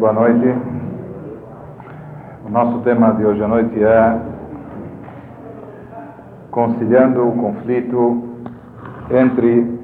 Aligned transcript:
Boa 0.00 0.14
noite. 0.14 0.46
O 2.46 2.48
nosso 2.48 2.78
tema 2.84 3.12
de 3.12 3.26
hoje 3.26 3.44
à 3.44 3.46
noite 3.46 3.84
é 3.84 4.18
conciliando 6.50 7.28
o 7.28 7.36
conflito 7.36 8.22
entre 9.10 9.78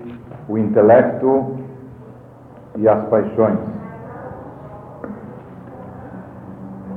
o 0.48 0.56
intelecto 0.56 1.58
e 2.76 2.88
as 2.88 3.06
paixões. 3.08 3.58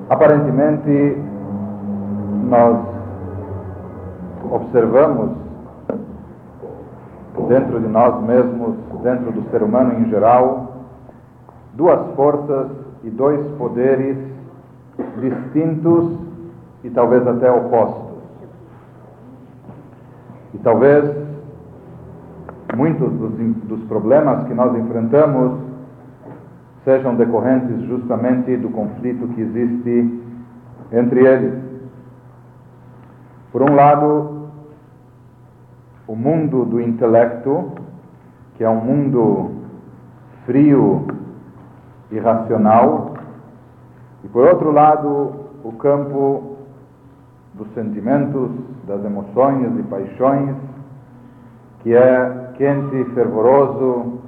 Aparentemente, 0.10 1.18
nós 2.46 2.80
observamos 4.50 5.32
dentro 7.50 7.82
de 7.82 7.88
nós 7.90 8.24
mesmos, 8.24 8.78
dentro 9.04 9.34
do 9.34 9.42
ser 9.52 9.62
humano 9.62 10.00
em 10.00 10.10
geral, 10.10 10.72
duas 11.74 12.00
forças 12.16 12.89
e 13.04 13.10
dois 13.10 13.46
poderes 13.58 14.18
distintos 15.20 16.20
e 16.84 16.90
talvez 16.90 17.26
até 17.28 17.52
opostos. 17.52 18.20
E 20.54 20.58
talvez 20.60 21.06
muitos 22.76 23.12
dos, 23.14 23.32
dos 23.64 23.84
problemas 23.86 24.48
que 24.48 24.54
nós 24.54 24.76
enfrentamos 24.76 25.60
sejam 26.84 27.16
decorrentes 27.16 27.82
justamente 27.88 28.56
do 28.58 28.70
conflito 28.70 29.28
que 29.30 29.42
existe 29.42 30.24
entre 30.92 31.26
eles. 31.26 31.54
Por 33.52 33.62
um 33.62 33.76
lado, 33.76 34.50
o 36.08 36.16
mundo 36.16 36.66
do 36.66 36.82
intelecto, 36.82 37.72
que 38.56 38.64
é 38.64 38.70
um 38.70 38.82
mundo 38.82 39.52
frio 40.46 41.06
e 42.12 42.20
racional, 42.20 43.14
e 44.24 44.28
por 44.28 44.48
outro 44.48 44.72
lado, 44.72 45.34
o 45.64 45.72
campo 45.74 46.58
dos 47.54 47.72
sentimentos, 47.74 48.50
das 48.88 49.04
emoções 49.04 49.78
e 49.78 49.84
paixões, 49.84 50.56
que 51.82 51.94
é 51.94 52.52
quente 52.56 52.96
e 52.96 53.06
fervoroso. 53.14 54.20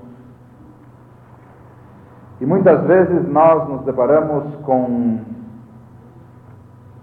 E 2.39 2.45
muitas 2.45 2.81
vezes 2.85 3.27
nós 3.29 3.67
nos 3.67 3.81
deparamos 3.81 4.55
com 4.63 5.19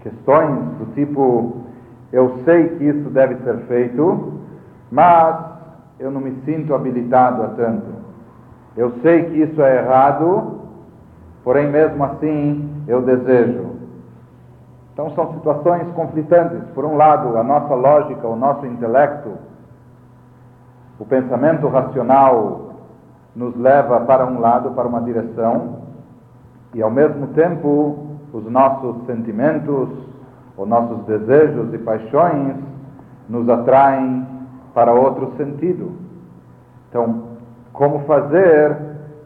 questões 0.01 0.59
do 0.79 0.95
tipo: 0.95 1.65
eu 2.13 2.41
sei 2.45 2.69
que 2.77 2.85
isso 2.85 3.11
deve 3.11 3.37
ser 3.45 3.59
feito, 3.67 4.33
mas 4.91 5.37
eu 5.99 6.11
não 6.11 6.21
me 6.21 6.33
sinto 6.45 6.75
habilitado 6.75 7.43
a 7.43 7.49
tanto. 7.49 7.99
Eu 8.77 8.93
sei 9.03 9.25
que 9.25 9.43
isso 9.43 9.61
é 9.61 9.79
errado, 9.79 10.58
porém, 11.49 11.67
mesmo 11.67 12.05
assim, 12.05 12.85
eu 12.87 13.01
desejo. 13.01 13.71
Então, 14.93 15.11
são 15.15 15.33
situações 15.33 15.89
conflitantes. 15.95 16.61
Por 16.75 16.85
um 16.85 16.95
lado, 16.95 17.39
a 17.39 17.43
nossa 17.43 17.75
lógica, 17.75 18.29
o 18.29 18.37
nosso 18.37 18.67
intelecto, 18.67 19.31
o 21.01 21.07
pensamento 21.07 21.67
racional 21.69 22.75
nos 23.35 23.57
leva 23.57 23.99
para 24.01 24.27
um 24.27 24.39
lado, 24.39 24.73
para 24.73 24.87
uma 24.87 25.01
direção, 25.01 25.85
e 26.75 26.83
ao 26.83 26.91
mesmo 26.91 27.29
tempo, 27.29 27.97
os 28.31 28.45
nossos 28.45 29.07
sentimentos, 29.07 29.89
os 30.55 30.69
nossos 30.69 31.03
desejos 31.07 31.73
e 31.73 31.79
paixões 31.79 32.57
nos 33.27 33.49
atraem 33.49 34.27
para 34.75 34.93
outro 34.93 35.33
sentido. 35.39 35.93
Então, 36.91 37.23
como 37.73 38.01
fazer 38.01 38.77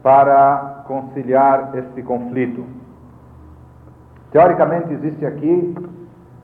para 0.04 0.71
conciliar 0.86 1.70
este 1.74 2.02
conflito? 2.02 2.64
Teoricamente, 4.30 4.92
existe 4.92 5.26
aqui 5.26 5.74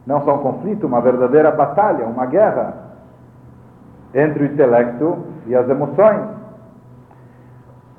não 0.07 0.25
só 0.25 0.37
um 0.37 0.39
conflito, 0.39 0.87
uma 0.87 1.01
verdadeira 1.01 1.51
batalha, 1.51 2.07
uma 2.07 2.27
guerra 2.27 2.75
entre 4.15 4.43
o 4.43 4.47
intelecto 4.47 5.19
e 5.47 5.55
as 5.55 5.69
emoções. 5.69 6.23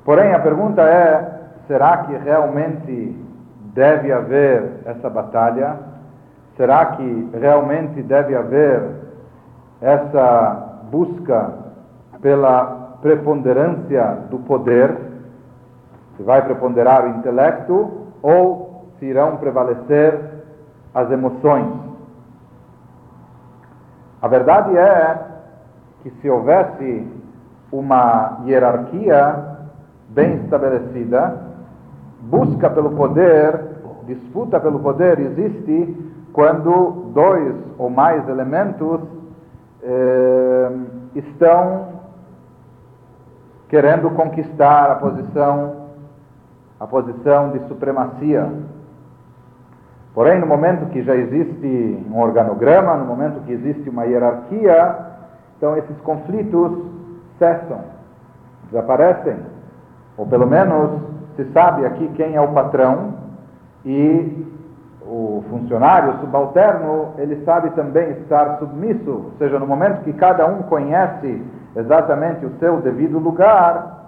Porém, 0.04 0.32
a 0.32 0.38
pergunta 0.40 0.82
é: 0.82 1.40
será 1.66 1.98
que 1.98 2.16
realmente 2.16 3.16
deve 3.74 4.12
haver 4.12 4.80
essa 4.84 5.08
batalha? 5.08 5.76
Será 6.56 6.86
que 6.86 7.30
realmente 7.32 8.02
deve 8.02 8.34
haver 8.34 8.82
essa 9.80 10.78
busca 10.90 11.54
pela 12.20 12.96
preponderância 13.00 14.18
do 14.30 14.38
poder? 14.40 15.09
Se 16.20 16.24
vai 16.24 16.42
preponderar 16.44 17.06
o 17.06 17.16
intelecto 17.16 18.08
ou 18.20 18.84
se 18.98 19.06
irão 19.06 19.38
prevalecer 19.38 20.20
as 20.94 21.10
emoções? 21.10 21.72
A 24.20 24.28
verdade 24.28 24.76
é 24.76 25.18
que 26.02 26.10
se 26.10 26.28
houvesse 26.28 27.10
uma 27.72 28.42
hierarquia 28.44 29.34
bem 30.10 30.44
estabelecida, 30.44 31.38
busca 32.20 32.68
pelo 32.68 32.90
poder, 32.90 33.58
disputa 34.06 34.60
pelo 34.60 34.78
poder 34.80 35.18
existe 35.20 36.12
quando 36.34 37.12
dois 37.14 37.54
ou 37.78 37.88
mais 37.88 38.28
elementos 38.28 39.00
eh, 39.82 40.70
estão 41.14 41.88
querendo 43.70 44.10
conquistar 44.10 44.90
a 44.90 44.96
posição 44.96 45.79
a 46.80 46.86
posição 46.86 47.50
de 47.50 47.60
supremacia. 47.68 48.50
Porém, 50.14 50.40
no 50.40 50.46
momento 50.46 50.90
que 50.90 51.02
já 51.02 51.14
existe 51.14 52.04
um 52.10 52.18
organograma, 52.18 52.96
no 52.96 53.04
momento 53.04 53.44
que 53.44 53.52
existe 53.52 53.88
uma 53.88 54.04
hierarquia, 54.06 54.96
então 55.56 55.76
esses 55.76 55.96
conflitos 56.00 56.72
cessam, 57.38 57.80
desaparecem, 58.70 59.36
ou 60.16 60.26
pelo 60.26 60.46
menos 60.46 60.90
se 61.36 61.44
sabe 61.52 61.84
aqui 61.84 62.08
quem 62.16 62.34
é 62.34 62.40
o 62.40 62.48
patrão 62.48 63.14
e 63.84 64.46
o 65.02 65.44
funcionário 65.50 66.18
subalterno, 66.20 67.14
ele 67.18 67.44
sabe 67.44 67.70
também 67.70 68.10
estar 68.12 68.58
submisso, 68.58 69.10
ou 69.10 69.32
seja, 69.38 69.58
no 69.58 69.66
momento 69.66 70.02
que 70.02 70.12
cada 70.12 70.46
um 70.46 70.62
conhece 70.62 71.42
exatamente 71.76 72.44
o 72.44 72.52
seu 72.58 72.80
devido 72.80 73.18
lugar, 73.18 73.99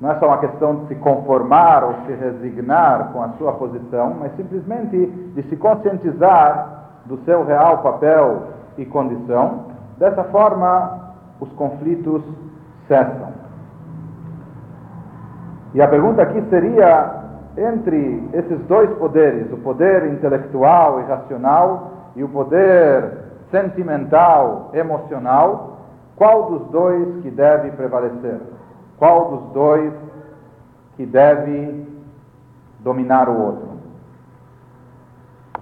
não 0.00 0.10
é 0.10 0.18
só 0.18 0.26
uma 0.26 0.38
questão 0.38 0.76
de 0.76 0.88
se 0.88 0.94
conformar 0.96 1.82
ou 1.82 1.94
se 2.06 2.12
resignar 2.12 3.12
com 3.12 3.22
a 3.22 3.30
sua 3.38 3.52
posição, 3.52 4.14
mas 4.20 4.34
simplesmente 4.36 5.06
de 5.06 5.42
se 5.44 5.56
conscientizar 5.56 7.00
do 7.06 7.16
seu 7.24 7.44
real 7.44 7.78
papel 7.78 8.42
e 8.76 8.84
condição. 8.84 9.66
Dessa 9.96 10.24
forma, 10.24 11.14
os 11.40 11.50
conflitos 11.52 12.22
cessam. 12.86 13.32
E 15.72 15.80
a 15.80 15.88
pergunta 15.88 16.22
aqui 16.22 16.42
seria: 16.50 17.22
entre 17.56 18.28
esses 18.34 18.60
dois 18.66 18.90
poderes, 18.98 19.50
o 19.50 19.56
poder 19.58 20.06
intelectual 20.12 21.00
e 21.00 21.04
racional 21.04 21.90
e 22.14 22.22
o 22.22 22.28
poder 22.28 23.12
sentimental, 23.50 24.70
emocional, 24.74 25.78
qual 26.16 26.50
dos 26.50 26.68
dois 26.68 27.22
que 27.22 27.30
deve 27.30 27.70
prevalecer? 27.70 28.40
Qual 28.98 29.30
dos 29.30 29.52
dois 29.52 29.92
que 30.96 31.04
deve 31.04 31.86
dominar 32.80 33.28
o 33.28 33.38
outro? 33.38 33.68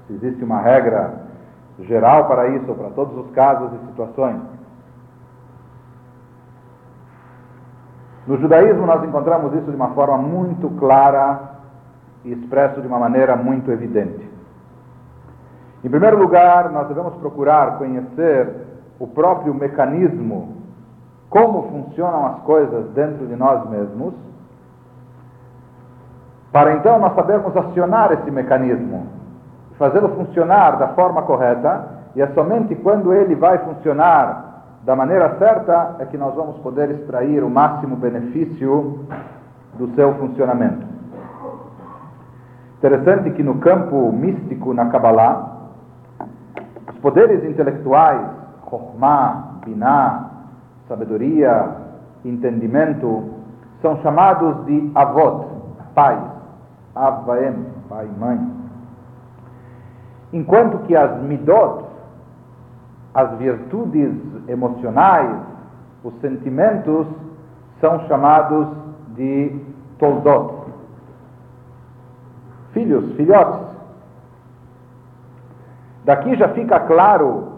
Se 0.06 0.12
existe 0.12 0.44
uma 0.44 0.60
regra 0.60 1.24
geral 1.80 2.26
para 2.26 2.48
isso, 2.48 2.72
para 2.74 2.90
todos 2.90 3.16
os 3.26 3.32
casos 3.32 3.70
e 3.72 3.86
situações. 3.86 4.40
No 8.26 8.38
judaísmo, 8.38 8.86
nós 8.86 9.02
encontramos 9.04 9.52
isso 9.54 9.70
de 9.70 9.76
uma 9.76 9.90
forma 9.90 10.16
muito 10.16 10.70
clara 10.78 11.54
e 12.24 12.32
expresso 12.32 12.80
de 12.80 12.86
uma 12.86 12.98
maneira 12.98 13.36
muito 13.36 13.70
evidente. 13.70 14.30
Em 15.82 15.90
primeiro 15.90 16.18
lugar, 16.18 16.70
nós 16.70 16.88
devemos 16.88 17.14
procurar 17.16 17.76
conhecer 17.76 18.48
o 18.98 19.06
próprio 19.06 19.52
mecanismo, 19.52 20.63
como 21.34 21.64
funcionam 21.64 22.26
as 22.26 22.38
coisas 22.42 22.90
dentro 22.90 23.26
de 23.26 23.34
nós 23.34 23.68
mesmos, 23.68 24.14
para 26.52 26.74
então 26.74 26.96
nós 27.00 27.12
sabermos 27.16 27.56
acionar 27.56 28.12
esse 28.12 28.30
mecanismo, 28.30 29.08
fazê-lo 29.76 30.10
funcionar 30.10 30.78
da 30.78 30.88
forma 30.94 31.22
correta, 31.22 31.88
e 32.14 32.22
é 32.22 32.28
somente 32.28 32.76
quando 32.76 33.12
ele 33.12 33.34
vai 33.34 33.58
funcionar 33.58 34.62
da 34.84 34.94
maneira 34.94 35.36
certa 35.38 35.96
é 35.98 36.04
que 36.04 36.16
nós 36.16 36.36
vamos 36.36 36.56
poder 36.58 36.88
extrair 36.92 37.42
o 37.42 37.50
máximo 37.50 37.96
benefício 37.96 39.04
do 39.76 39.92
seu 39.96 40.14
funcionamento. 40.14 40.86
Interessante 42.78 43.30
que 43.30 43.42
no 43.42 43.56
campo 43.56 44.12
místico, 44.12 44.72
na 44.72 44.86
Kabbalah, 44.86 45.50
os 46.92 46.98
poderes 46.98 47.42
intelectuais, 47.42 48.24
Chokhmah, 48.70 49.54
Binah, 49.64 50.33
sabedoria, 50.88 51.76
entendimento, 52.24 53.30
são 53.80 54.00
chamados 54.02 54.64
de 54.66 54.90
avot, 54.94 55.46
pais. 55.94 56.20
Avaem, 56.94 57.66
pai 57.88 58.08
mãe. 58.18 58.38
Enquanto 60.32 60.78
que 60.86 60.96
as 60.96 61.20
midot, 61.22 61.84
as 63.14 63.36
virtudes 63.38 64.12
emocionais, 64.48 65.36
os 66.02 66.14
sentimentos, 66.20 67.06
são 67.80 68.06
chamados 68.06 68.68
de 69.16 69.60
toldot, 69.98 70.70
filhos, 72.72 73.14
filhotes. 73.16 73.60
Daqui 76.04 76.36
já 76.36 76.48
fica 76.50 76.80
claro 76.80 77.53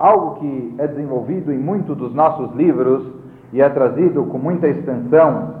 algo 0.00 0.36
que 0.36 0.74
é 0.78 0.86
desenvolvido 0.88 1.52
em 1.52 1.58
muitos 1.58 1.94
dos 1.94 2.14
nossos 2.14 2.50
livros 2.56 3.06
e 3.52 3.60
é 3.60 3.68
trazido 3.68 4.24
com 4.24 4.38
muita 4.38 4.66
extensão 4.66 5.60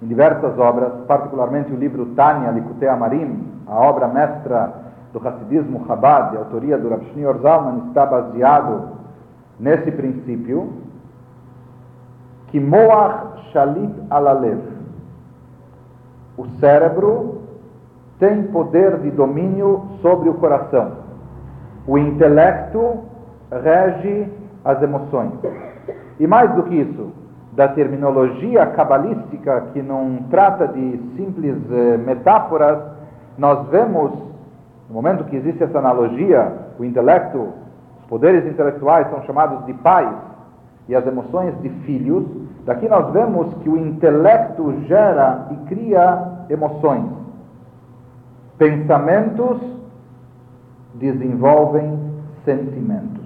em 0.00 0.06
diversas 0.06 0.58
obras, 0.58 0.90
particularmente 1.06 1.70
o 1.70 1.76
livro 1.76 2.06
Tânia 2.16 2.50
Likutei 2.50 2.88
Amarim, 2.88 3.46
a 3.66 3.78
obra 3.78 4.08
mestra 4.08 4.72
do 5.12 5.28
Hassidismo 5.28 5.84
Chabad, 5.86 6.30
de 6.30 6.38
autoria 6.38 6.78
do 6.78 6.88
Rav 6.88 7.04
Shneur 7.12 7.38
Zalman, 7.42 7.88
está 7.88 8.06
baseado 8.06 8.88
nesse 9.60 9.90
princípio 9.92 10.72
que 12.48 12.58
Moach 12.58 13.50
Shalit 13.52 13.92
Alalev, 14.10 14.60
o 16.38 16.46
cérebro 16.58 17.42
tem 18.18 18.44
poder 18.44 18.98
de 19.00 19.10
domínio 19.10 19.82
sobre 20.00 20.30
o 20.30 20.34
coração. 20.34 20.92
O 21.86 21.98
intelecto 21.98 23.11
rege 23.60 24.30
as 24.64 24.82
emoções. 24.82 25.32
E 26.18 26.26
mais 26.26 26.54
do 26.54 26.62
que 26.64 26.74
isso, 26.74 27.12
da 27.52 27.68
terminologia 27.68 28.64
cabalística 28.66 29.60
que 29.72 29.82
não 29.82 30.24
trata 30.30 30.68
de 30.68 30.98
simples 31.16 31.56
eh, 31.70 31.96
metáforas, 31.98 32.78
nós 33.36 33.68
vemos, 33.68 34.12
no 34.88 34.94
momento 34.94 35.24
que 35.24 35.36
existe 35.36 35.62
essa 35.62 35.78
analogia, 35.78 36.52
o 36.78 36.84
intelecto, 36.84 37.48
os 37.98 38.06
poderes 38.08 38.46
intelectuais 38.46 39.08
são 39.10 39.22
chamados 39.24 39.64
de 39.66 39.74
pais 39.74 40.14
e 40.88 40.94
as 40.94 41.06
emoções 41.06 41.54
de 41.60 41.68
filhos, 41.84 42.24
daqui 42.64 42.88
nós 42.88 43.12
vemos 43.12 43.52
que 43.62 43.68
o 43.68 43.76
intelecto 43.76 44.72
gera 44.86 45.48
e 45.50 45.56
cria 45.66 46.44
emoções. 46.48 47.10
Pensamentos 48.58 49.58
desenvolvem 50.94 51.98
sentimentos. 52.44 53.21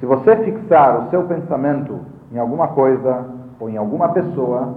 Se 0.00 0.06
você 0.06 0.36
fixar 0.36 1.00
o 1.00 1.10
seu 1.10 1.24
pensamento 1.24 2.00
em 2.32 2.38
alguma 2.38 2.68
coisa 2.68 3.24
ou 3.58 3.68
em 3.68 3.76
alguma 3.76 4.10
pessoa 4.10 4.74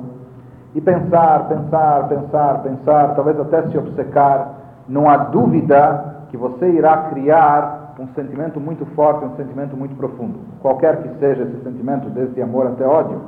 e 0.74 0.82
pensar, 0.82 1.48
pensar, 1.48 2.08
pensar, 2.08 2.64
pensar, 2.64 3.16
talvez 3.16 3.40
até 3.40 3.68
se 3.70 3.78
obcecar, 3.78 4.54
não 4.88 5.10
há 5.10 5.18
dúvida 5.18 6.26
que 6.30 6.38
você 6.38 6.70
irá 6.72 7.10
criar 7.10 7.94
um 8.00 8.08
sentimento 8.16 8.60
muito 8.60 8.86
forte, 8.96 9.26
um 9.26 9.36
sentimento 9.36 9.78
muito 9.78 9.96
profundo. 9.96 10.40
Qualquer 10.60 11.04
que 11.04 11.20
seja 11.20 11.44
esse 11.44 11.62
sentimento, 11.64 12.10
desde 12.10 12.42
amor 12.42 12.68
até 12.68 12.86
ódio. 12.86 13.22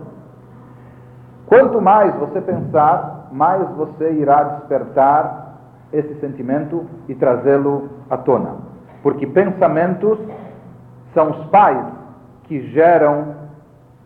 Quanto 1.46 1.80
mais 1.80 2.16
você 2.16 2.42
pensar, 2.42 3.28
mais 3.31 3.69
você 3.75 4.13
irá 4.13 4.44
despertar 4.44 5.57
esse 5.92 6.19
sentimento 6.19 6.86
e 7.07 7.13
trazê-lo 7.13 7.89
à 8.10 8.18
tona. 8.18 8.56
Porque 9.04 9.28
pensamentos 9.28 10.18
são 11.13 11.31
os 11.31 11.45
pais 11.48 11.86
que 12.44 12.62
geram 12.71 13.36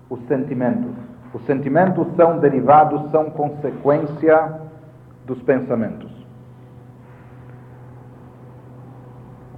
os 0.10 0.20
sentimentos. 0.28 0.96
Os 1.34 1.46
sentimentos 1.46 2.08
são 2.16 2.40
derivados, 2.40 3.12
são 3.12 3.30
consequência 3.32 4.62
dos 5.26 5.42
pensamentos. 5.44 6.12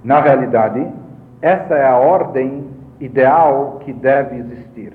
Na 0.02 0.20
realidade, 0.20 0.86
essa 1.40 1.74
é 1.74 1.86
a 1.86 1.96
ordem 1.96 2.68
ideal 2.98 3.80
que 3.84 3.92
deve 3.92 4.36
existir. 4.36 4.92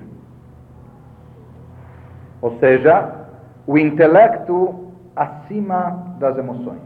Ou 2.42 2.58
seja, 2.58 3.26
o 3.66 3.78
intelecto 3.78 4.92
acima 5.14 6.14
das 6.18 6.36
emoções. 6.36 6.82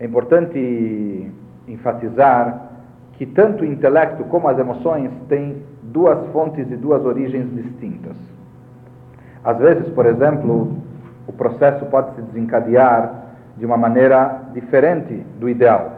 É 0.00 0.06
importante 0.06 1.32
enfatizar 1.68 2.65
que 3.16 3.26
tanto 3.26 3.62
o 3.62 3.66
intelecto 3.66 4.24
como 4.24 4.48
as 4.48 4.58
emoções 4.58 5.10
têm 5.28 5.62
duas 5.82 6.26
fontes 6.32 6.70
e 6.70 6.76
duas 6.76 7.04
origens 7.04 7.52
distintas. 7.54 8.16
Às 9.42 9.58
vezes, 9.58 9.88
por 9.90 10.06
exemplo, 10.06 10.76
o 11.26 11.32
processo 11.32 11.86
pode 11.86 12.14
se 12.14 12.22
desencadear 12.22 13.26
de 13.56 13.64
uma 13.64 13.76
maneira 13.76 14.42
diferente 14.52 15.24
do 15.38 15.48
ideal. 15.48 15.92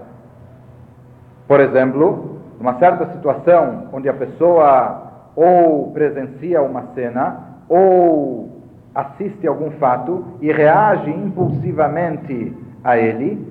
Por 1.47 1.61
exemplo, 1.61 2.41
numa 2.59 2.79
certa 2.79 3.06
situação 3.12 3.88
onde 3.93 4.09
a 4.09 4.14
pessoa 4.14 5.09
ou 5.35 5.91
presencia 5.93 6.62
uma 6.62 6.88
cena 6.94 7.59
ou 7.69 8.62
assiste 8.94 9.47
algum 9.47 9.71
fato 9.73 10.25
e 10.41 10.53
reage 10.53 11.11
impulsivamente 11.11 12.56
a 12.82 12.99
ele 12.99 13.47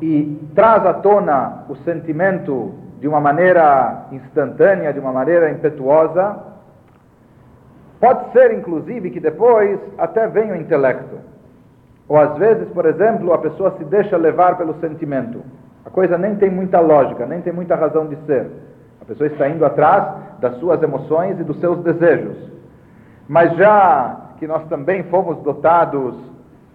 e 0.00 0.38
traz 0.54 0.84
à 0.86 0.94
tona 0.94 1.64
o 1.68 1.76
sentimento 1.76 2.74
de 3.00 3.08
uma 3.08 3.20
maneira 3.20 4.06
instantânea, 4.12 4.92
de 4.92 5.00
uma 5.00 5.12
maneira 5.12 5.50
impetuosa, 5.50 6.38
pode 7.98 8.30
ser 8.32 8.52
inclusive 8.52 9.10
que 9.10 9.18
depois 9.18 9.80
até 9.98 10.28
venha 10.28 10.52
o 10.52 10.56
intelecto. 10.56 11.18
Ou 12.06 12.18
às 12.18 12.36
vezes, 12.36 12.68
por 12.68 12.84
exemplo, 12.84 13.32
a 13.32 13.38
pessoa 13.38 13.74
se 13.78 13.84
deixa 13.84 14.16
levar 14.16 14.58
pelo 14.58 14.74
sentimento. 14.80 15.42
A 15.84 15.90
coisa 15.90 16.18
nem 16.18 16.36
tem 16.36 16.50
muita 16.50 16.78
lógica, 16.80 17.24
nem 17.24 17.40
tem 17.40 17.52
muita 17.52 17.74
razão 17.74 18.06
de 18.06 18.16
ser. 18.26 18.50
A 19.00 19.04
pessoa 19.04 19.28
está 19.28 19.48
indo 19.48 19.64
atrás 19.64 20.04
das 20.38 20.56
suas 20.56 20.82
emoções 20.82 21.40
e 21.40 21.44
dos 21.44 21.58
seus 21.58 21.82
desejos. 21.82 22.36
Mas 23.26 23.56
já 23.56 24.16
que 24.38 24.46
nós 24.46 24.66
também 24.68 25.04
fomos 25.04 25.38
dotados 25.38 26.16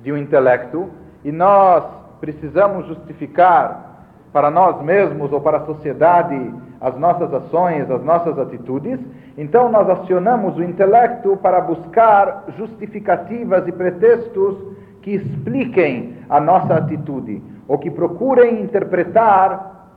de 0.02 0.12
um 0.12 0.18
intelecto 0.18 0.90
e 1.24 1.32
nós 1.32 1.84
precisamos 2.20 2.88
justificar 2.88 3.95
para 4.36 4.52
nós 4.52 4.82
mesmos 4.82 5.32
ou 5.32 5.40
para 5.40 5.60
a 5.60 5.66
sociedade 5.66 6.54
as 6.82 6.98
nossas 6.98 7.34
ações, 7.34 7.90
as 7.90 8.04
nossas 8.04 8.38
atitudes, 8.38 9.00
então 9.38 9.72
nós 9.72 9.90
acionamos 9.90 10.58
o 10.58 10.62
intelecto 10.62 11.38
para 11.38 11.62
buscar 11.62 12.44
justificativas 12.58 13.66
e 13.66 13.72
pretextos 13.72 14.58
que 15.02 15.12
expliquem 15.12 16.18
a 16.30 16.42
nossa 16.42 16.76
atitude 16.76 17.42
ou 17.66 17.78
que 17.78 17.90
procurem 17.90 18.62
interpretar 18.62 19.94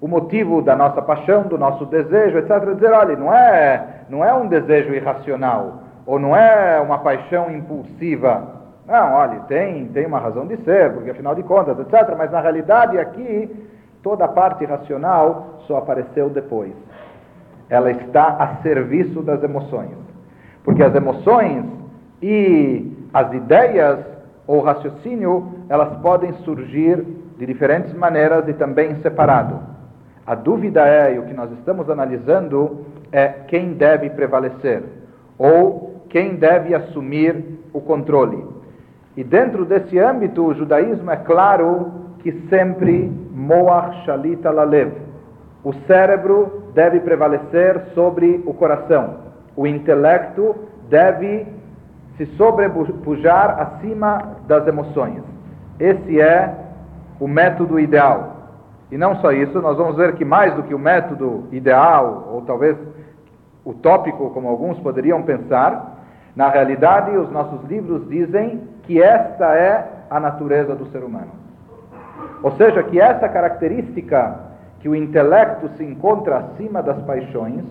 o 0.00 0.08
motivo 0.08 0.60
da 0.62 0.74
nossa 0.74 1.00
paixão, 1.00 1.44
do 1.44 1.56
nosso 1.56 1.86
desejo, 1.86 2.38
etc. 2.38 2.74
Dizer, 2.74 2.90
olha, 2.90 3.14
não 3.14 3.32
é, 3.32 3.86
não 4.08 4.24
é 4.24 4.34
um 4.34 4.48
desejo 4.48 4.92
irracional, 4.92 5.84
ou 6.04 6.18
não 6.18 6.34
é 6.34 6.80
uma 6.80 6.98
paixão 6.98 7.48
impulsiva. 7.48 8.59
Não, 8.90 9.14
olha, 9.14 9.38
tem, 9.46 9.86
tem 9.86 10.04
uma 10.04 10.18
razão 10.18 10.48
de 10.48 10.56
ser, 10.64 10.92
porque 10.92 11.10
afinal 11.10 11.32
de 11.32 11.44
contas, 11.44 11.78
etc. 11.78 12.12
Mas 12.18 12.28
na 12.32 12.40
realidade 12.40 12.98
aqui, 12.98 13.48
toda 14.02 14.24
a 14.24 14.28
parte 14.28 14.64
racional 14.64 15.60
só 15.68 15.76
apareceu 15.76 16.28
depois. 16.28 16.72
Ela 17.68 17.92
está 17.92 18.30
a 18.30 18.56
serviço 18.62 19.22
das 19.22 19.40
emoções. 19.44 19.96
Porque 20.64 20.82
as 20.82 20.92
emoções 20.92 21.66
e 22.20 23.08
as 23.14 23.32
ideias 23.32 24.00
ou 24.44 24.60
raciocínio, 24.60 25.48
elas 25.68 25.96
podem 25.98 26.32
surgir 26.44 26.96
de 27.38 27.46
diferentes 27.46 27.94
maneiras 27.94 28.48
e 28.48 28.54
também 28.54 28.96
separado. 29.02 29.60
A 30.26 30.34
dúvida 30.34 30.84
é, 30.84 31.14
e 31.14 31.18
o 31.20 31.26
que 31.26 31.32
nós 31.32 31.52
estamos 31.52 31.88
analisando, 31.88 32.84
é 33.12 33.28
quem 33.46 33.74
deve 33.74 34.10
prevalecer, 34.10 34.82
ou 35.38 36.02
quem 36.08 36.34
deve 36.34 36.74
assumir 36.74 37.60
o 37.72 37.80
controle. 37.80 38.59
E 39.20 39.24
dentro 39.24 39.66
desse 39.66 39.98
âmbito, 39.98 40.42
o 40.42 40.54
judaísmo 40.54 41.10
é 41.10 41.16
claro 41.16 41.92
que 42.20 42.32
sempre 42.48 43.12
Moach 43.34 44.02
Shalita 44.06 44.50
Lalev. 44.50 44.94
O 45.62 45.74
cérebro 45.86 46.62
deve 46.72 47.00
prevalecer 47.00 47.82
sobre 47.94 48.42
o 48.46 48.54
coração. 48.54 49.16
O 49.54 49.66
intelecto 49.66 50.56
deve 50.88 51.46
se 52.16 52.24
sobrepujar 52.38 53.60
acima 53.60 54.38
das 54.46 54.66
emoções. 54.66 55.22
Esse 55.78 56.18
é 56.18 56.54
o 57.20 57.28
método 57.28 57.78
ideal. 57.78 58.36
E 58.90 58.96
não 58.96 59.16
só 59.16 59.32
isso, 59.32 59.60
nós 59.60 59.76
vamos 59.76 59.96
ver 59.96 60.14
que 60.14 60.24
mais 60.24 60.54
do 60.54 60.62
que 60.62 60.74
o 60.74 60.78
método 60.78 61.44
ideal, 61.52 62.26
ou 62.32 62.40
talvez 62.40 62.74
utópico, 63.66 64.30
como 64.30 64.48
alguns 64.48 64.78
poderiam 64.78 65.22
pensar, 65.24 65.98
na 66.34 66.48
realidade, 66.48 67.14
os 67.18 67.30
nossos 67.30 67.62
livros 67.68 68.08
dizem 68.08 68.62
que 68.90 69.00
esta 69.00 69.54
é 69.54 69.86
a 70.10 70.18
natureza 70.18 70.74
do 70.74 70.84
ser 70.86 71.04
humano. 71.04 71.30
Ou 72.42 72.50
seja, 72.56 72.82
que 72.82 73.00
essa 73.00 73.28
característica 73.28 74.34
que 74.80 74.88
o 74.88 74.96
intelecto 74.96 75.68
se 75.76 75.84
encontra 75.84 76.38
acima 76.38 76.82
das 76.82 77.00
paixões, 77.02 77.62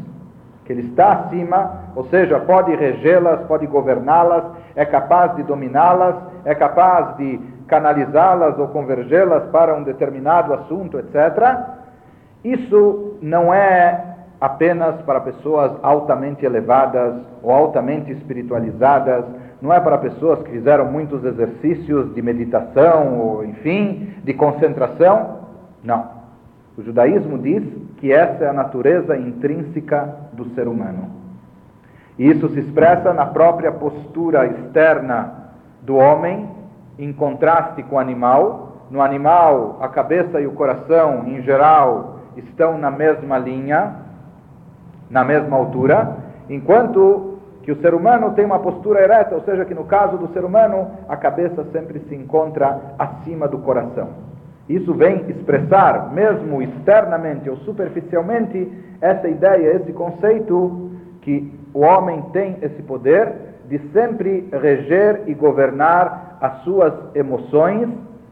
que 0.63 0.71
ele 0.71 0.87
está 0.87 1.11
acima, 1.11 1.91
ou 1.93 2.05
seja, 2.05 2.39
pode 2.39 2.73
regê-las, 2.73 3.41
pode 3.47 3.67
governá-las, 3.67 4.45
é 4.77 4.85
capaz 4.85 5.35
de 5.35 5.43
dominá-las, 5.43 6.15
é 6.45 6.55
capaz 6.55 7.17
de 7.17 7.37
canalizá-las 7.67 8.57
ou 8.57 8.69
convergê-las 8.69 9.43
para 9.49 9.75
um 9.75 9.83
determinado 9.83 10.53
assunto, 10.53 10.97
etc. 10.99 11.65
Isso 12.45 13.17
não 13.21 13.53
é 13.53 14.05
apenas 14.39 15.01
para 15.01 15.19
pessoas 15.19 15.73
altamente 15.83 16.45
elevadas 16.45 17.13
ou 17.43 17.51
altamente 17.51 18.09
espiritualizadas, 18.09 19.25
não 19.61 19.73
é 19.73 19.79
para 19.79 19.97
pessoas 19.97 20.41
que 20.43 20.51
fizeram 20.51 20.89
muitos 20.89 21.23
exercícios 21.23 22.13
de 22.13 22.21
meditação 22.21 23.19
ou, 23.19 23.45
enfim, 23.45 24.13
de 24.23 24.33
concentração. 24.33 25.39
Não. 25.83 26.19
O 26.77 26.81
judaísmo 26.81 27.37
diz 27.37 27.63
que 27.97 28.11
essa 28.11 28.45
é 28.45 28.49
a 28.49 28.53
natureza 28.53 29.17
intrínseca 29.17 30.15
do 30.31 30.45
ser 30.55 30.67
humano. 30.67 31.09
E 32.17 32.29
isso 32.29 32.47
se 32.49 32.59
expressa 32.59 33.13
na 33.13 33.25
própria 33.25 33.71
postura 33.71 34.45
externa 34.45 35.51
do 35.81 35.95
homem, 35.95 36.47
em 36.97 37.11
contraste 37.11 37.83
com 37.83 37.95
o 37.95 37.99
animal. 37.99 38.85
No 38.89 39.01
animal, 39.01 39.77
a 39.81 39.89
cabeça 39.89 40.39
e 40.39 40.47
o 40.47 40.51
coração, 40.51 41.25
em 41.27 41.41
geral, 41.41 42.19
estão 42.37 42.77
na 42.77 42.89
mesma 42.89 43.37
linha, 43.37 43.95
na 45.09 45.23
mesma 45.23 45.57
altura, 45.57 46.17
enquanto 46.49 47.28
que 47.69 47.73
o 47.73 47.81
ser 47.81 47.93
humano 47.93 48.31
tem 48.31 48.43
uma 48.45 48.57
postura 48.57 48.99
ereta, 48.99 49.35
ou 49.35 49.41
seja, 49.41 49.63
que 49.63 49.75
no 49.75 49.83
caso 49.83 50.17
do 50.17 50.33
ser 50.33 50.43
humano, 50.43 50.89
a 51.07 51.15
cabeça 51.15 51.63
sempre 51.65 51.99
se 52.09 52.15
encontra 52.15 52.95
acima 52.97 53.47
do 53.47 53.59
coração. 53.59 54.09
Isso 54.67 54.91
vem 54.91 55.29
expressar, 55.29 56.11
mesmo 56.11 56.63
externamente 56.63 57.47
ou 57.47 57.57
superficialmente, 57.57 58.71
essa 58.99 59.27
ideia, 59.27 59.75
esse 59.75 59.93
conceito 59.93 60.89
que 61.21 61.53
o 61.71 61.81
homem 61.81 62.23
tem 62.33 62.57
esse 62.63 62.81
poder 62.81 63.35
de 63.67 63.77
sempre 63.93 64.49
reger 64.51 65.25
e 65.27 65.35
governar 65.35 66.39
as 66.41 66.63
suas 66.63 66.91
emoções 67.13 67.87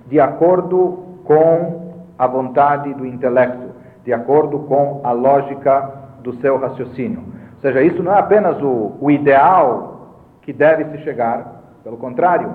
de 0.08 0.20
acordo 0.20 1.20
com 1.25 1.91
a 2.17 2.25
vontade 2.25 2.91
do 2.96 3.06
intelecto, 3.06 3.67
de 4.03 4.12
acordo 4.12 4.58
com 4.62 5.01
a 5.03 5.12
lógica 5.12 5.91
do 6.24 6.34
seu 6.38 6.58
raciocínio. 6.58 7.37
Seja, 7.68 7.82
isso 7.82 8.02
não 8.02 8.14
é 8.14 8.20
apenas 8.20 8.62
o, 8.62 8.94
o 9.02 9.12
ideal 9.12 10.14
que 10.42 10.54
deve 10.54 10.86
se 10.86 11.04
chegar, 11.04 11.64
pelo 11.84 11.98
contrário, 11.98 12.50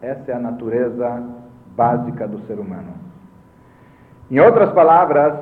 essa 0.00 0.30
é 0.30 0.34
a 0.36 0.38
natureza 0.38 1.20
básica 1.74 2.28
do 2.28 2.38
ser 2.46 2.60
humano. 2.60 2.92
Em 4.30 4.38
outras 4.38 4.70
palavras, 4.70 5.34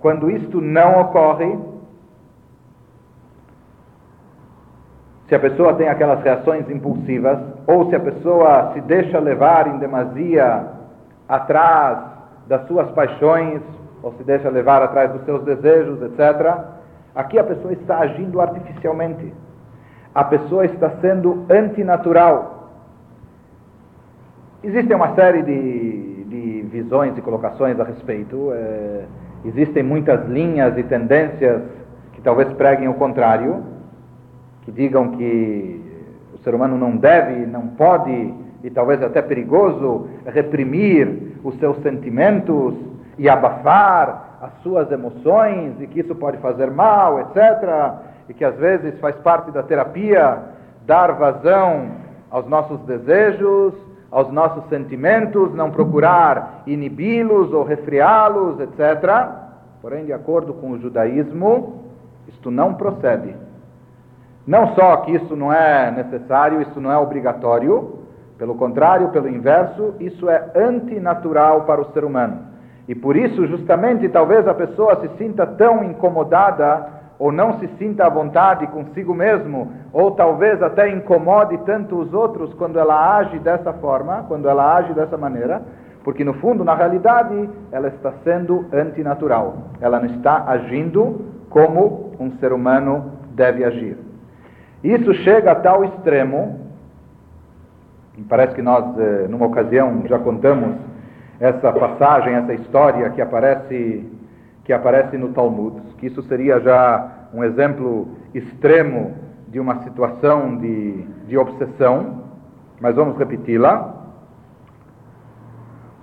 quando 0.00 0.30
isto 0.30 0.62
não 0.62 1.02
ocorre, 1.02 1.58
se 5.28 5.34
a 5.34 5.40
pessoa 5.40 5.74
tem 5.74 5.90
aquelas 5.90 6.22
reações 6.22 6.66
impulsivas, 6.70 7.38
ou 7.66 7.90
se 7.90 7.96
a 7.96 8.00
pessoa 8.00 8.72
se 8.72 8.80
deixa 8.80 9.18
levar 9.18 9.66
em 9.66 9.76
demasia 9.76 10.68
atrás 11.28 11.98
das 12.46 12.66
suas 12.66 12.90
paixões, 12.92 13.60
ou 14.02 14.14
se 14.14 14.24
deixa 14.24 14.48
levar 14.48 14.82
atrás 14.82 15.12
dos 15.12 15.22
seus 15.26 15.44
desejos, 15.44 16.00
etc., 16.00 16.73
aqui 17.14 17.38
a 17.38 17.44
pessoa 17.44 17.72
está 17.72 17.98
agindo 18.00 18.40
artificialmente. 18.40 19.32
A 20.14 20.24
pessoa 20.24 20.64
está 20.64 20.90
sendo 21.00 21.44
antinatural. 21.50 22.70
Existem 24.62 24.96
uma 24.96 25.14
série 25.14 25.42
de 25.42 26.14
de 26.34 26.62
visões 26.62 27.16
e 27.16 27.22
colocações 27.22 27.78
a 27.78 27.84
respeito. 27.84 28.50
É, 28.52 29.04
existem 29.44 29.82
muitas 29.82 30.26
linhas 30.28 30.76
e 30.76 30.82
tendências 30.82 31.62
que 32.12 32.20
talvez 32.20 32.52
preguem 32.54 32.88
o 32.88 32.94
contrário, 32.94 33.62
que 34.62 34.72
digam 34.72 35.10
que 35.12 35.80
o 36.34 36.38
ser 36.38 36.54
humano 36.54 36.76
não 36.76 36.96
deve, 36.96 37.46
não 37.46 37.68
pode 37.68 38.34
e 38.62 38.70
talvez 38.70 39.02
até 39.02 39.20
perigoso 39.20 40.08
reprimir 40.26 41.38
os 41.44 41.54
seus 41.58 41.76
sentimentos 41.82 42.74
e 43.18 43.28
abafar 43.28 44.33
as 44.44 44.52
suas 44.62 44.90
emoções 44.92 45.80
e 45.80 45.86
que 45.86 46.00
isso 46.00 46.14
pode 46.14 46.36
fazer 46.38 46.70
mal, 46.70 47.18
etc. 47.20 47.94
E 48.28 48.34
que 48.34 48.44
às 48.44 48.54
vezes 48.56 48.98
faz 49.00 49.16
parte 49.16 49.50
da 49.50 49.62
terapia 49.62 50.38
dar 50.86 51.12
vazão 51.12 51.92
aos 52.30 52.46
nossos 52.46 52.80
desejos 52.80 53.74
aos 54.14 54.30
nossos 54.30 54.68
sentimentos, 54.68 55.52
não 55.54 55.72
procurar 55.72 56.62
inibi-los 56.68 57.52
ou 57.52 57.64
refriá-los, 57.64 58.60
etc. 58.60 59.28
Porém, 59.82 60.04
de 60.04 60.12
acordo 60.12 60.54
com 60.54 60.70
o 60.70 60.78
judaísmo, 60.78 61.82
isto 62.28 62.48
não 62.48 62.74
procede. 62.74 63.34
Não 64.46 64.72
só 64.76 64.98
que 64.98 65.16
isso 65.16 65.34
não 65.34 65.52
é 65.52 65.90
necessário, 65.90 66.62
isso 66.62 66.80
não 66.80 66.92
é 66.92 66.96
obrigatório, 66.96 67.98
pelo 68.38 68.54
contrário, 68.54 69.08
pelo 69.08 69.28
inverso, 69.28 69.94
isso 69.98 70.30
é 70.30 70.48
antinatural 70.54 71.62
para 71.62 71.80
o 71.80 71.92
ser 71.92 72.04
humano. 72.04 72.53
E 72.86 72.94
por 72.94 73.16
isso, 73.16 73.46
justamente, 73.46 74.08
talvez 74.08 74.46
a 74.46 74.54
pessoa 74.54 75.00
se 75.00 75.08
sinta 75.16 75.46
tão 75.46 75.82
incomodada 75.84 76.94
ou 77.18 77.30
não 77.32 77.58
se 77.58 77.68
sinta 77.78 78.06
à 78.06 78.08
vontade 78.08 78.66
consigo 78.66 79.14
mesmo, 79.14 79.72
ou 79.92 80.10
talvez 80.10 80.60
até 80.62 80.90
incomode 80.90 81.56
tanto 81.58 81.96
os 81.96 82.12
outros 82.12 82.52
quando 82.54 82.78
ela 82.78 83.16
age 83.18 83.38
dessa 83.38 83.72
forma, 83.74 84.24
quando 84.28 84.48
ela 84.48 84.76
age 84.76 84.92
dessa 84.92 85.16
maneira, 85.16 85.62
porque 86.02 86.22
no 86.22 86.34
fundo, 86.34 86.64
na 86.64 86.74
realidade, 86.74 87.48
ela 87.72 87.88
está 87.88 88.12
sendo 88.22 88.66
antinatural. 88.72 89.56
Ela 89.80 90.00
não 90.00 90.06
está 90.06 90.44
agindo 90.46 91.24
como 91.48 92.12
um 92.20 92.32
ser 92.32 92.52
humano 92.52 93.12
deve 93.34 93.64
agir. 93.64 93.96
Isso 94.82 95.14
chega 95.14 95.52
a 95.52 95.54
tal 95.54 95.82
extremo, 95.84 96.60
parece 98.28 98.54
que 98.54 98.60
nós, 98.60 98.84
eh, 98.98 99.26
numa 99.30 99.46
ocasião, 99.46 100.02
já 100.06 100.18
contamos 100.18 100.76
essa 101.44 101.70
passagem, 101.72 102.32
essa 102.34 102.54
história 102.54 103.10
que 103.10 103.20
aparece 103.20 104.10
que 104.64 104.72
aparece 104.72 105.18
no 105.18 105.28
Talmud, 105.34 105.78
que 105.98 106.06
isso 106.06 106.22
seria 106.22 106.58
já 106.58 107.06
um 107.34 107.44
exemplo 107.44 108.08
extremo 108.32 109.14
de 109.48 109.60
uma 109.60 109.82
situação 109.82 110.56
de, 110.56 111.02
de 111.26 111.36
obsessão, 111.36 112.22
mas 112.80 112.96
vamos 112.96 113.18
repeti-la. 113.18 113.92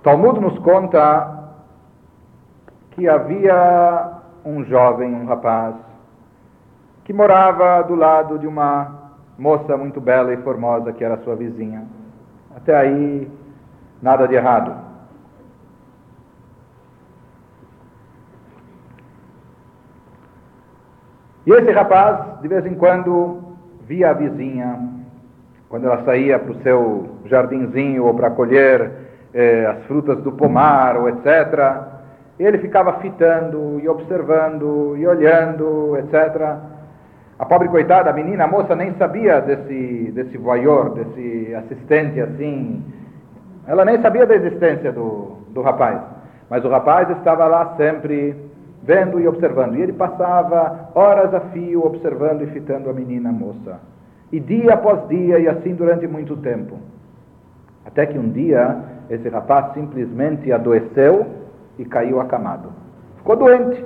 Talmud 0.04 0.38
nos 0.38 0.56
conta 0.60 1.50
que 2.92 3.08
havia 3.08 4.12
um 4.44 4.62
jovem, 4.64 5.12
um 5.12 5.26
rapaz, 5.26 5.74
que 7.02 7.12
morava 7.12 7.82
do 7.82 7.96
lado 7.96 8.38
de 8.38 8.46
uma 8.46 9.10
moça 9.36 9.76
muito 9.76 10.00
bela 10.00 10.32
e 10.32 10.36
formosa 10.36 10.92
que 10.92 11.02
era 11.02 11.18
sua 11.24 11.34
vizinha. 11.34 11.82
Até 12.56 12.76
aí, 12.76 13.28
nada 14.00 14.28
de 14.28 14.36
errado. 14.36 14.91
E 21.44 21.50
esse 21.50 21.72
rapaz, 21.72 22.40
de 22.40 22.48
vez 22.48 22.64
em 22.64 22.74
quando, 22.74 23.56
via 23.86 24.10
a 24.10 24.12
vizinha, 24.12 24.78
quando 25.68 25.86
ela 25.86 26.04
saía 26.04 26.38
para 26.38 26.52
o 26.52 26.62
seu 26.62 27.08
jardinzinho 27.24 28.04
ou 28.04 28.14
para 28.14 28.30
colher 28.30 28.90
eh, 29.34 29.66
as 29.66 29.84
frutas 29.86 30.18
do 30.22 30.30
pomar 30.32 30.96
ou 30.96 31.08
etc. 31.08 31.82
Ele 32.38 32.58
ficava 32.58 32.92
fitando 33.00 33.80
e 33.80 33.88
observando 33.88 34.94
e 34.96 35.06
olhando, 35.06 35.96
etc. 35.96 36.58
A 37.38 37.46
pobre 37.46 37.68
coitada, 37.68 38.10
a 38.10 38.12
menina, 38.12 38.44
a 38.44 38.46
moça, 38.46 38.76
nem 38.76 38.94
sabia 38.94 39.40
desse, 39.40 40.12
desse 40.14 40.36
voyeur, 40.36 40.90
desse 40.90 41.54
assistente 41.54 42.20
assim. 42.20 42.84
Ela 43.66 43.84
nem 43.84 44.00
sabia 44.00 44.26
da 44.26 44.36
existência 44.36 44.92
do, 44.92 45.38
do 45.48 45.62
rapaz. 45.62 46.00
Mas 46.50 46.64
o 46.64 46.68
rapaz 46.68 47.08
estava 47.10 47.46
lá 47.46 47.74
sempre 47.76 48.51
vendo 48.82 49.20
e 49.20 49.28
observando. 49.28 49.76
E 49.76 49.82
ele 49.82 49.92
passava 49.92 50.90
horas 50.94 51.32
a 51.34 51.40
fio 51.40 51.84
observando 51.84 52.42
e 52.42 52.46
fitando 52.48 52.90
a 52.90 52.92
menina 52.92 53.30
moça. 53.30 53.80
E 54.30 54.40
dia 54.40 54.74
após 54.74 55.06
dia, 55.08 55.38
e 55.38 55.48
assim 55.48 55.74
durante 55.74 56.06
muito 56.06 56.36
tempo. 56.38 56.78
Até 57.84 58.06
que 58.06 58.18
um 58.18 58.30
dia, 58.30 58.78
esse 59.10 59.28
rapaz 59.28 59.74
simplesmente 59.74 60.50
adoeceu 60.50 61.26
e 61.78 61.84
caiu 61.84 62.20
acamado. 62.20 62.70
Ficou 63.18 63.36
doente. 63.36 63.84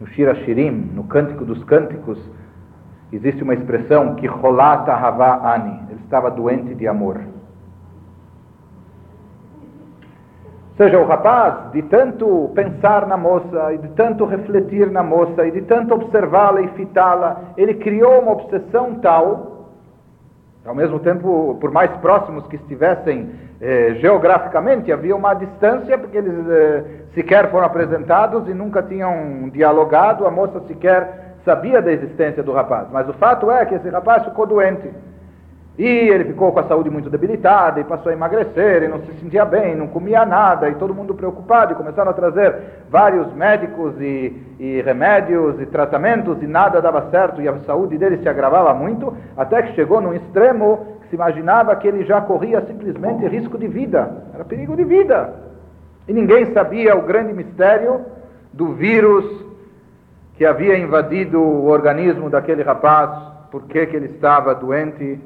No 0.00 0.06
Shira 0.08 0.34
Shirim, 0.36 0.90
no 0.94 1.04
Cântico 1.04 1.44
dos 1.44 1.62
Cânticos, 1.64 2.18
existe 3.10 3.42
uma 3.42 3.54
expressão 3.54 4.14
que 4.14 4.26
rolata 4.26 4.92
hava 4.92 5.54
ani. 5.54 5.80
Ele 5.90 6.00
estava 6.04 6.30
doente 6.30 6.74
de 6.74 6.86
amor. 6.86 7.20
Seja, 10.76 10.98
o 10.98 11.06
rapaz, 11.06 11.72
de 11.72 11.82
tanto 11.82 12.50
pensar 12.54 13.06
na 13.06 13.16
moça, 13.16 13.72
e 13.72 13.78
de 13.78 13.88
tanto 13.88 14.24
refletir 14.24 14.90
na 14.90 15.02
moça, 15.02 15.46
e 15.46 15.50
de 15.50 15.62
tanto 15.62 15.94
observá-la 15.94 16.60
e 16.60 16.68
fitá-la, 16.68 17.40
ele 17.56 17.74
criou 17.74 18.20
uma 18.20 18.32
obsessão 18.32 18.94
tal, 18.96 19.70
ao 20.66 20.74
mesmo 20.74 20.98
tempo, 20.98 21.56
por 21.60 21.70
mais 21.70 21.90
próximos 21.98 22.46
que 22.48 22.56
estivessem 22.56 23.30
eh, 23.60 23.94
geograficamente, 24.00 24.92
havia 24.92 25.14
uma 25.14 25.32
distância, 25.34 25.96
porque 25.96 26.18
eles 26.18 26.48
eh, 26.48 26.84
sequer 27.14 27.50
foram 27.50 27.66
apresentados 27.66 28.48
e 28.48 28.52
nunca 28.52 28.82
tinham 28.82 29.48
dialogado, 29.50 30.26
a 30.26 30.30
moça 30.30 30.60
sequer 30.66 31.36
sabia 31.44 31.80
da 31.80 31.92
existência 31.92 32.42
do 32.42 32.52
rapaz. 32.52 32.88
Mas 32.92 33.08
o 33.08 33.14
fato 33.14 33.50
é 33.50 33.64
que 33.64 33.76
esse 33.76 33.88
rapaz 33.88 34.24
ficou 34.24 34.46
doente. 34.46 34.90
E 35.78 35.84
ele 35.84 36.24
ficou 36.24 36.52
com 36.52 36.60
a 36.60 36.64
saúde 36.64 36.88
muito 36.88 37.10
debilitada 37.10 37.78
e 37.78 37.84
passou 37.84 38.08
a 38.10 38.14
emagrecer 38.14 38.82
e 38.82 38.88
não 38.88 38.98
se 39.00 39.12
sentia 39.20 39.44
bem, 39.44 39.76
não 39.76 39.86
comia 39.86 40.24
nada 40.24 40.70
e 40.70 40.74
todo 40.74 40.94
mundo 40.94 41.14
preocupado. 41.14 41.72
E 41.72 41.76
começaram 41.76 42.10
a 42.10 42.14
trazer 42.14 42.56
vários 42.88 43.30
médicos 43.34 43.94
e, 44.00 44.34
e, 44.58 44.80
remédios 44.80 45.60
e 45.60 45.66
tratamentos 45.66 46.42
e 46.42 46.46
nada 46.46 46.80
dava 46.80 47.10
certo 47.10 47.42
e 47.42 47.48
a 47.48 47.58
saúde 47.60 47.98
dele 47.98 48.16
se 48.22 48.28
agravava 48.28 48.72
muito, 48.72 49.14
até 49.36 49.62
que 49.62 49.74
chegou 49.74 50.00
num 50.00 50.14
extremo 50.14 50.96
que 51.02 51.10
se 51.10 51.14
imaginava 51.14 51.76
que 51.76 51.86
ele 51.86 52.04
já 52.04 52.22
corria 52.22 52.62
simplesmente 52.62 53.26
risco 53.28 53.58
de 53.58 53.68
vida, 53.68 54.24
era 54.32 54.46
perigo 54.46 54.74
de 54.74 54.84
vida. 54.84 55.34
E 56.08 56.12
ninguém 56.12 56.54
sabia 56.54 56.96
o 56.96 57.02
grande 57.02 57.34
mistério 57.34 58.00
do 58.50 58.72
vírus 58.72 59.44
que 60.38 60.44
havia 60.46 60.78
invadido 60.78 61.38
o 61.38 61.66
organismo 61.66 62.30
daquele 62.30 62.62
rapaz, 62.62 63.10
por 63.50 63.64
que 63.64 63.78
ele 63.78 64.06
estava 64.06 64.54
doente 64.54 65.20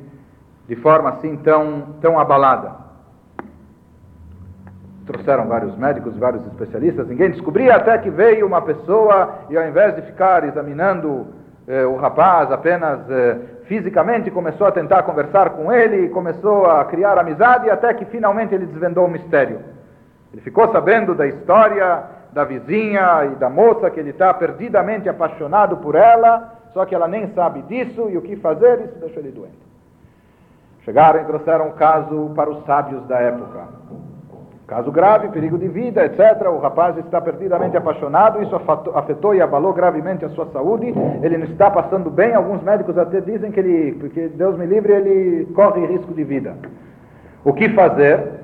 de 0.70 0.76
forma 0.76 1.10
assim 1.10 1.36
tão, 1.38 1.96
tão 2.00 2.16
abalada. 2.16 2.70
Trouxeram 5.04 5.48
vários 5.48 5.76
médicos, 5.76 6.16
vários 6.16 6.46
especialistas, 6.46 7.08
ninguém 7.08 7.32
descobria 7.32 7.74
até 7.74 7.98
que 7.98 8.08
veio 8.08 8.46
uma 8.46 8.62
pessoa 8.62 9.40
e 9.50 9.58
ao 9.58 9.66
invés 9.66 9.96
de 9.96 10.02
ficar 10.02 10.44
examinando 10.44 11.26
eh, 11.66 11.84
o 11.84 11.96
rapaz 11.96 12.52
apenas 12.52 13.00
eh, 13.10 13.38
fisicamente, 13.64 14.30
começou 14.30 14.64
a 14.64 14.70
tentar 14.70 15.02
conversar 15.02 15.50
com 15.50 15.72
ele, 15.72 16.08
começou 16.10 16.64
a 16.66 16.84
criar 16.84 17.18
amizade 17.18 17.68
até 17.68 17.92
que 17.92 18.04
finalmente 18.04 18.54
ele 18.54 18.66
desvendou 18.66 19.06
o 19.06 19.10
mistério. 19.10 19.58
Ele 20.32 20.40
ficou 20.40 20.70
sabendo 20.70 21.16
da 21.16 21.26
história 21.26 22.04
da 22.32 22.44
vizinha 22.44 23.24
e 23.24 23.34
da 23.34 23.50
moça 23.50 23.90
que 23.90 23.98
ele 23.98 24.10
está 24.10 24.32
perdidamente 24.32 25.08
apaixonado 25.08 25.78
por 25.78 25.96
ela, 25.96 26.60
só 26.72 26.86
que 26.86 26.94
ela 26.94 27.08
nem 27.08 27.26
sabe 27.34 27.62
disso 27.62 28.08
e 28.08 28.16
o 28.16 28.22
que 28.22 28.36
fazer, 28.36 28.82
isso 28.82 29.00
deixou 29.00 29.20
ele 29.20 29.32
doente. 29.32 29.69
Chegaram 30.84 31.20
e 31.20 31.24
trouxeram 31.24 31.68
o 31.68 31.72
caso 31.72 32.30
para 32.34 32.50
os 32.50 32.64
sábios 32.64 33.06
da 33.06 33.18
época. 33.18 33.80
Caso 34.66 34.92
grave, 34.92 35.28
perigo 35.30 35.58
de 35.58 35.66
vida, 35.66 36.04
etc. 36.04 36.46
O 36.48 36.58
rapaz 36.58 36.96
está 36.96 37.20
perdidamente 37.20 37.76
apaixonado, 37.76 38.40
isso 38.40 38.54
afetou 38.94 39.34
e 39.34 39.42
abalou 39.42 39.72
gravemente 39.72 40.24
a 40.24 40.28
sua 40.28 40.46
saúde. 40.52 40.94
Ele 41.22 41.38
não 41.38 41.46
está 41.46 41.68
passando 41.70 42.08
bem. 42.08 42.34
Alguns 42.34 42.62
médicos 42.62 42.96
até 42.96 43.20
dizem 43.20 43.50
que 43.50 43.58
ele, 43.58 43.92
porque 43.98 44.28
Deus 44.28 44.56
me 44.56 44.66
livre, 44.66 44.92
ele 44.92 45.52
corre 45.54 45.84
risco 45.86 46.14
de 46.14 46.22
vida. 46.22 46.54
O 47.44 47.52
que 47.52 47.68
fazer? 47.70 48.40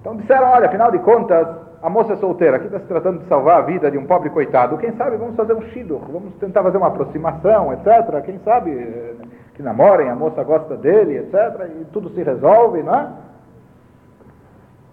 Então 0.00 0.16
disseram: 0.16 0.48
olha, 0.48 0.68
afinal 0.68 0.90
de 0.90 1.00
contas, 1.00 1.46
a 1.82 1.90
moça 1.90 2.14
é 2.14 2.16
solteira, 2.16 2.56
aqui 2.56 2.66
está 2.66 2.80
se 2.80 2.86
tratando 2.86 3.20
de 3.20 3.28
salvar 3.28 3.58
a 3.58 3.62
vida 3.62 3.90
de 3.90 3.98
um 3.98 4.06
pobre 4.06 4.30
coitado. 4.30 4.78
Quem 4.78 4.92
sabe 4.92 5.16
vamos 5.16 5.36
fazer 5.36 5.52
um 5.52 5.62
shidur, 5.68 6.00
vamos 6.10 6.34
tentar 6.36 6.62
fazer 6.62 6.78
uma 6.78 6.88
aproximação, 6.88 7.74
etc. 7.74 8.22
Quem 8.24 8.38
sabe 8.38 8.70
eh, 8.70 9.14
que 9.58 9.62
namorem, 9.64 10.08
a 10.08 10.14
moça 10.14 10.44
gosta 10.44 10.76
dele, 10.76 11.18
etc. 11.18 11.68
E 11.80 11.84
tudo 11.86 12.10
se 12.10 12.22
resolve, 12.22 12.80
não 12.80 12.94
é? 12.94 13.08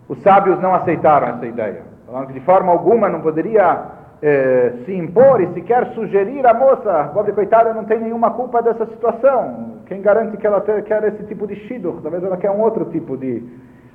Os 0.09 0.19
sábios 0.23 0.59
não 0.59 0.73
aceitaram 0.73 1.27
essa 1.27 1.45
ideia. 1.45 1.83
Falando 2.07 2.27
que 2.27 2.33
de 2.33 2.39
forma 2.39 2.71
alguma 2.71 3.07
não 3.07 3.21
poderia 3.21 3.83
eh, 4.23 4.73
se 4.83 4.91
impor 4.91 5.39
e 5.39 5.53
sequer 5.53 5.93
sugerir 5.93 6.47
à 6.47 6.53
moça, 6.55 7.11
pobre 7.13 7.31
coitada, 7.33 7.75
não 7.75 7.85
tem 7.85 7.99
nenhuma 7.99 8.31
culpa 8.31 8.59
dessa 8.63 8.87
situação. 8.87 9.81
Quem 9.85 10.01
garante 10.01 10.35
que 10.35 10.47
ela 10.47 10.59
quer 10.61 11.03
esse 11.03 11.23
tipo 11.25 11.45
de 11.45 11.55
shidur? 11.67 12.01
Talvez 12.01 12.23
ela 12.23 12.35
quer 12.35 12.49
um 12.49 12.61
outro 12.61 12.85
tipo 12.85 13.15
de, 13.15 13.43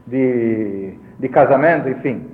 de, 0.06 0.96
de 1.18 1.28
casamento, 1.28 1.88
enfim. 1.88 2.30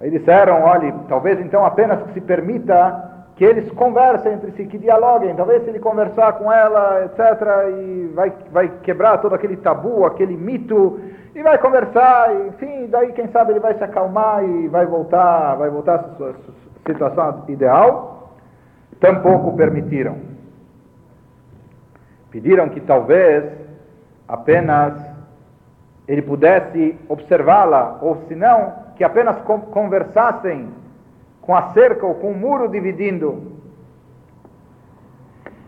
Aí 0.00 0.10
disseram, 0.10 0.64
olhe, 0.64 0.92
talvez 1.08 1.38
então 1.38 1.64
apenas 1.64 2.02
que 2.02 2.14
se 2.14 2.20
permita 2.20 3.11
que 3.36 3.44
eles 3.44 3.70
conversem 3.72 4.34
entre 4.34 4.52
si, 4.52 4.66
que 4.66 4.78
dialoguem. 4.78 5.34
Talvez 5.34 5.62
se 5.62 5.70
ele 5.70 5.78
conversar 5.78 6.34
com 6.34 6.52
ela, 6.52 7.04
etc., 7.06 7.20
e 7.78 8.12
vai, 8.14 8.32
vai 8.50 8.68
quebrar 8.82 9.18
todo 9.18 9.34
aquele 9.34 9.56
tabu, 9.56 10.04
aquele 10.04 10.36
mito, 10.36 11.00
e 11.34 11.42
vai 11.42 11.56
conversar, 11.58 12.34
e, 12.34 12.48
enfim, 12.48 12.86
daí 12.88 13.12
quem 13.12 13.28
sabe 13.28 13.52
ele 13.52 13.60
vai 13.60 13.74
se 13.74 13.82
acalmar 13.82 14.44
e 14.44 14.68
vai 14.68 14.84
voltar, 14.84 15.54
vai 15.56 15.70
voltar 15.70 15.94
à 15.94 16.02
sua 16.16 16.34
situação 16.86 17.44
ideal. 17.48 18.36
Tampouco 19.00 19.56
permitiram. 19.56 20.16
Pediram 22.30 22.68
que 22.68 22.80
talvez 22.80 23.50
apenas 24.28 24.94
ele 26.06 26.22
pudesse 26.22 26.98
observá-la, 27.08 27.98
ou 28.02 28.16
se 28.28 28.34
não, 28.34 28.72
que 28.96 29.04
apenas 29.04 29.40
conversassem 29.40 30.68
com 31.42 31.54
a 31.54 31.72
cerca 31.72 32.06
ou 32.06 32.14
com 32.14 32.30
o 32.30 32.38
muro 32.38 32.68
dividindo. 32.68 33.52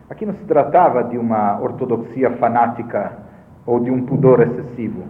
Aqui 0.09 0.25
não 0.25 0.33
se 0.33 0.45
tratava 0.45 1.03
de 1.03 1.17
uma 1.17 1.59
ortodoxia 1.61 2.31
fanática 2.37 3.11
ou 3.65 3.79
de 3.79 3.91
um 3.91 4.05
pudor 4.05 4.41
excessivo. 4.41 5.03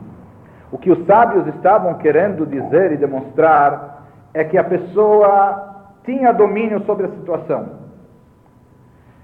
O 0.71 0.77
que 0.77 0.91
os 0.91 1.05
sábios 1.05 1.47
estavam 1.47 1.93
querendo 1.95 2.45
dizer 2.45 2.91
e 2.91 2.97
demonstrar 2.97 4.07
é 4.33 4.43
que 4.43 4.57
a 4.57 4.63
pessoa 4.63 5.93
tinha 6.03 6.33
domínio 6.33 6.81
sobre 6.81 7.05
a 7.05 7.09
situação. 7.09 7.85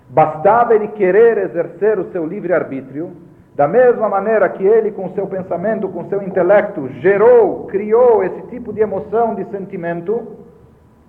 Bastava 0.09 0.75
ele 0.75 0.89
querer 0.89 1.37
exercer 1.37 1.97
o 1.97 2.11
seu 2.11 2.25
livre-arbítrio, 2.25 3.11
da 3.55 3.67
mesma 3.67 4.07
maneira 4.07 4.47
que 4.49 4.63
ele, 4.63 4.91
com 4.91 5.09
seu 5.09 5.25
pensamento, 5.27 5.89
com 5.89 6.05
seu 6.05 6.21
intelecto, 6.21 6.87
gerou, 6.99 7.65
criou 7.67 8.23
esse 8.23 8.41
tipo 8.47 8.71
de 8.71 8.81
emoção, 8.81 9.35
de 9.35 9.45
sentimento, 9.45 10.37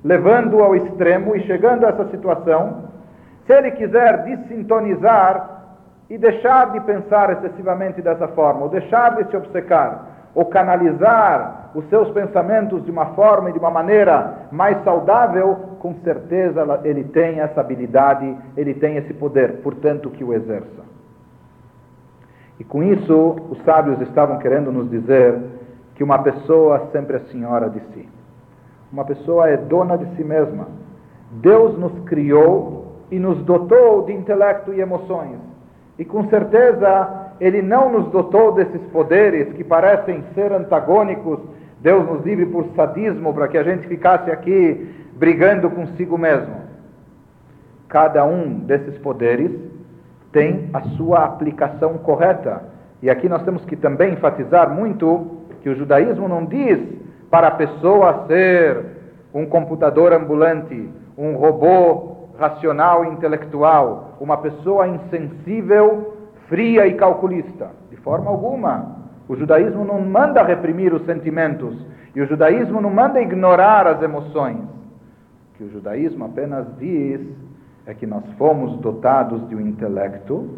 levando-o 0.04 0.62
ao 0.62 0.74
extremo 0.74 1.36
e 1.36 1.42
chegando 1.42 1.84
a 1.84 1.90
essa 1.90 2.08
situação, 2.08 2.84
se 3.46 3.52
ele 3.52 3.70
quiser 3.72 4.24
desintonizar 4.24 5.52
e 6.08 6.18
deixar 6.18 6.72
de 6.72 6.80
pensar 6.80 7.30
excessivamente 7.30 8.02
dessa 8.02 8.28
forma, 8.28 8.62
ou 8.62 8.68
deixar 8.68 9.16
de 9.16 9.30
se 9.30 9.36
obcecar, 9.36 10.06
ou 10.34 10.46
canalizar 10.46 11.70
os 11.74 11.88
seus 11.88 12.10
pensamentos 12.10 12.84
de 12.84 12.90
uma 12.90 13.06
forma 13.14 13.50
e 13.50 13.52
de 13.52 13.58
uma 13.58 13.70
maneira 13.70 14.48
mais 14.50 14.82
saudável, 14.84 15.54
com 15.78 15.94
certeza 16.04 16.80
ele 16.84 17.04
tem 17.04 17.40
essa 17.40 17.60
habilidade, 17.60 18.36
ele 18.56 18.74
tem 18.74 18.96
esse 18.96 19.14
poder, 19.14 19.62
portanto 19.62 20.10
que 20.10 20.22
o 20.22 20.32
exerça. 20.32 20.82
E 22.60 22.64
com 22.64 22.82
isso, 22.82 23.36
os 23.50 23.62
sábios 23.64 24.00
estavam 24.02 24.38
querendo 24.38 24.70
nos 24.70 24.88
dizer 24.90 25.40
que 25.94 26.04
uma 26.04 26.18
pessoa 26.18 26.88
sempre 26.92 27.16
é 27.16 27.20
senhora 27.30 27.68
de 27.68 27.80
si. 27.92 28.08
Uma 28.92 29.04
pessoa 29.04 29.48
é 29.48 29.56
dona 29.56 29.96
de 29.96 30.04
si 30.16 30.22
mesma. 30.22 30.68
Deus 31.30 31.78
nos 31.78 31.98
criou 32.04 32.92
e 33.10 33.18
nos 33.18 33.38
dotou 33.38 34.04
de 34.04 34.12
intelecto 34.12 34.74
e 34.74 34.80
emoções. 34.80 35.38
E 35.98 36.04
com 36.04 36.28
certeza 36.28 37.30
Ele 37.40 37.62
não 37.62 37.90
nos 37.90 38.08
dotou 38.10 38.52
desses 38.52 38.82
poderes 38.92 39.52
que 39.54 39.64
parecem 39.64 40.22
ser 40.34 40.52
antagônicos. 40.52 41.40
Deus 41.80 42.06
nos 42.06 42.24
livre 42.24 42.44
por 42.46 42.66
sadismo 42.76 43.32
para 43.32 43.48
que 43.48 43.56
a 43.56 43.62
gente 43.62 43.88
ficasse 43.88 44.30
aqui 44.30 44.94
brigando 45.14 45.70
consigo 45.70 46.18
mesmo. 46.18 46.54
Cada 47.88 48.24
um 48.24 48.58
desses 48.60 48.98
poderes 48.98 49.52
tem 50.32 50.68
a 50.72 50.82
sua 50.96 51.24
aplicação 51.24 51.96
correta. 51.98 52.62
E 53.02 53.08
aqui 53.08 53.28
nós 53.28 53.42
temos 53.42 53.64
que 53.64 53.76
também 53.76 54.12
enfatizar 54.12 54.70
muito 54.70 55.38
que 55.62 55.68
o 55.68 55.74
judaísmo 55.74 56.28
não 56.28 56.44
diz 56.44 56.78
para 57.32 57.48
a 57.48 57.52
pessoa 57.52 58.26
ser 58.26 58.84
um 59.32 59.46
computador 59.46 60.12
ambulante, 60.12 60.90
um 61.16 61.34
robô 61.34 62.28
racional 62.38 63.06
e 63.06 63.08
intelectual, 63.08 64.18
uma 64.20 64.36
pessoa 64.36 64.86
insensível, 64.86 66.14
fria 66.46 66.86
e 66.86 66.92
calculista. 66.92 67.70
De 67.90 67.96
forma 67.96 68.30
alguma. 68.30 68.98
O 69.26 69.34
judaísmo 69.34 69.82
não 69.82 69.98
manda 70.02 70.42
reprimir 70.42 70.92
os 70.92 71.06
sentimentos 71.06 71.74
e 72.14 72.20
o 72.20 72.26
judaísmo 72.26 72.82
não 72.82 72.90
manda 72.90 73.18
ignorar 73.22 73.86
as 73.86 74.02
emoções. 74.02 74.58
O 74.58 75.56
que 75.56 75.64
o 75.64 75.70
judaísmo 75.70 76.26
apenas 76.26 76.66
diz 76.78 77.22
é 77.86 77.94
que 77.94 78.06
nós 78.06 78.24
fomos 78.36 78.76
dotados 78.80 79.48
de 79.48 79.56
um 79.56 79.60
intelecto 79.60 80.50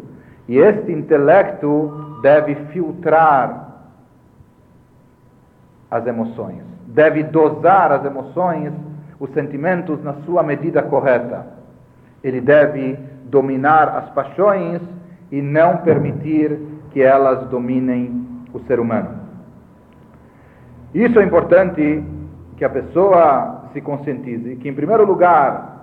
e 0.45 0.57
este 0.57 0.91
intelecto 0.91 2.19
deve 2.21 2.55
filtrar 2.73 3.64
as 5.95 6.05
emoções, 6.05 6.61
deve 6.87 7.23
dosar 7.23 7.91
as 7.91 8.05
emoções, 8.05 8.73
os 9.19 9.29
sentimentos 9.31 10.03
na 10.03 10.13
sua 10.25 10.43
medida 10.43 10.81
correta. 10.83 11.47
Ele 12.23 12.41
deve 12.41 12.97
dominar 13.25 13.89
as 13.89 14.09
paixões 14.09 14.81
e 15.31 15.41
não 15.41 15.77
permitir 15.77 16.59
que 16.91 17.01
elas 17.01 17.47
dominem 17.49 18.25
o 18.53 18.59
ser 18.61 18.79
humano. 18.79 19.09
Isso 20.93 21.19
é 21.19 21.23
importante 21.23 22.03
que 22.57 22.63
a 22.63 22.69
pessoa 22.69 23.69
se 23.73 23.81
conscientize 23.81 24.55
que, 24.55 24.69
em 24.69 24.73
primeiro 24.73 25.05
lugar, 25.05 25.75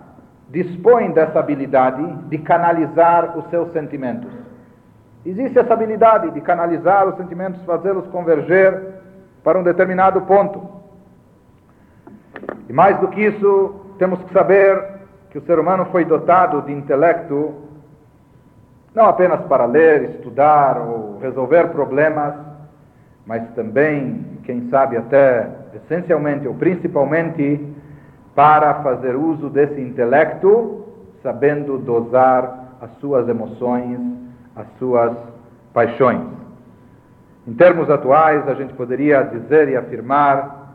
dispõe 0.49 1.11
dessa 1.11 1.39
habilidade 1.39 2.03
de 2.29 2.39
canalizar 2.39 3.37
os 3.37 3.49
seus 3.51 3.71
sentimentos. 3.73 4.31
Existe 5.25 5.59
essa 5.59 5.75
habilidade 5.75 6.31
de 6.31 6.41
canalizar 6.41 7.07
os 7.09 7.17
sentimentos, 7.17 7.63
fazê-los 7.63 8.07
converger 8.09 9.02
para 9.43 9.59
um 9.59 9.63
determinado 9.63 10.21
ponto. 10.23 10.63
E 12.69 12.73
mais 12.73 12.99
do 12.99 13.09
que 13.09 13.21
isso, 13.21 13.75
temos 13.99 14.23
que 14.25 14.33
saber 14.33 14.83
que 15.31 15.39
o 15.39 15.43
ser 15.43 15.59
humano 15.59 15.87
foi 15.87 16.05
dotado 16.05 16.63
de 16.63 16.73
intelecto 16.73 17.55
Não 18.95 19.07
apenas 19.07 19.41
para 19.47 19.65
ler, 19.65 20.11
estudar 20.11 20.79
ou 20.79 21.19
resolver 21.19 21.69
problemas, 21.69 22.35
mas 23.27 23.43
também, 23.55 24.39
quem 24.45 24.69
sabe 24.69 24.99
até 24.99 25.49
essencialmente 25.75 26.47
ou 26.47 26.55
principalmente, 26.55 27.75
para 28.35 28.83
fazer 28.83 29.17
uso 29.17 29.49
desse 29.49 29.81
intelecto, 29.81 30.85
sabendo 31.23 31.79
dosar 31.79 32.77
as 32.83 32.91
suas 32.99 33.27
emoções, 33.29 33.99
as 34.57 34.67
suas 34.79 35.17
paixões. 35.73 36.42
Em 37.47 37.55
termos 37.55 37.91
atuais, 37.91 38.49
a 38.49 38.55
gente 38.55 38.73
poderia 38.75 39.23
dizer 39.23 39.69
e 39.69 39.77
afirmar 39.77 40.75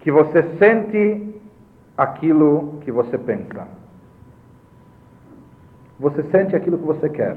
que 0.00 0.10
você 0.10 0.42
sente 0.58 1.40
aquilo 1.96 2.78
que 2.82 2.92
você 2.92 3.18
pensa. 3.18 3.66
Você 5.98 6.22
sente 6.24 6.54
aquilo 6.54 6.78
que 6.78 6.86
você 6.86 7.08
quer. 7.08 7.36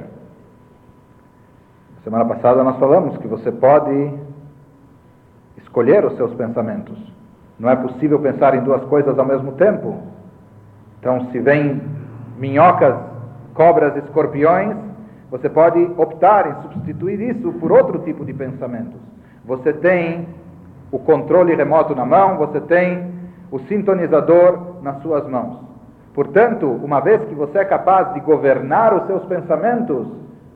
Semana 2.03 2.25
passada 2.25 2.63
nós 2.63 2.77
falamos 2.77 3.17
que 3.17 3.27
você 3.27 3.51
pode 3.51 4.13
escolher 5.57 6.05
os 6.05 6.15
seus 6.15 6.33
pensamentos. 6.35 6.97
Não 7.57 7.69
é 7.69 7.75
possível 7.75 8.19
pensar 8.19 8.53
em 8.53 8.61
duas 8.61 8.83
coisas 8.85 9.17
ao 9.17 9.25
mesmo 9.25 9.53
tempo. 9.53 10.03
Então, 10.99 11.31
se 11.31 11.39
vem 11.39 11.81
minhocas, 12.37 12.95
cobras, 13.53 13.95
escorpiões, 14.03 14.84
você 15.29 15.49
pode 15.49 15.79
optar 15.97 16.47
em 16.47 16.61
substituir 16.61 17.19
isso 17.21 17.51
por 17.53 17.71
outro 17.71 17.99
tipo 17.99 18.23
de 18.23 18.33
pensamentos. 18.33 18.99
Você 19.45 19.73
tem 19.73 20.27
o 20.91 20.99
controle 20.99 21.55
remoto 21.55 21.95
na 21.95 22.05
mão, 22.05 22.37
você 22.37 22.61
tem 22.61 23.11
o 23.51 23.59
sintonizador 23.59 24.81
nas 24.81 25.01
suas 25.01 25.27
mãos. 25.27 25.59
Portanto, 26.13 26.65
uma 26.65 27.01
vez 27.01 27.21
que 27.25 27.35
você 27.35 27.59
é 27.59 27.65
capaz 27.65 28.13
de 28.13 28.21
governar 28.21 28.93
os 28.93 29.05
seus 29.07 29.25
pensamentos, 29.25 30.07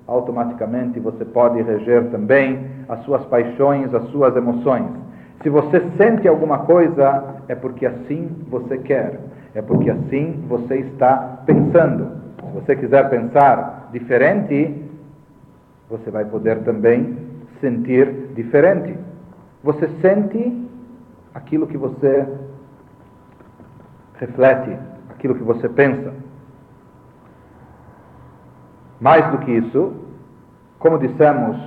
automaticamente 0.08 1.00
você 1.00 1.26
pode 1.26 1.62
reger 1.62 2.06
também 2.12 2.66
as 2.88 3.00
suas 3.04 3.24
paixões, 3.26 3.94
as 3.94 4.04
suas 4.10 4.36
emoções. 4.36 4.88
Se 5.44 5.50
você 5.50 5.82
sente 5.98 6.28
alguma 6.28 6.60
coisa, 6.60 7.36
é 7.48 7.56
porque 7.56 7.86
assim 7.86 8.30
você 8.50 8.78
quer, 8.78 9.20
é 9.54 9.62
porque 9.62 9.90
assim 9.90 10.44
você 10.48 10.76
está 10.76 11.40
pensando. 11.46 12.12
Se 12.38 12.54
você 12.54 12.76
quiser 12.76 13.10
pensar 13.10 13.79
diferente, 13.92 14.84
você 15.90 16.12
vai 16.12 16.26
poder 16.26 16.64
também 16.64 17.18
sentir 17.60 18.34
diferente. 18.36 18.98
Você 19.64 19.88
sente 20.02 20.68
aquilo 21.34 21.68
que 21.68 21.78
você 21.78 22.28
reflete, 24.16 24.78
aquilo 25.10 25.36
que 25.36 25.44
você 25.44 25.68
pensa. 25.70 26.14
Mais 29.00 29.30
do 29.32 29.40
que 29.40 29.52
isso, 29.52 29.94
como 30.78 31.00
dissemos, 31.00 31.58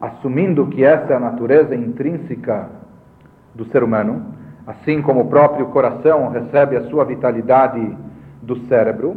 assumindo 0.00 0.66
que 0.66 0.84
essa 0.84 1.12
é 1.12 1.16
a 1.16 1.20
natureza 1.20 1.74
intrínseca 1.74 2.68
do 3.54 3.64
ser 3.66 3.82
humano, 3.82 4.34
assim 4.66 5.00
como 5.02 5.20
o 5.20 5.28
próprio 5.28 5.66
coração 5.66 6.30
recebe 6.30 6.76
a 6.76 6.88
sua 6.88 7.04
vitalidade 7.04 7.96
do 8.42 8.56
cérebro, 8.66 9.16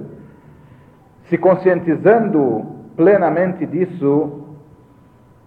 se 1.30 1.38
conscientizando 1.38 2.66
plenamente 2.96 3.66
disso, 3.66 4.46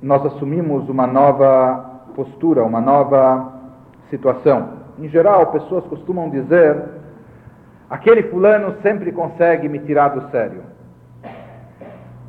nós 0.03 0.25
assumimos 0.27 0.89
uma 0.89 1.07
nova 1.07 2.03
postura, 2.15 2.65
uma 2.65 2.81
nova 2.81 3.53
situação. 4.11 4.79
Em 4.99 5.09
geral, 5.09 5.53
pessoas 5.53 5.85
costumam 5.87 6.31
dizer: 6.31 6.83
aquele 7.89 8.25
fulano 8.25 8.75
sempre 8.83 9.13
consegue 9.13 9.69
me 9.69 9.79
tirar 9.81 10.09
do 10.09 10.31
sério. 10.31 10.63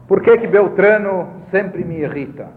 Por 0.08 0.22
que, 0.22 0.38
que 0.38 0.48
Beltrano 0.48 1.28
sempre 1.52 1.84
me 1.84 2.00
irrita? 2.00 2.48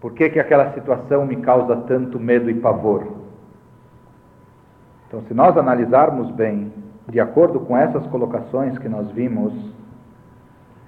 Por 0.00 0.12
que, 0.14 0.30
que 0.30 0.40
aquela 0.40 0.72
situação 0.72 1.24
me 1.26 1.36
causa 1.36 1.76
tanto 1.76 2.18
medo 2.18 2.50
e 2.50 2.54
pavor? 2.54 3.22
Então, 5.06 5.22
se 5.28 5.34
nós 5.34 5.56
analisarmos 5.56 6.30
bem, 6.32 6.72
de 7.08 7.20
acordo 7.20 7.60
com 7.60 7.76
essas 7.76 8.06
colocações 8.06 8.78
que 8.78 8.88
nós 8.88 9.10
vimos, 9.10 9.52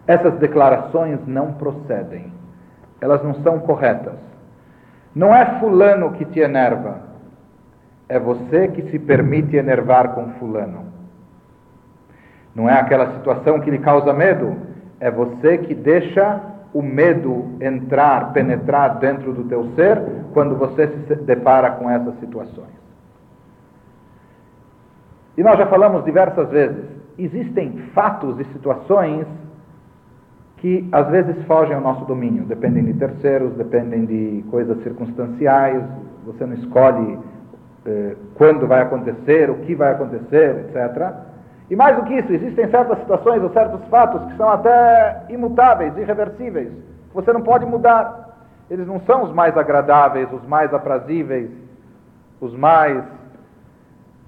essas 0.07 0.35
declarações 0.35 1.19
não 1.27 1.53
procedem. 1.55 2.33
Elas 3.01 3.23
não 3.23 3.35
são 3.43 3.59
corretas. 3.61 4.15
Não 5.15 5.35
é 5.35 5.61
fulano 5.61 6.13
que 6.13 6.25
te 6.25 6.41
enerva, 6.41 7.03
é 8.09 8.19
você 8.19 8.69
que 8.69 8.91
se 8.91 8.99
permite 8.99 9.57
enervar 9.57 10.15
com 10.15 10.31
fulano. 10.41 10.87
Não 12.55 12.69
é 12.69 12.79
aquela 12.79 13.15
situação 13.15 13.61
que 13.61 13.71
lhe 13.71 13.79
causa 13.79 14.13
medo, 14.13 14.57
é 15.01 15.11
você 15.11 15.59
que 15.59 15.75
deixa 15.75 16.41
o 16.73 16.83
medo 16.83 17.57
entrar, 17.61 18.33
penetrar 18.33 18.99
dentro 18.99 19.33
do 19.33 19.45
teu 19.45 19.73
ser 19.77 20.03
quando 20.33 20.57
você 20.57 20.89
se 20.89 21.15
depara 21.17 21.71
com 21.73 21.89
essas 21.89 22.19
situações. 22.19 22.84
E 25.37 25.43
nós 25.43 25.59
já 25.59 25.67
falamos 25.67 26.05
diversas 26.05 26.49
vezes, 26.49 26.85
existem 27.19 27.73
fatos 27.95 28.39
e 28.39 28.45
situações 28.53 29.27
que 30.59 30.89
às 30.93 31.09
vezes 31.09 31.45
fogem 31.45 31.75
ao 31.75 31.81
nosso 31.81 32.05
domínio, 32.07 32.45
dependem 32.45 32.85
de 32.85 32.95
terceiros, 32.95 33.53
dependem 33.55 34.07
de 34.07 34.45
coisas 34.51 34.83
circunstanciais, 34.83 35.83
você 36.25 36.47
não 36.47 36.55
escolhe 36.55 37.19
eh, 37.85 38.17
quando 38.35 38.67
vai 38.67 38.81
acontecer, 38.81 39.51
o 39.51 39.57
que 39.57 39.75
vai 39.75 39.93
acontecer, 39.93 40.67
etc. 40.69 41.13
E 41.69 41.77
mais 41.77 41.97
do 41.97 42.05
que 42.05 42.15
isso, 42.15 42.33
existem 42.33 42.71
certas 42.71 42.99
situações 43.01 43.43
ou 43.43 43.51
certos 43.51 43.85
fatos 43.89 44.25
que 44.31 44.37
são 44.37 44.49
até 44.49 45.25
imutáveis, 45.29 45.97
irreversíveis, 45.97 46.69
que 46.71 47.15
você 47.15 47.33
não 47.33 47.43
pode 47.43 47.67
mudar. 47.67 48.37
Eles 48.71 48.87
não 48.87 49.01
são 49.01 49.25
os 49.25 49.33
mais 49.33 49.57
agradáveis, 49.57 50.33
os 50.33 50.47
mais 50.47 50.73
aprazíveis, 50.73 51.51
os 52.41 52.55
mais 52.57 53.03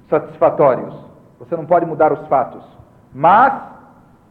satisfatórios. 0.09 0.95
Você 1.39 1.57
não 1.57 1.67
pode 1.67 1.87
mudar 1.87 2.13
os 2.13 2.27
fatos, 2.29 2.65
mas 3.13 3.53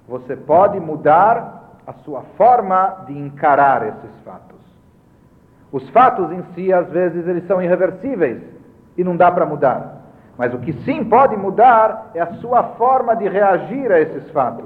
você 0.08 0.36
pode 0.36 0.80
mudar 0.80 1.78
a 1.86 1.94
sua 2.04 2.22
forma 2.38 3.04
de 3.08 3.18
encarar 3.18 3.86
esses 3.88 4.24
fatos. 4.24 4.60
Os 5.72 5.88
fatos 5.90 6.32
em 6.32 6.44
si, 6.54 6.72
às 6.72 6.88
vezes, 6.90 7.28
eles 7.28 7.46
são 7.48 7.62
irreversíveis 7.62 8.42
e 8.98 9.04
não 9.04 9.16
dá 9.16 9.32
para 9.32 9.46
mudar. 9.46 10.04
Mas 10.38 10.54
o 10.54 10.60
que 10.60 10.74
sim 10.84 11.04
pode 11.04 11.36
mudar 11.38 12.12
é 12.14 12.22
a 12.22 12.34
sua 12.36 12.64
forma 12.76 13.16
de 13.16 13.28
reagir 13.28 13.92
a 13.92 14.00
esses 14.00 14.30
fatos. 14.32 14.66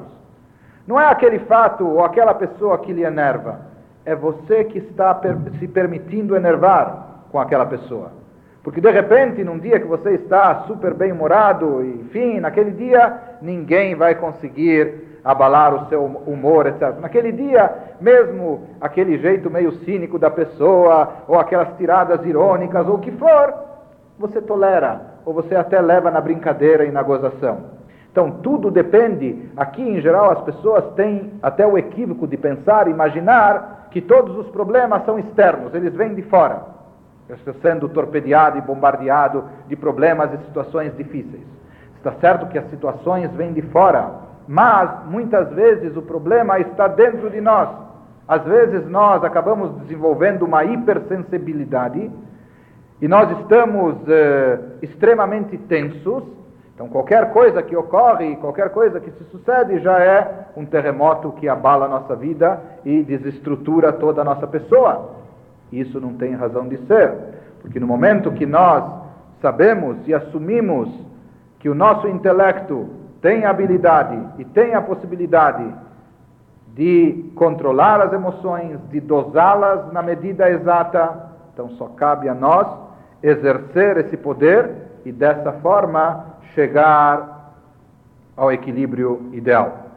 Não 0.87 0.99
é 0.99 1.05
aquele 1.05 1.39
fato 1.39 1.87
ou 1.87 2.03
aquela 2.03 2.33
pessoa 2.33 2.79
que 2.79 2.91
lhe 2.91 3.03
enerva, 3.03 3.59
é 4.05 4.15
você 4.15 4.63
que 4.63 4.79
está 4.79 5.19
se 5.59 5.67
permitindo 5.67 6.35
enervar 6.35 7.25
com 7.31 7.39
aquela 7.39 7.65
pessoa. 7.65 8.11
Porque 8.63 8.81
de 8.81 8.91
repente, 8.91 9.43
num 9.43 9.57
dia 9.57 9.79
que 9.79 9.87
você 9.87 10.11
está 10.11 10.63
super 10.67 10.93
bem-humorado, 10.93 11.83
enfim, 11.83 12.39
naquele 12.39 12.71
dia 12.71 13.17
ninguém 13.41 13.95
vai 13.95 14.15
conseguir 14.15 15.19
abalar 15.23 15.73
o 15.73 15.87
seu 15.87 16.03
humor, 16.03 16.67
etc. 16.67 16.95
Naquele 16.99 17.31
dia, 17.31 17.73
mesmo 18.01 18.67
aquele 18.81 19.17
jeito 19.17 19.49
meio 19.49 19.71
cínico 19.83 20.19
da 20.19 20.29
pessoa, 20.29 21.23
ou 21.27 21.39
aquelas 21.39 21.75
tiradas 21.77 22.25
irônicas, 22.25 22.87
ou 22.87 22.95
o 22.95 22.99
que 22.99 23.11
for, 23.11 23.53
você 24.17 24.41
tolera, 24.41 25.01
ou 25.25 25.33
você 25.33 25.55
até 25.55 25.79
leva 25.79 26.11
na 26.11 26.19
brincadeira 26.19 26.83
e 26.83 26.91
na 26.91 27.01
gozação. 27.01 27.79
Então, 28.11 28.31
tudo 28.31 28.71
depende. 28.71 29.49
Aqui, 29.55 29.81
em 29.81 30.01
geral, 30.01 30.31
as 30.31 30.41
pessoas 30.41 30.83
têm 30.95 31.33
até 31.41 31.65
o 31.65 31.77
equívoco 31.77 32.27
de 32.27 32.35
pensar, 32.35 32.87
imaginar 32.87 33.87
que 33.91 34.01
todos 34.01 34.37
os 34.37 34.47
problemas 34.49 35.05
são 35.05 35.17
externos, 35.17 35.73
eles 35.73 35.93
vêm 35.93 36.13
de 36.13 36.23
fora 36.23 36.78
sendo 37.61 37.89
torpedeado 37.89 38.57
e 38.57 38.61
bombardeado 38.61 39.43
de 39.67 39.75
problemas 39.75 40.33
e 40.33 40.45
situações 40.45 40.95
difíceis. 40.97 41.43
Está 41.97 42.13
certo 42.13 42.47
que 42.47 42.57
as 42.57 42.69
situações 42.69 43.29
vêm 43.33 43.53
de 43.53 43.61
fora, 43.63 44.09
mas 44.47 45.05
muitas 45.05 45.49
vezes 45.49 45.95
o 45.95 46.01
problema 46.01 46.59
está 46.59 46.87
dentro 46.87 47.29
de 47.29 47.41
nós. 47.41 47.69
Às 48.27 48.43
vezes 48.43 48.87
nós 48.87 49.23
acabamos 49.23 49.71
desenvolvendo 49.81 50.43
uma 50.43 50.63
hipersensibilidade 50.63 52.09
e 53.01 53.07
nós 53.07 53.29
estamos 53.39 53.95
eh, 54.07 54.59
extremamente 54.81 55.57
tensos. 55.57 56.23
Então, 56.73 56.87
qualquer 56.87 57.33
coisa 57.33 57.61
que 57.61 57.75
ocorre, 57.75 58.35
qualquer 58.37 58.69
coisa 58.69 58.99
que 58.99 59.11
se 59.11 59.23
sucede, 59.25 59.79
já 59.79 59.99
é 59.99 60.47
um 60.55 60.65
terremoto 60.65 61.31
que 61.33 61.49
abala 61.49 61.85
a 61.85 61.89
nossa 61.89 62.15
vida 62.15 62.61
e 62.85 63.03
desestrutura 63.03 63.91
toda 63.91 64.21
a 64.21 64.23
nossa 64.23 64.47
pessoa. 64.47 65.18
Isso 65.71 65.99
não 65.99 66.13
tem 66.13 66.33
razão 66.33 66.67
de 66.67 66.77
ser, 66.85 67.13
porque 67.61 67.79
no 67.79 67.87
momento 67.87 68.31
que 68.31 68.45
nós 68.45 68.83
sabemos 69.41 69.97
e 70.07 70.13
assumimos 70.13 70.89
que 71.59 71.69
o 71.69 71.75
nosso 71.75 72.07
intelecto 72.07 72.89
tem 73.21 73.45
a 73.45 73.49
habilidade 73.49 74.17
e 74.37 74.45
tem 74.45 74.73
a 74.73 74.81
possibilidade 74.81 75.65
de 76.73 77.31
controlar 77.35 78.01
as 78.01 78.13
emoções, 78.13 78.79
de 78.89 78.99
dosá-las 78.99 79.91
na 79.91 80.01
medida 80.01 80.49
exata, 80.49 81.29
então 81.53 81.69
só 81.71 81.87
cabe 81.87 82.29
a 82.29 82.33
nós 82.33 82.67
exercer 83.21 83.97
esse 83.97 84.15
poder 84.15 84.71
e 85.05 85.11
dessa 85.11 85.51
forma 85.53 86.25
chegar 86.53 87.53
ao 88.35 88.51
equilíbrio 88.51 89.29
ideal. 89.33 89.88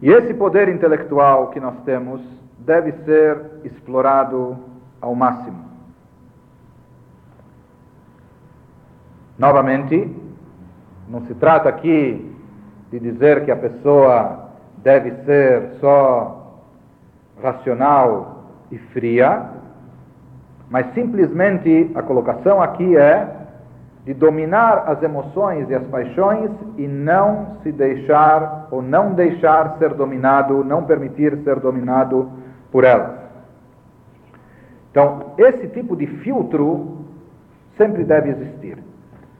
E 0.00 0.10
esse 0.10 0.32
poder 0.34 0.68
intelectual 0.68 1.48
que 1.48 1.58
nós 1.58 1.74
temos 1.84 2.20
deve 2.58 2.92
ser 3.04 3.40
explorado 3.64 4.56
ao 5.00 5.14
máximo. 5.14 5.64
Novamente, 9.38 10.14
não 11.08 11.24
se 11.26 11.34
trata 11.34 11.68
aqui 11.68 12.34
de 12.90 12.98
dizer 12.98 13.44
que 13.44 13.50
a 13.50 13.56
pessoa 13.56 14.50
deve 14.78 15.10
ser 15.24 15.76
só 15.80 16.62
racional 17.42 18.44
e 18.70 18.78
fria, 18.78 19.50
mas 20.68 20.92
simplesmente 20.94 21.90
a 21.94 22.02
colocação 22.02 22.60
aqui 22.60 22.96
é 22.96 23.37
de 24.08 24.14
dominar 24.14 24.84
as 24.86 25.02
emoções 25.02 25.68
e 25.68 25.74
as 25.74 25.86
paixões 25.88 26.50
e 26.78 26.88
não 26.88 27.58
se 27.62 27.70
deixar 27.70 28.66
ou 28.70 28.80
não 28.80 29.12
deixar 29.12 29.76
ser 29.78 29.92
dominado, 29.92 30.64
não 30.64 30.84
permitir 30.84 31.36
ser 31.44 31.60
dominado 31.60 32.26
por 32.72 32.84
elas. 32.84 33.18
Então, 34.90 35.34
esse 35.36 35.68
tipo 35.68 35.94
de 35.94 36.06
filtro 36.06 37.04
sempre 37.76 38.02
deve 38.02 38.30
existir. 38.30 38.78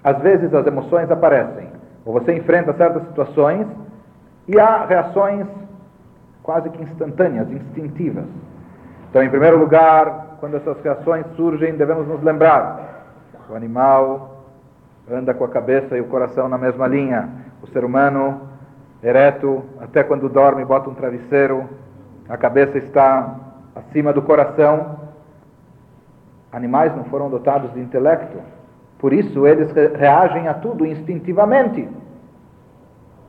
Às 0.04 0.18
vezes 0.18 0.52
as 0.52 0.66
emoções 0.66 1.10
aparecem, 1.10 1.68
ou 2.04 2.12
você 2.12 2.36
enfrenta 2.36 2.74
certas 2.74 3.04
situações 3.04 3.66
e 4.46 4.60
há 4.60 4.84
reações 4.84 5.46
quase 6.42 6.68
que 6.68 6.82
instantâneas, 6.82 7.50
instintivas. 7.50 8.26
Então, 9.08 9.22
em 9.22 9.30
primeiro 9.30 9.56
lugar, 9.58 10.36
quando 10.40 10.58
essas 10.58 10.78
reações 10.82 11.24
surgem, 11.36 11.74
devemos 11.74 12.06
nos 12.06 12.22
lembrar: 12.22 13.06
o 13.48 13.54
animal 13.54 14.37
anda 15.10 15.32
com 15.34 15.44
a 15.44 15.48
cabeça 15.48 15.96
e 15.96 16.00
o 16.00 16.06
coração 16.06 16.48
na 16.48 16.58
mesma 16.58 16.86
linha. 16.86 17.28
O 17.62 17.66
ser 17.68 17.84
humano, 17.84 18.42
ereto, 19.02 19.62
até 19.80 20.02
quando 20.02 20.28
dorme, 20.28 20.64
bota 20.64 20.90
um 20.90 20.94
travesseiro, 20.94 21.68
a 22.28 22.36
cabeça 22.36 22.78
está 22.78 23.36
acima 23.74 24.12
do 24.12 24.22
coração. 24.22 24.98
Animais 26.52 26.94
não 26.96 27.04
foram 27.04 27.30
dotados 27.30 27.72
de 27.72 27.80
intelecto, 27.80 28.38
por 28.98 29.12
isso 29.12 29.46
eles 29.46 29.70
reagem 29.96 30.48
a 30.48 30.54
tudo 30.54 30.84
instintivamente. 30.84 31.88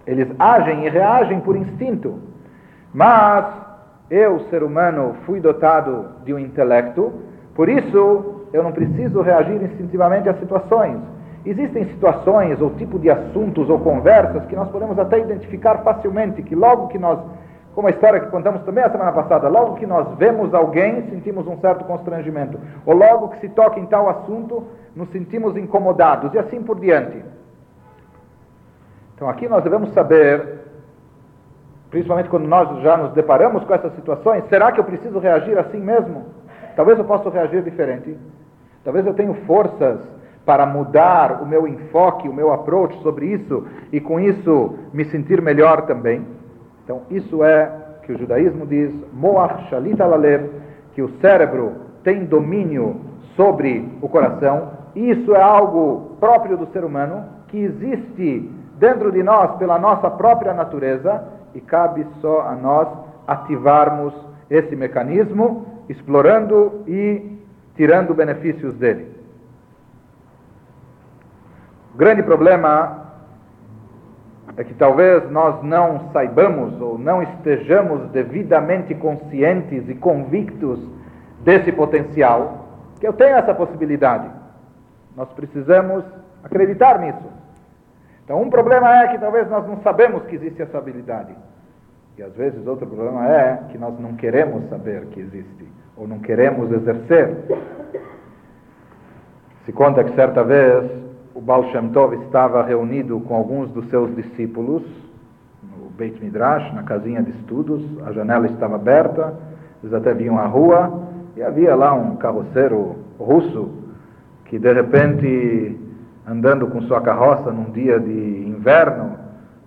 Eles 0.05 0.27
agem 0.39 0.85
e 0.85 0.89
reagem 0.89 1.39
por 1.41 1.55
instinto. 1.55 2.19
Mas 2.93 3.45
eu, 4.09 4.39
ser 4.49 4.63
humano, 4.63 5.15
fui 5.25 5.39
dotado 5.39 6.07
de 6.25 6.33
um 6.33 6.39
intelecto, 6.39 7.13
por 7.53 7.69
isso 7.69 8.41
eu 8.51 8.63
não 8.63 8.71
preciso 8.71 9.21
reagir 9.21 9.61
instintivamente 9.61 10.27
às 10.27 10.39
situações. 10.39 10.97
Existem 11.49 11.83
situações 11.85 12.61
ou 12.61 12.69
tipo 12.75 12.99
de 12.99 13.09
assuntos 13.09 13.67
ou 13.71 13.79
conversas 13.79 14.45
que 14.45 14.55
nós 14.55 14.69
podemos 14.69 14.99
até 14.99 15.17
identificar 15.17 15.79
facilmente, 15.79 16.43
que 16.43 16.53
logo 16.53 16.89
que 16.89 16.99
nós, 16.99 17.17
como 17.73 17.87
a 17.87 17.89
história 17.89 18.19
que 18.19 18.27
contamos 18.27 18.61
também 18.61 18.83
a 18.83 18.91
semana 18.91 19.11
passada, 19.11 19.49
logo 19.49 19.73
que 19.77 19.87
nós 19.87 20.15
vemos 20.19 20.53
alguém, 20.53 21.09
sentimos 21.09 21.47
um 21.47 21.57
certo 21.57 21.85
constrangimento, 21.85 22.59
ou 22.85 22.93
logo 22.93 23.29
que 23.29 23.39
se 23.39 23.49
toca 23.49 23.79
em 23.79 23.87
tal 23.87 24.07
assunto, 24.07 24.63
nos 24.95 25.09
sentimos 25.09 25.57
incomodados, 25.57 26.31
e 26.35 26.37
assim 26.37 26.61
por 26.61 26.79
diante. 26.79 27.25
Então 29.15 29.27
aqui 29.27 29.49
nós 29.49 29.63
devemos 29.63 29.91
saber, 29.91 30.59
principalmente 31.89 32.29
quando 32.29 32.47
nós 32.47 32.79
já 32.83 32.95
nos 32.95 33.11
deparamos 33.13 33.63
com 33.63 33.73
essas 33.73 33.95
situações, 33.95 34.43
será 34.49 34.71
que 34.71 34.79
eu 34.79 34.83
preciso 34.83 35.17
reagir 35.17 35.57
assim 35.57 35.79
mesmo? 35.79 36.25
Talvez 36.75 36.99
eu 36.99 37.05
possa 37.05 37.27
reagir 37.31 37.63
diferente. 37.63 38.15
Talvez 38.83 39.03
eu 39.07 39.15
tenha 39.15 39.33
forças 39.47 39.99
para 40.45 40.65
mudar 40.65 41.41
o 41.41 41.45
meu 41.45 41.67
enfoque, 41.67 42.27
o 42.27 42.33
meu 42.33 42.51
approach 42.51 42.97
sobre 43.01 43.27
isso 43.27 43.65
e 43.91 43.99
com 43.99 44.19
isso 44.19 44.75
me 44.93 45.05
sentir 45.05 45.41
melhor 45.41 45.83
também. 45.83 46.25
Então, 46.83 47.01
isso 47.09 47.43
é 47.43 47.71
que 48.03 48.13
o 48.13 48.17
judaísmo 48.17 48.65
diz, 48.65 48.91
Moach 49.13 49.69
Shalit 49.69 50.01
Alalev, 50.01 50.49
que 50.93 51.01
o 51.01 51.09
cérebro 51.21 51.73
tem 52.03 52.25
domínio 52.25 52.99
sobre 53.35 53.87
o 54.01 54.09
coração. 54.09 54.71
Isso 54.95 55.35
é 55.35 55.41
algo 55.41 56.17
próprio 56.19 56.57
do 56.57 56.65
ser 56.73 56.83
humano, 56.83 57.25
que 57.47 57.59
existe 57.59 58.49
dentro 58.79 59.11
de 59.11 59.21
nós 59.21 59.55
pela 59.57 59.77
nossa 59.77 60.09
própria 60.09 60.53
natureza 60.53 61.23
e 61.53 61.61
cabe 61.61 62.05
só 62.21 62.41
a 62.41 62.55
nós 62.55 62.87
ativarmos 63.27 64.13
esse 64.49 64.75
mecanismo, 64.75 65.65
explorando 65.87 66.83
e 66.87 67.37
tirando 67.75 68.13
benefícios 68.13 68.73
dele. 68.75 69.18
Grande 71.99 72.23
problema 72.23 73.07
é 74.55 74.63
que 74.63 74.73
talvez 74.73 75.29
nós 75.29 75.61
não 75.61 76.09
saibamos 76.13 76.79
ou 76.79 76.97
não 76.97 77.21
estejamos 77.21 78.09
devidamente 78.11 78.95
conscientes 78.95 79.83
e 79.89 79.95
convictos 79.95 80.79
desse 81.41 81.73
potencial, 81.73 82.69
que 83.01 83.05
eu 83.05 83.11
tenho 83.11 83.35
essa 83.35 83.53
possibilidade. 83.53 84.29
Nós 85.13 85.27
precisamos 85.33 86.05
acreditar 86.41 86.99
nisso. 86.99 87.29
Então, 88.23 88.41
um 88.41 88.49
problema 88.49 89.03
é 89.03 89.09
que 89.09 89.17
talvez 89.17 89.49
nós 89.49 89.67
não 89.67 89.81
sabemos 89.81 90.23
que 90.23 90.35
existe 90.35 90.61
essa 90.61 90.77
habilidade. 90.77 91.35
E 92.17 92.23
às 92.23 92.33
vezes 92.33 92.65
outro 92.65 92.87
problema 92.87 93.27
é 93.27 93.63
que 93.73 93.77
nós 93.77 93.99
não 93.99 94.13
queremos 94.13 94.69
saber 94.69 95.05
que 95.07 95.19
existe, 95.19 95.67
ou 95.97 96.07
não 96.07 96.19
queremos 96.19 96.71
exercer. 96.71 97.35
Se 99.65 99.73
conta 99.73 100.01
que 100.05 100.15
certa 100.15 100.45
vez 100.45 101.08
o 101.39 101.41
Baal 101.41 101.71
Shem 101.71 101.87
Tov 101.89 102.13
estava 102.25 102.61
reunido 102.63 103.17
com 103.21 103.33
alguns 103.33 103.71
dos 103.71 103.89
seus 103.89 104.13
discípulos 104.13 104.83
no 105.63 105.89
Beit 105.91 106.21
Midrash, 106.21 106.73
na 106.73 106.83
casinha 106.83 107.23
de 107.23 107.31
estudos, 107.31 107.81
a 108.05 108.11
janela 108.11 108.45
estava 108.47 108.75
aberta, 108.75 109.33
eles 109.81 109.93
até 109.93 110.13
viam 110.13 110.37
a 110.37 110.45
rua, 110.45 111.01
e 111.37 111.41
havia 111.41 111.73
lá 111.75 111.93
um 111.93 112.17
carroceiro 112.17 112.97
russo 113.17 113.69
que 114.47 114.59
de 114.59 114.73
repente, 114.73 115.79
andando 116.27 116.67
com 116.67 116.81
sua 116.81 116.99
carroça 116.99 117.49
num 117.51 117.71
dia 117.71 117.97
de 118.01 118.45
inverno, 118.45 119.17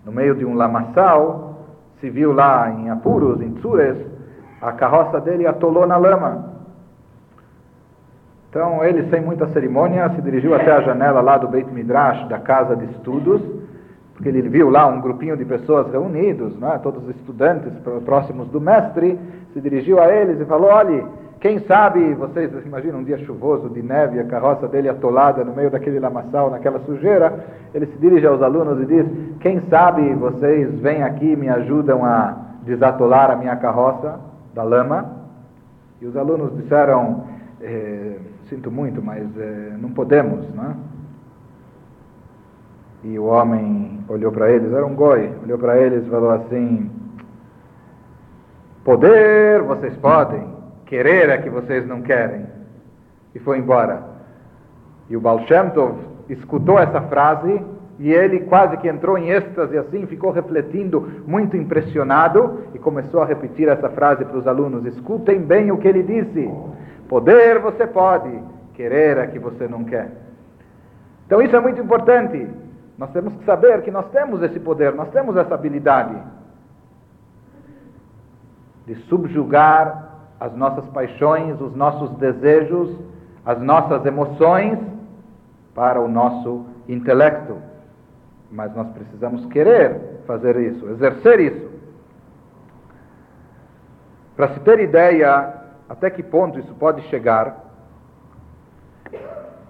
no 0.04 0.12
meio 0.12 0.34
de 0.34 0.44
um 0.44 0.52
lamaçal, 0.52 1.56
se 2.02 2.10
viu 2.10 2.34
lá 2.34 2.70
em 2.70 2.90
apuros, 2.90 3.40
em 3.40 3.50
Tsures, 3.54 3.96
a 4.60 4.72
carroça 4.72 5.18
dele 5.22 5.46
atolou 5.46 5.86
na 5.86 5.96
lama. 5.96 6.51
Então 8.52 8.84
ele, 8.84 9.08
sem 9.08 9.22
muita 9.22 9.48
cerimônia, 9.48 10.10
se 10.10 10.20
dirigiu 10.20 10.54
até 10.54 10.70
a 10.72 10.82
janela 10.82 11.22
lá 11.22 11.38
do 11.38 11.48
Beit 11.48 11.72
Midrash, 11.72 12.28
da 12.28 12.38
casa 12.38 12.76
de 12.76 12.84
estudos, 12.92 13.40
porque 14.12 14.28
ele 14.28 14.46
viu 14.46 14.68
lá 14.68 14.86
um 14.86 15.00
grupinho 15.00 15.38
de 15.38 15.44
pessoas 15.46 15.90
reunidos, 15.90 16.54
né, 16.58 16.78
todos 16.82 17.08
estudantes 17.16 17.72
próximos 18.04 18.48
do 18.48 18.60
mestre, 18.60 19.18
se 19.54 19.60
dirigiu 19.62 19.98
a 19.98 20.14
eles 20.14 20.38
e 20.38 20.44
falou: 20.44 20.68
olhe, 20.68 21.02
quem 21.40 21.60
sabe, 21.60 22.12
vocês 22.12 22.52
imaginam 22.66 22.98
um 22.98 23.04
dia 23.04 23.16
chuvoso, 23.24 23.70
de 23.70 23.82
neve, 23.82 24.20
a 24.20 24.24
carroça 24.24 24.68
dele 24.68 24.90
atolada 24.90 25.42
no 25.42 25.54
meio 25.54 25.70
daquele 25.70 25.98
lamaçal, 25.98 26.50
naquela 26.50 26.78
sujeira, 26.80 27.46
ele 27.72 27.86
se 27.86 27.96
dirige 27.96 28.26
aos 28.26 28.42
alunos 28.42 28.82
e 28.82 28.84
diz: 28.84 29.06
quem 29.40 29.62
sabe 29.70 30.12
vocês 30.12 30.78
vêm 30.78 31.02
aqui 31.02 31.32
e 31.32 31.36
me 31.36 31.48
ajudam 31.48 32.04
a 32.04 32.36
desatolar 32.64 33.30
a 33.30 33.36
minha 33.36 33.56
carroça 33.56 34.20
da 34.54 34.62
lama? 34.62 35.10
E 36.02 36.06
os 36.06 36.14
alunos 36.18 36.54
disseram: 36.54 37.24
eh, 37.62 38.18
sinto 38.52 38.70
muito, 38.70 39.02
mas 39.02 39.26
é, 39.38 39.76
não 39.80 39.90
podemos, 39.90 40.46
né? 40.50 40.76
E 43.02 43.18
o 43.18 43.24
homem 43.24 44.00
olhou 44.08 44.30
para 44.30 44.50
eles, 44.52 44.70
era 44.70 44.84
um 44.84 44.94
goi, 44.94 45.32
olhou 45.42 45.58
para 45.58 45.78
eles 45.78 46.06
e 46.06 46.10
falou 46.10 46.30
assim: 46.32 46.90
Poder 48.84 49.62
vocês 49.62 49.96
podem, 49.96 50.46
querer 50.84 51.30
é 51.30 51.38
que 51.38 51.48
vocês 51.48 51.86
não 51.86 52.02
querem. 52.02 52.46
E 53.34 53.38
foi 53.38 53.58
embora. 53.58 54.02
E 55.08 55.16
o 55.16 55.20
Baal 55.20 55.40
Shem 55.46 55.70
Tov 55.70 55.96
escutou 56.28 56.78
essa 56.78 57.00
frase 57.02 57.60
e 57.98 58.12
ele 58.12 58.40
quase 58.40 58.76
que 58.76 58.88
entrou 58.88 59.16
em 59.16 59.30
êxtase 59.30 59.78
assim, 59.78 60.06
ficou 60.06 60.30
refletindo, 60.30 61.22
muito 61.26 61.56
impressionado 61.56 62.64
e 62.74 62.78
começou 62.78 63.22
a 63.22 63.24
repetir 63.26 63.68
essa 63.68 63.88
frase 63.88 64.26
para 64.26 64.36
os 64.36 64.46
alunos: 64.46 64.84
Escutem 64.84 65.40
bem 65.40 65.72
o 65.72 65.78
que 65.78 65.88
ele 65.88 66.02
disse. 66.02 66.50
Poder 67.08 67.58
você 67.58 67.86
pode, 67.86 68.42
querer 68.74 69.18
é 69.18 69.26
que 69.26 69.38
você 69.38 69.68
não 69.68 69.84
quer. 69.84 70.10
Então 71.26 71.40
isso 71.40 71.54
é 71.54 71.60
muito 71.60 71.80
importante. 71.80 72.48
Nós 72.98 73.10
temos 73.10 73.34
que 73.34 73.44
saber 73.44 73.82
que 73.82 73.90
nós 73.90 74.08
temos 74.10 74.42
esse 74.42 74.60
poder, 74.60 74.94
nós 74.94 75.10
temos 75.10 75.36
essa 75.36 75.54
habilidade 75.54 76.16
de 78.86 78.94
subjugar 79.08 80.10
as 80.38 80.54
nossas 80.54 80.86
paixões, 80.88 81.60
os 81.60 81.74
nossos 81.74 82.10
desejos, 82.16 82.98
as 83.46 83.60
nossas 83.60 84.04
emoções 84.04 84.78
para 85.74 86.00
o 86.00 86.08
nosso 86.08 86.66
intelecto. 86.88 87.56
Mas 88.50 88.74
nós 88.74 88.88
precisamos 88.88 89.46
querer 89.46 90.22
fazer 90.26 90.56
isso, 90.56 90.88
exercer 90.90 91.40
isso. 91.40 91.70
Para 94.36 94.48
se 94.48 94.60
ter 94.60 94.80
ideia 94.80 95.61
até 95.92 96.08
que 96.08 96.22
ponto 96.22 96.58
isso 96.58 96.74
pode 96.76 97.02
chegar, 97.08 97.66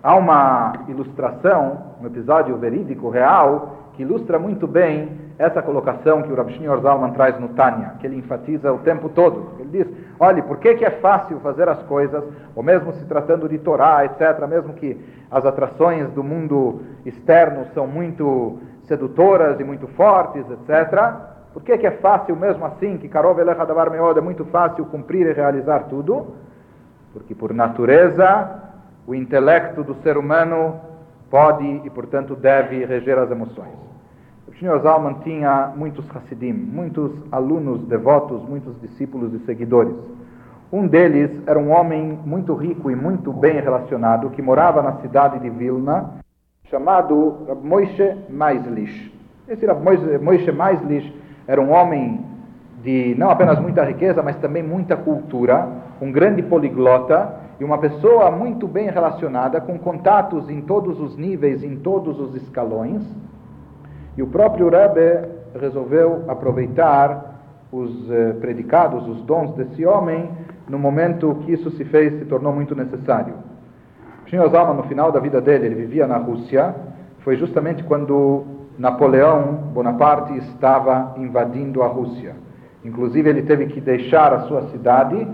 há 0.01 0.15
uma 0.15 0.73
ilustração, 0.87 1.97
um 2.01 2.07
episódio 2.07 2.57
verídico, 2.59 3.11
real, 3.11 3.77
que 3.95 4.03
ilustra 4.03 4.39
muito 4.39 4.69
bem 4.69 5.21
essa 5.37 5.61
colocação 5.61 6.23
que 6.23 6.33
o 6.33 6.37
Rabi 6.37 6.53
Shneur 6.53 6.81
Zalman 6.81 7.11
traz 7.11 7.41
no 7.41 7.49
Tânia, 7.49 7.95
que 7.99 8.07
ele 8.07 8.19
enfatiza 8.19 8.73
o 8.73 8.79
tempo 8.79 9.09
todo. 9.09 9.55
Ele 9.59 9.83
diz, 9.83 9.89
olhe, 10.21 10.43
por 10.43 10.59
que, 10.59 10.77
que 10.77 10.85
é 10.85 10.93
fácil 10.93 11.41
fazer 11.41 11.69
as 11.69 11.83
coisas, 11.83 12.23
ou 12.55 12.63
mesmo 12.63 12.93
se 12.93 13.05
tratando 13.07 13.49
de 13.49 13.59
Torá, 13.59 14.05
etc., 14.05 14.47
mesmo 14.49 14.75
que 14.75 15.05
as 15.29 15.45
atrações 15.45 16.09
do 16.11 16.23
mundo 16.23 16.83
externo 17.05 17.67
são 17.75 17.89
muito 17.89 18.61
sedutoras 18.85 19.59
e 19.59 19.65
muito 19.65 19.89
fortes, 19.89 20.45
etc., 20.49 21.32
por 21.53 21.62
que, 21.62 21.77
que 21.77 21.87
é 21.87 21.91
fácil 21.91 22.35
mesmo 22.35 22.65
assim, 22.65 22.97
que 22.97 23.09
Karov 23.09 23.38
Elecha 23.38 23.67
Davar 23.67 23.91
Meod, 23.91 24.19
é 24.19 24.23
muito 24.23 24.45
fácil 24.47 24.87
cumprir 24.87 25.27
e 25.27 25.33
realizar 25.33 25.85
tudo? 25.85 26.35
Porque 27.12 27.35
por 27.35 27.53
natureza, 27.53 28.62
o 29.07 29.15
intelecto 29.15 29.85
do 29.85 29.95
ser 30.03 30.17
humano 30.17 30.81
pode 31.31 31.65
e, 31.85 31.91
portanto, 31.91 32.35
deve 32.35 32.85
reger 32.85 33.19
as 33.19 33.31
emoções. 33.31 33.75
O 34.49 34.53
Shneur 34.55 34.81
Zalman 34.81 35.15
tinha 35.23 35.73
muitos 35.77 36.05
Hassidim, 36.15 36.53
muitos 36.53 37.12
alunos 37.31 37.85
devotos, 37.87 38.43
muitos 38.49 38.81
discípulos 38.81 39.33
e 39.35 39.38
seguidores. 39.45 39.95
Um 40.73 40.87
deles 40.87 41.31
era 41.47 41.59
um 41.59 41.71
homem 41.71 42.19
muito 42.25 42.55
rico 42.55 42.91
e 42.91 42.97
muito 42.97 43.31
bem 43.31 43.61
relacionado 43.61 44.31
que 44.31 44.41
morava 44.41 44.81
na 44.81 45.01
cidade 45.03 45.38
de 45.38 45.51
Vilna, 45.51 46.15
chamado 46.65 47.45
Rab 47.47 47.62
Moshe 47.62 48.17
Maislish. 48.31 49.12
Esse 49.47 49.67
Rab 49.67 49.83
Moshe 49.83 50.51
Maislish 50.51 51.22
era 51.47 51.61
um 51.61 51.73
homem 51.73 52.25
de 52.83 53.15
não 53.17 53.31
apenas 53.31 53.59
muita 53.61 53.85
riqueza, 53.85 54.23
mas 54.23 54.37
também 54.37 54.63
muita 54.63 54.97
cultura, 54.97 55.69
um 56.01 56.11
grande 56.11 56.43
poliglota 56.43 57.41
e 57.61 57.65
uma 57.65 57.79
pessoa 57.79 58.31
muito 58.31 58.67
bem 58.67 58.91
relacionada, 58.91 59.61
com 59.61 59.79
contatos 59.79 60.51
em 60.51 60.61
todos 60.63 61.01
os 61.01 61.17
níveis, 61.17 61.63
em 61.63 61.77
todos 61.77 62.19
os 62.19 62.35
escalões. 62.35 63.03
E 64.17 64.23
o 64.23 64.27
próprio 64.27 64.69
Rebbe 64.69 65.29
resolveu 65.59 66.25
aproveitar 66.29 67.33
os 67.71 68.11
eh, 68.11 68.35
predicados, 68.41 69.07
os 69.09 69.23
dons 69.23 69.55
desse 69.55 69.87
homem, 69.87 70.29
no 70.69 70.79
momento 70.79 71.37
que 71.45 71.53
isso 71.53 71.71
se 71.71 71.85
fez, 71.85 72.19
se 72.19 72.25
tornou 72.25 72.53
muito 72.53 72.75
necessário. 72.75 73.35
Shinyo 74.27 74.49
Zalman, 74.49 74.77
no 74.77 74.83
final 74.85 75.13
da 75.13 75.21
vida 75.21 75.41
dele, 75.41 75.67
ele 75.67 75.75
vivia 75.75 76.07
na 76.07 76.17
Rússia, 76.17 76.75
foi 77.21 77.37
justamente 77.37 77.83
quando 77.85 78.45
Napoleão 78.79 79.71
Bonaparte 79.73 80.37
estava 80.39 81.15
invadindo 81.17 81.83
a 81.83 81.87
Rússia. 81.87 82.35
Inclusive, 82.85 83.29
ele 83.29 83.43
teve 83.43 83.67
que 83.67 83.81
deixar 83.81 84.33
a 84.33 84.41
sua 84.41 84.63
cidade, 84.71 85.27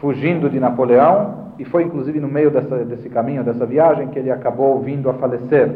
fugindo 0.00 0.50
de 0.50 0.58
Napoleão, 0.58 1.52
e 1.58 1.64
foi 1.64 1.84
inclusive 1.84 2.18
no 2.18 2.28
meio 2.28 2.50
dessa, 2.50 2.84
desse 2.84 3.08
caminho, 3.08 3.44
dessa 3.44 3.64
viagem, 3.64 4.08
que 4.08 4.18
ele 4.18 4.30
acabou 4.30 4.80
vindo 4.80 5.08
a 5.08 5.14
falecer. 5.14 5.72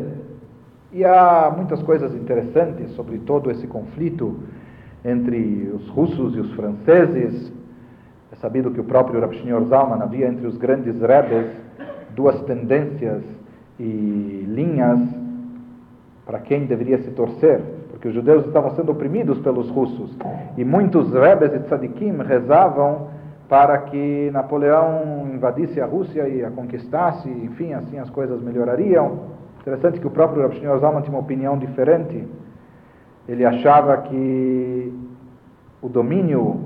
E 0.92 1.04
há 1.04 1.52
muitas 1.54 1.82
coisas 1.82 2.14
interessantes 2.14 2.90
sobre 2.92 3.18
todo 3.18 3.50
esse 3.50 3.66
conflito 3.66 4.36
entre 5.04 5.70
os 5.74 5.88
russos 5.88 6.34
e 6.34 6.40
os 6.40 6.52
franceses. 6.54 7.52
É 8.32 8.36
sabido 8.36 8.70
que 8.70 8.80
o 8.80 8.84
próprio 8.84 9.20
Rav 9.20 9.32
Shneur 9.34 9.64
Zalman 9.66 10.02
havia 10.02 10.26
entre 10.26 10.46
os 10.46 10.56
grandes 10.56 11.00
rebes 11.00 11.46
duas 12.18 12.40
tendências 12.42 13.22
e 13.78 14.44
linhas 14.48 14.98
para 16.28 16.40
quem 16.40 16.66
deveria 16.66 16.98
se 16.98 17.10
torcer, 17.12 17.58
porque 17.90 18.06
os 18.06 18.14
judeus 18.14 18.44
estavam 18.44 18.76
sendo 18.76 18.92
oprimidos 18.92 19.38
pelos 19.38 19.70
russos 19.70 20.14
e 20.58 20.62
muitos 20.62 21.10
rebes 21.10 21.54
e 21.54 21.60
tzadikim 21.60 22.18
rezavam 22.18 23.08
para 23.48 23.78
que 23.78 24.30
Napoleão 24.30 25.26
invadisse 25.32 25.80
a 25.80 25.86
Rússia 25.86 26.28
e 26.28 26.44
a 26.44 26.50
conquistasse, 26.50 27.30
enfim, 27.30 27.72
assim 27.72 27.98
as 27.98 28.10
coisas 28.10 28.42
melhorariam. 28.42 29.20
Interessante 29.62 29.98
que 29.98 30.06
o 30.06 30.10
próprio 30.10 30.42
Rav 30.42 30.80
Zalman 30.80 31.00
tinha 31.00 31.14
uma 31.14 31.22
opinião 31.22 31.56
diferente. 31.56 32.22
Ele 33.26 33.46
achava 33.46 33.96
que 33.96 34.92
o 35.80 35.88
domínio 35.88 36.60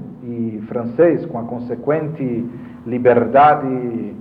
francês, 0.67 1.25
com 1.27 1.39
a 1.39 1.45
consequente 1.45 2.45
liberdade 2.85 4.17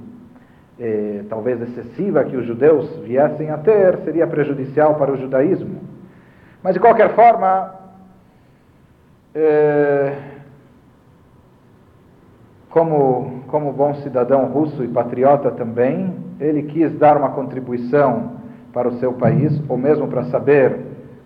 eh, 0.84 1.24
talvez 1.30 1.62
excessiva 1.62 2.24
que 2.24 2.36
os 2.36 2.44
judeus 2.44 2.90
viessem 3.06 3.52
a 3.52 3.58
ter, 3.60 4.00
seria 4.00 4.26
prejudicial 4.26 4.96
para 4.96 5.12
o 5.12 5.18
judaísmo. 5.18 5.80
Mas 6.64 6.74
de 6.74 6.80
qualquer 6.80 7.14
forma, 7.14 7.76
eh, 9.36 10.18
como, 12.68 13.44
como 13.48 13.72
bom 13.72 13.94
cidadão 13.96 14.46
russo 14.46 14.84
e 14.84 14.88
patriota 14.88 15.52
também, 15.52 16.16
ele 16.40 16.64
quis 16.64 16.92
dar 16.98 17.16
uma 17.16 17.30
contribuição 17.30 18.38
para 18.74 18.88
o 18.88 18.94
seu 18.94 19.14
país, 19.14 19.62
ou 19.70 19.78
mesmo 19.78 20.08
para 20.08 20.24
saber 20.26 20.80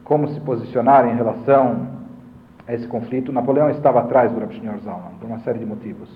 como 0.03 0.27
se 0.27 0.39
posicionar 0.41 1.07
em 1.07 1.15
relação 1.15 1.87
a 2.67 2.73
esse 2.73 2.87
conflito. 2.87 3.31
Napoleão 3.31 3.69
estava 3.69 4.01
atrás 4.01 4.33
do 4.33 4.39
Rabi 4.39 4.61
Zalman, 4.83 5.13
por 5.17 5.27
uma 5.27 5.39
série 5.39 5.59
de 5.59 5.65
motivos. 5.65 6.09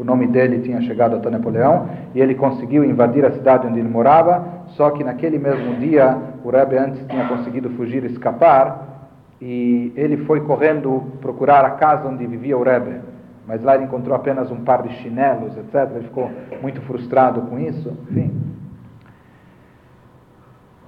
O 0.00 0.04
nome 0.04 0.26
dele 0.26 0.60
tinha 0.60 0.80
chegado 0.80 1.16
até 1.16 1.28
Napoleão 1.28 1.86
e 2.14 2.20
ele 2.20 2.34
conseguiu 2.34 2.82
invadir 2.82 3.22
a 3.24 3.32
cidade 3.32 3.66
onde 3.66 3.78
ele 3.78 3.88
morava, 3.88 4.64
só 4.68 4.90
que 4.90 5.04
naquele 5.04 5.38
mesmo 5.38 5.74
dia 5.74 6.16
o 6.42 6.48
Rebbe 6.48 6.78
antes 6.78 7.06
tinha 7.06 7.28
conseguido 7.28 7.68
fugir 7.76 8.02
e 8.04 8.06
escapar 8.06 9.10
e 9.40 9.92
ele 9.94 10.16
foi 10.24 10.40
correndo 10.40 11.02
procurar 11.20 11.64
a 11.66 11.72
casa 11.72 12.08
onde 12.08 12.26
vivia 12.26 12.56
o 12.56 12.62
Rebbe 12.62 13.10
mas 13.50 13.64
lá 13.64 13.74
ele 13.74 13.82
encontrou 13.82 14.14
apenas 14.14 14.48
um 14.52 14.62
par 14.62 14.80
de 14.82 14.94
chinelos, 14.98 15.56
etc. 15.56 15.90
Ele 15.96 16.04
ficou 16.04 16.30
muito 16.62 16.80
frustrado 16.82 17.42
com 17.42 17.58
isso. 17.58 17.90
Enfim. 18.08 18.30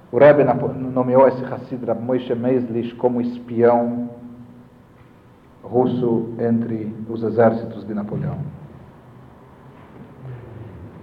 O 0.09 0.17
Rebbe 0.17 0.45
nomeou 0.93 1.27
esse 1.27 1.43
Hassid 1.43 1.83
Rab 1.83 2.01
Moshe 2.01 2.33
Meislish 2.33 2.93
como 2.93 3.19
espião 3.19 4.11
russo 5.61 6.35
entre 6.39 6.95
os 7.09 7.21
exércitos 7.21 7.85
de 7.85 7.93
Napoleão. 7.93 8.37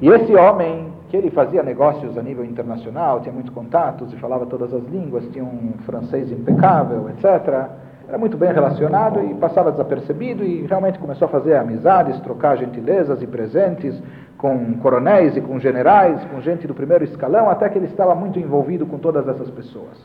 E 0.00 0.08
esse 0.08 0.34
homem, 0.34 0.92
que 1.08 1.16
ele 1.16 1.30
fazia 1.30 1.62
negócios 1.62 2.16
a 2.16 2.22
nível 2.22 2.44
internacional, 2.44 3.20
tinha 3.20 3.32
muitos 3.32 3.52
contatos 3.52 4.12
e 4.12 4.16
falava 4.16 4.46
todas 4.46 4.72
as 4.72 4.84
línguas, 4.84 5.24
tinha 5.32 5.44
um 5.44 5.74
francês 5.84 6.30
impecável, 6.30 7.08
etc 7.10 7.68
era 8.10 8.18
muito 8.18 8.36
bem 8.36 8.52
relacionado 8.52 9.24
e 9.24 9.34
passava 9.34 9.70
desapercebido 9.70 10.42
e 10.42 10.66
realmente 10.66 10.98
começou 10.98 11.26
a 11.26 11.28
fazer 11.28 11.54
amizades, 11.54 12.18
trocar 12.20 12.58
gentilezas 12.58 13.22
e 13.22 13.26
presentes 13.26 14.02
com 14.36 14.74
coronéis 14.78 15.36
e 15.36 15.40
com 15.40 15.60
generais, 15.60 16.20
com 16.24 16.40
gente 16.40 16.66
do 16.66 16.74
primeiro 16.74 17.04
escalão, 17.04 17.48
até 17.48 17.68
que 17.68 17.78
ele 17.78 17.86
estava 17.86 18.12
muito 18.12 18.36
envolvido 18.40 18.84
com 18.84 18.98
todas 18.98 19.28
essas 19.28 19.48
pessoas. 19.50 19.96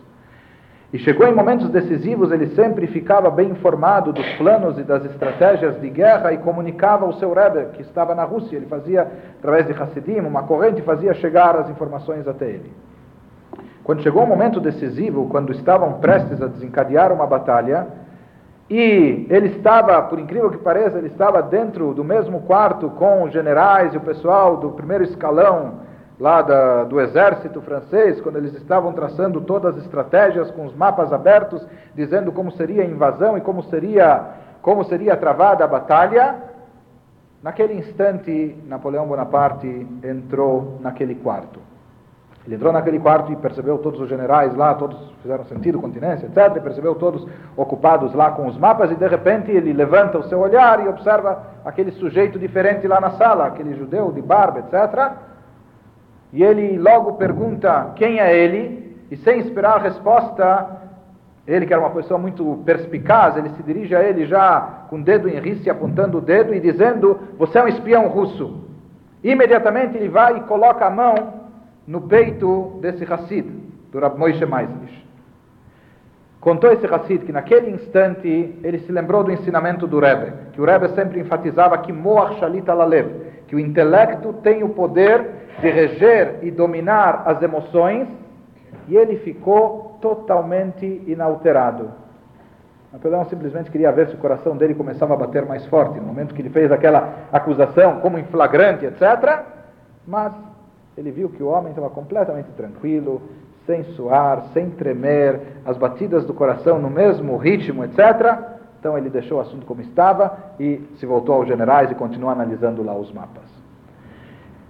E 0.95 0.99
chegou 0.99 1.27
em 1.27 1.35
momentos 1.35 1.67
decisivos, 1.67 2.31
ele 2.31 2.55
sempre 2.55 2.87
ficava 2.87 3.29
bem 3.29 3.49
informado 3.49 4.13
dos 4.13 4.25
planos 4.37 4.79
e 4.79 4.83
das 4.83 5.03
estratégias 5.03 5.77
de 5.81 5.89
guerra 5.89 6.31
e 6.31 6.37
comunicava 6.37 7.05
ao 7.05 7.11
seu 7.15 7.33
Rebbe, 7.33 7.65
que 7.73 7.81
estava 7.81 8.15
na 8.15 8.23
Rússia. 8.23 8.55
Ele 8.55 8.65
fazia, 8.65 9.05
através 9.37 9.67
de 9.67 9.73
Hassidim, 9.73 10.21
uma 10.21 10.43
corrente, 10.43 10.81
fazia 10.83 11.13
chegar 11.13 11.53
as 11.57 11.69
informações 11.69 12.25
até 12.29 12.45
ele. 12.45 12.71
Quando 13.83 14.03
chegou 14.03 14.21
o 14.21 14.25
um 14.25 14.29
momento 14.29 14.61
decisivo, 14.61 15.27
quando 15.27 15.51
estavam 15.51 15.99
prestes 15.99 16.41
a 16.41 16.47
desencadear 16.47 17.11
uma 17.11 17.27
batalha, 17.27 17.87
e 18.69 19.27
ele 19.29 19.47
estava, 19.47 20.01
por 20.03 20.17
incrível 20.17 20.49
que 20.49 20.59
pareça, 20.59 20.97
ele 20.97 21.07
estava 21.07 21.41
dentro 21.41 21.93
do 21.93 22.05
mesmo 22.05 22.43
quarto 22.43 22.89
com 22.91 23.23
os 23.23 23.33
generais 23.33 23.93
e 23.93 23.97
o 23.97 24.01
pessoal 24.01 24.55
do 24.55 24.69
primeiro 24.69 25.03
escalão 25.03 25.73
lá 26.19 26.41
da, 26.41 26.83
do 26.85 26.99
exército 26.99 27.61
francês, 27.61 28.21
quando 28.21 28.37
eles 28.37 28.53
estavam 28.55 28.93
traçando 28.93 29.41
todas 29.41 29.75
as 29.75 29.83
estratégias 29.83 30.49
com 30.51 30.65
os 30.65 30.75
mapas 30.75 31.11
abertos, 31.11 31.65
dizendo 31.93 32.31
como 32.31 32.51
seria 32.51 32.83
a 32.83 32.85
invasão 32.85 33.37
e 33.37 33.41
como 33.41 33.63
seria, 33.63 34.25
como 34.61 34.83
seria 34.85 35.17
travada 35.17 35.63
a 35.63 35.67
batalha. 35.67 36.35
Naquele 37.43 37.73
instante, 37.73 38.57
Napoleão 38.65 39.05
Bonaparte 39.05 39.67
entrou 40.03 40.79
naquele 40.81 41.15
quarto. 41.15 41.59
Ele 42.45 42.55
entrou 42.55 42.71
naquele 42.71 42.99
quarto 42.99 43.31
e 43.31 43.35
percebeu 43.35 43.79
todos 43.79 43.99
os 43.99 44.07
generais 44.07 44.55
lá, 44.55 44.75
todos 44.75 44.97
fizeram 45.21 45.43
sentido, 45.45 45.81
continência, 45.81 46.27
etc. 46.27 46.57
E 46.57 46.61
percebeu 46.61 46.93
todos 46.93 47.27
ocupados 47.57 48.13
lá 48.13 48.31
com 48.31 48.47
os 48.47 48.57
mapas 48.57 48.91
e 48.91 48.95
de 48.95 49.07
repente 49.07 49.51
ele 49.51 49.73
levanta 49.73 50.19
o 50.19 50.23
seu 50.23 50.39
olhar 50.39 50.83
e 50.85 50.87
observa 50.87 51.41
aquele 51.65 51.91
sujeito 51.93 52.37
diferente 52.37 52.87
lá 52.87 53.01
na 53.01 53.11
sala, 53.11 53.47
aquele 53.47 53.75
judeu 53.75 54.11
de 54.11 54.21
barba, 54.21 54.59
etc. 54.59 55.13
E 56.35 56.43
ele 56.43 56.77
logo 56.77 57.13
pergunta 57.13 57.93
quem 57.95 58.19
é 58.19 58.37
ele 58.37 58.93
e 59.09 59.15
sem 59.15 59.39
esperar 59.39 59.77
a 59.77 59.79
resposta, 59.79 60.67
ele 61.47 61.65
que 61.65 61.71
era 61.71 61.81
uma 61.81 61.91
pessoa 61.91 62.19
muito 62.19 62.61
perspicaz, 62.65 63.37
ele 63.37 63.51
se 63.51 63.63
dirige 63.63 63.95
a 63.95 64.03
ele 64.03 64.25
já 64.25 64.83
com 64.89 64.97
o 64.97 65.01
dedo 65.01 65.29
em 65.29 65.39
riste, 65.39 65.69
apontando 65.69 66.17
o 66.17 66.21
dedo 66.21 66.53
e 66.53 66.59
dizendo: 66.59 67.17
"Você 67.37 67.57
é 67.57 67.63
um 67.63 67.69
espião 67.69 68.09
russo". 68.09 68.65
Imediatamente 69.23 69.95
ele 69.95 70.09
vai 70.09 70.35
e 70.35 70.41
coloca 70.41 70.85
a 70.85 70.89
mão 70.89 71.15
no 71.87 72.01
peito 72.01 72.79
desse 72.81 73.05
Hassid, 73.05 73.49
do 73.89 73.99
Rab 73.99 74.19
Moshe. 74.19 74.45
Contou 76.41 76.69
esse 76.69 76.85
Hassid 76.85 77.23
que 77.25 77.31
naquele 77.31 77.71
instante 77.71 78.59
ele 78.61 78.79
se 78.79 78.91
lembrou 78.91 79.23
do 79.23 79.31
ensinamento 79.31 79.87
do 79.87 79.99
Rebbe, 79.99 80.33
que 80.51 80.59
o 80.59 80.65
Rebbe 80.65 80.89
sempre 80.89 81.21
enfatizava 81.21 81.77
que 81.77 81.93
Moach 81.93 82.37
Shalit 82.39 82.69
Alalev, 82.69 83.07
que 83.55 83.57
o 83.57 83.59
intelecto 83.59 84.33
tem 84.43 84.63
o 84.63 84.69
poder 84.69 85.47
de 85.61 85.69
reger 85.69 86.39
e 86.41 86.51
dominar 86.51 87.23
as 87.25 87.41
emoções, 87.41 88.07
e 88.87 88.95
ele 88.97 89.17
ficou 89.19 89.97
totalmente 90.01 90.85
inalterado. 91.07 91.91
Napoleão 92.91 93.25
simplesmente 93.25 93.71
queria 93.71 93.91
ver 93.91 94.07
se 94.09 94.15
o 94.15 94.17
coração 94.17 94.57
dele 94.57 94.75
começava 94.75 95.13
a 95.13 95.17
bater 95.17 95.45
mais 95.45 95.65
forte, 95.67 95.99
no 95.99 96.05
momento 96.05 96.33
que 96.33 96.41
ele 96.41 96.49
fez 96.49 96.71
aquela 96.71 97.27
acusação 97.31 97.99
como 98.01 98.17
em 98.17 98.25
flagrante, 98.25 98.85
etc. 98.85 99.43
Mas 100.05 100.33
ele 100.97 101.11
viu 101.11 101.29
que 101.29 101.41
o 101.41 101.47
homem 101.47 101.69
estava 101.69 101.89
completamente 101.89 102.49
tranquilo, 102.51 103.21
sem 103.65 103.83
suar, 103.95 104.43
sem 104.53 104.69
tremer, 104.71 105.39
as 105.65 105.77
batidas 105.77 106.25
do 106.25 106.33
coração 106.33 106.77
no 106.77 106.89
mesmo 106.89 107.37
ritmo, 107.37 107.83
etc. 107.83 108.54
Então 108.85 108.95
ele 108.95 109.09
deixou 109.09 109.39
o 109.39 109.41
assunto 109.41 109.65
como 109.65 109.81
estava 109.81 110.37
e 110.59 110.79
se 110.99 111.07
voltou 111.07 111.33
aos 111.33 111.47
generais 111.47 111.89
e 111.89 111.95
continuou 111.95 112.31
analisando 112.31 112.83
lá 112.83 112.93
os 112.93 113.11
mapas. 113.11 113.41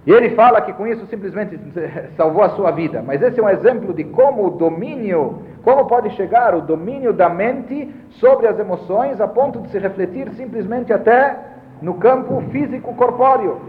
E 0.06 0.10
ele 0.10 0.30
fala 0.30 0.62
que 0.62 0.72
com 0.72 0.86
isso 0.86 1.04
simplesmente 1.08 1.60
salvou 2.16 2.42
a 2.42 2.48
sua 2.56 2.70
vida. 2.70 3.04
Mas 3.06 3.20
esse 3.20 3.38
é 3.38 3.42
um 3.42 3.48
exemplo 3.50 3.92
de 3.92 4.04
como 4.04 4.46
o 4.46 4.50
domínio, 4.52 5.42
como 5.62 5.84
pode 5.84 6.08
chegar 6.16 6.54
o 6.54 6.62
domínio 6.62 7.12
da 7.12 7.28
mente 7.28 7.94
sobre 8.12 8.46
as 8.46 8.58
emoções 8.58 9.20
a 9.20 9.28
ponto 9.28 9.60
de 9.60 9.68
se 9.68 9.78
refletir 9.78 10.32
simplesmente 10.32 10.94
até 10.94 11.38
no 11.82 11.92
campo 11.98 12.40
físico 12.50 12.94
corpóreo. 12.94 13.60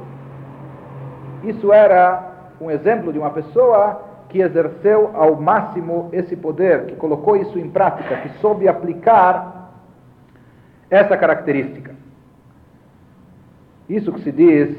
Isso 1.44 1.74
era 1.74 2.24
um 2.62 2.72
exemplo 2.72 3.12
de 3.12 3.20
uma 3.20 3.32
pessoa 3.32 4.02
que 4.30 4.40
exerceu 4.40 5.12
ao 5.14 5.36
máximo 5.36 6.08
esse 6.14 6.38
poder, 6.38 6.86
que 6.86 6.96
colocou 6.96 7.36
isso 7.36 7.60
em 7.60 7.70
prática, 7.70 8.16
que 8.16 8.30
soube 8.40 8.66
aplicar 8.66 9.57
essa 10.90 11.18
característica. 11.18 11.96
Isso 13.90 14.12
que 14.12 14.22
se 14.22 14.32
diz 14.32 14.78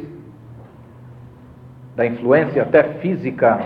da 1.97 2.07
influência 2.07 2.63
até 2.63 2.83
física 3.01 3.59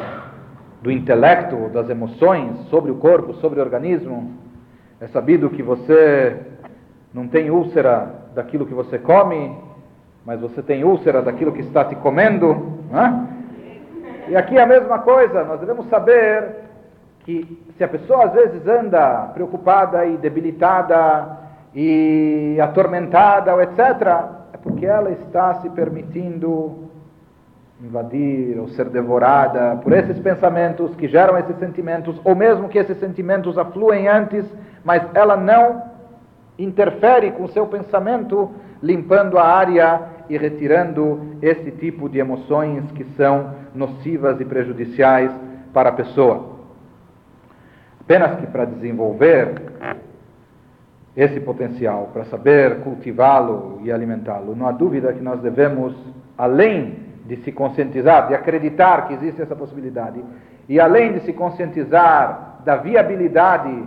do 0.80 0.90
intelecto, 0.90 1.68
das 1.68 1.88
emoções 1.88 2.56
sobre 2.68 2.90
o 2.90 2.96
corpo, 2.96 3.34
sobre 3.34 3.60
o 3.60 3.62
organismo. 3.62 4.32
É 5.00 5.06
sabido 5.08 5.50
que 5.50 5.62
você 5.62 6.36
não 7.12 7.28
tem 7.28 7.50
úlcera 7.50 8.22
daquilo 8.34 8.66
que 8.66 8.74
você 8.74 8.98
come, 8.98 9.56
mas 10.24 10.40
você 10.40 10.62
tem 10.62 10.84
úlcera 10.84 11.22
daquilo 11.22 11.52
que 11.52 11.60
está 11.60 11.84
te 11.84 11.94
comendo. 11.96 12.78
Né? 12.90 13.28
E 14.28 14.36
aqui 14.36 14.56
é 14.56 14.62
a 14.62 14.66
mesma 14.66 15.00
coisa, 15.00 15.44
nós 15.44 15.60
devemos 15.60 15.88
saber 15.88 16.62
que 17.24 17.62
se 17.76 17.84
a 17.84 17.88
pessoa 17.88 18.24
às 18.24 18.32
vezes 18.32 18.66
anda 18.66 19.30
preocupada 19.34 20.06
e 20.06 20.16
debilitada 20.16 21.41
e 21.74 22.58
atormentada, 22.60 23.52
etc., 23.62 23.80
é 24.52 24.56
porque 24.62 24.86
ela 24.86 25.10
está 25.10 25.54
se 25.54 25.70
permitindo 25.70 26.90
invadir 27.82 28.58
ou 28.58 28.68
ser 28.68 28.88
devorada 28.90 29.76
por 29.82 29.92
esses 29.92 30.18
pensamentos 30.20 30.94
que 30.94 31.08
geram 31.08 31.36
esses 31.36 31.56
sentimentos, 31.58 32.20
ou 32.24 32.34
mesmo 32.34 32.68
que 32.68 32.78
esses 32.78 32.96
sentimentos 32.98 33.58
afluem 33.58 34.06
antes, 34.06 34.44
mas 34.84 35.02
ela 35.14 35.36
não 35.36 35.82
interfere 36.58 37.32
com 37.32 37.44
o 37.44 37.48
seu 37.48 37.66
pensamento, 37.66 38.50
limpando 38.82 39.38
a 39.38 39.44
área 39.44 40.00
e 40.28 40.38
retirando 40.38 41.36
esse 41.42 41.70
tipo 41.72 42.08
de 42.08 42.18
emoções 42.18 42.90
que 42.92 43.04
são 43.16 43.54
nocivas 43.74 44.40
e 44.40 44.44
prejudiciais 44.44 45.32
para 45.72 45.88
a 45.88 45.92
pessoa. 45.92 46.52
Apenas 48.00 48.38
que 48.38 48.46
para 48.46 48.64
desenvolver 48.64 49.54
esse 51.16 51.40
potencial, 51.40 52.10
para 52.12 52.24
saber 52.24 52.80
cultivá-lo 52.80 53.80
e 53.82 53.92
alimentá-lo, 53.92 54.56
não 54.56 54.66
há 54.66 54.72
dúvida 54.72 55.12
que 55.12 55.22
nós 55.22 55.40
devemos, 55.40 55.94
além 56.38 56.96
de 57.26 57.36
se 57.38 57.52
conscientizar, 57.52 58.28
de 58.28 58.34
acreditar 58.34 59.06
que 59.06 59.14
existe 59.14 59.42
essa 59.42 59.54
possibilidade, 59.54 60.24
e 60.68 60.80
além 60.80 61.12
de 61.12 61.20
se 61.20 61.32
conscientizar 61.32 62.60
da 62.64 62.76
viabilidade 62.76 63.84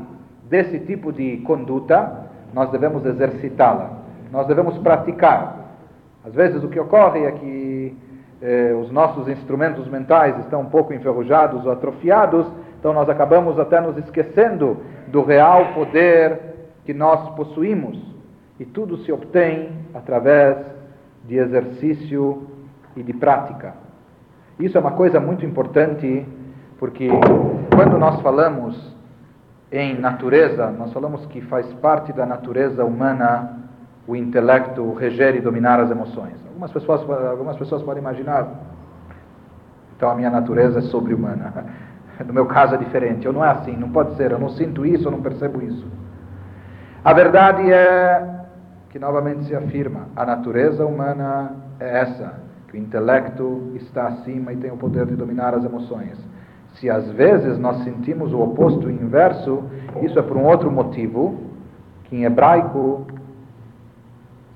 desse 0.48 0.80
tipo 0.80 1.12
de 1.12 1.38
conduta, 1.38 2.26
nós 2.54 2.70
devemos 2.70 3.04
exercitá-la, 3.06 3.90
nós 4.32 4.46
devemos 4.46 4.78
praticar. 4.78 5.66
Às 6.24 6.34
vezes 6.34 6.64
o 6.64 6.70
que 6.70 6.80
ocorre 6.80 7.26
é 7.26 7.32
que 7.32 7.98
eh, 8.42 8.76
os 8.80 8.92
nossos 8.92 9.28
instrumentos 9.28 9.88
mentais 9.88 10.38
estão 10.40 10.62
um 10.62 10.70
pouco 10.70 10.94
enferrujados 10.94 11.66
ou 11.66 11.72
atrofiados, 11.72 12.46
então 12.80 12.94
nós 12.94 13.10
acabamos 13.10 13.60
até 13.60 13.82
nos 13.82 13.98
esquecendo 13.98 14.78
do 15.08 15.24
real 15.24 15.74
poder 15.74 16.55
que 16.86 16.94
nós 16.94 17.30
possuímos. 17.36 18.00
E 18.60 18.66
tudo 18.66 18.98
se 19.00 19.12
obtém 19.12 19.70
através 19.94 20.58
de 21.28 21.38
exercício 21.38 22.48
e 22.96 23.04
de 23.04 23.14
prática. 23.14 23.74
Isso 24.60 24.78
é 24.78 24.82
uma 24.82 24.92
coisa 24.92 25.20
muito 25.20 25.46
importante, 25.46 26.26
porque 26.80 27.10
quando 27.76 27.98
nós 27.98 28.22
falamos 28.22 28.96
em 29.72 30.00
natureza, 30.00 30.72
nós 30.72 30.94
falamos 30.94 31.26
que 31.26 31.42
faz 31.42 31.66
parte 31.76 32.14
da 32.14 32.26
natureza 32.26 32.86
humana 32.86 33.60
o 34.08 34.16
intelecto 34.16 34.94
reger 34.94 35.36
e 35.36 35.42
dominar 35.42 35.80
as 35.80 35.90
emoções. 35.90 36.36
Algumas 36.48 36.72
pessoas, 36.72 37.02
algumas 37.28 37.58
pessoas 37.58 37.82
podem 37.82 38.02
imaginar, 38.02 38.48
então 39.98 40.10
a 40.10 40.16
minha 40.16 40.30
natureza 40.30 40.80
é 40.80 40.84
sobre-humana. 40.84 41.66
No 42.26 42.32
meu 42.32 42.46
caso 42.46 42.76
é 42.76 42.78
diferente, 42.78 43.26
eu 43.26 43.34
não 43.34 43.44
é 43.44 43.50
assim, 43.50 43.76
não 43.76 43.90
pode 43.90 44.16
ser, 44.16 44.32
eu 44.32 44.40
não 44.40 44.48
sinto 44.48 44.86
isso, 44.86 45.06
eu 45.06 45.12
não 45.12 45.22
percebo 45.22 45.62
isso. 45.62 45.86
A 47.06 47.14
verdade 47.14 47.72
é 47.72 48.46
que 48.90 48.98
novamente 48.98 49.46
se 49.46 49.56
afirma, 49.56 50.08
a 50.16 50.26
natureza 50.26 50.84
humana 50.84 51.52
é 51.80 52.00
essa, 52.00 52.34
o 52.74 52.76
intelecto 52.76 53.74
está 53.76 54.08
acima 54.08 54.52
e 54.52 54.58
tem 54.58 54.72
o 54.72 54.76
poder 54.76 55.06
de 55.06 55.16
dominar 55.16 55.54
as 55.54 55.64
emoções. 55.64 56.18
Se 56.74 56.90
às 56.90 57.08
vezes 57.12 57.60
nós 57.60 57.84
sentimos 57.84 58.34
o 58.34 58.42
oposto 58.42 58.88
o 58.88 58.92
inverso, 58.92 59.64
isso 60.02 60.18
é 60.18 60.22
por 60.24 60.36
um 60.36 60.46
outro 60.46 60.72
motivo, 60.72 61.42
que 62.06 62.16
em 62.16 62.24
hebraico 62.24 63.06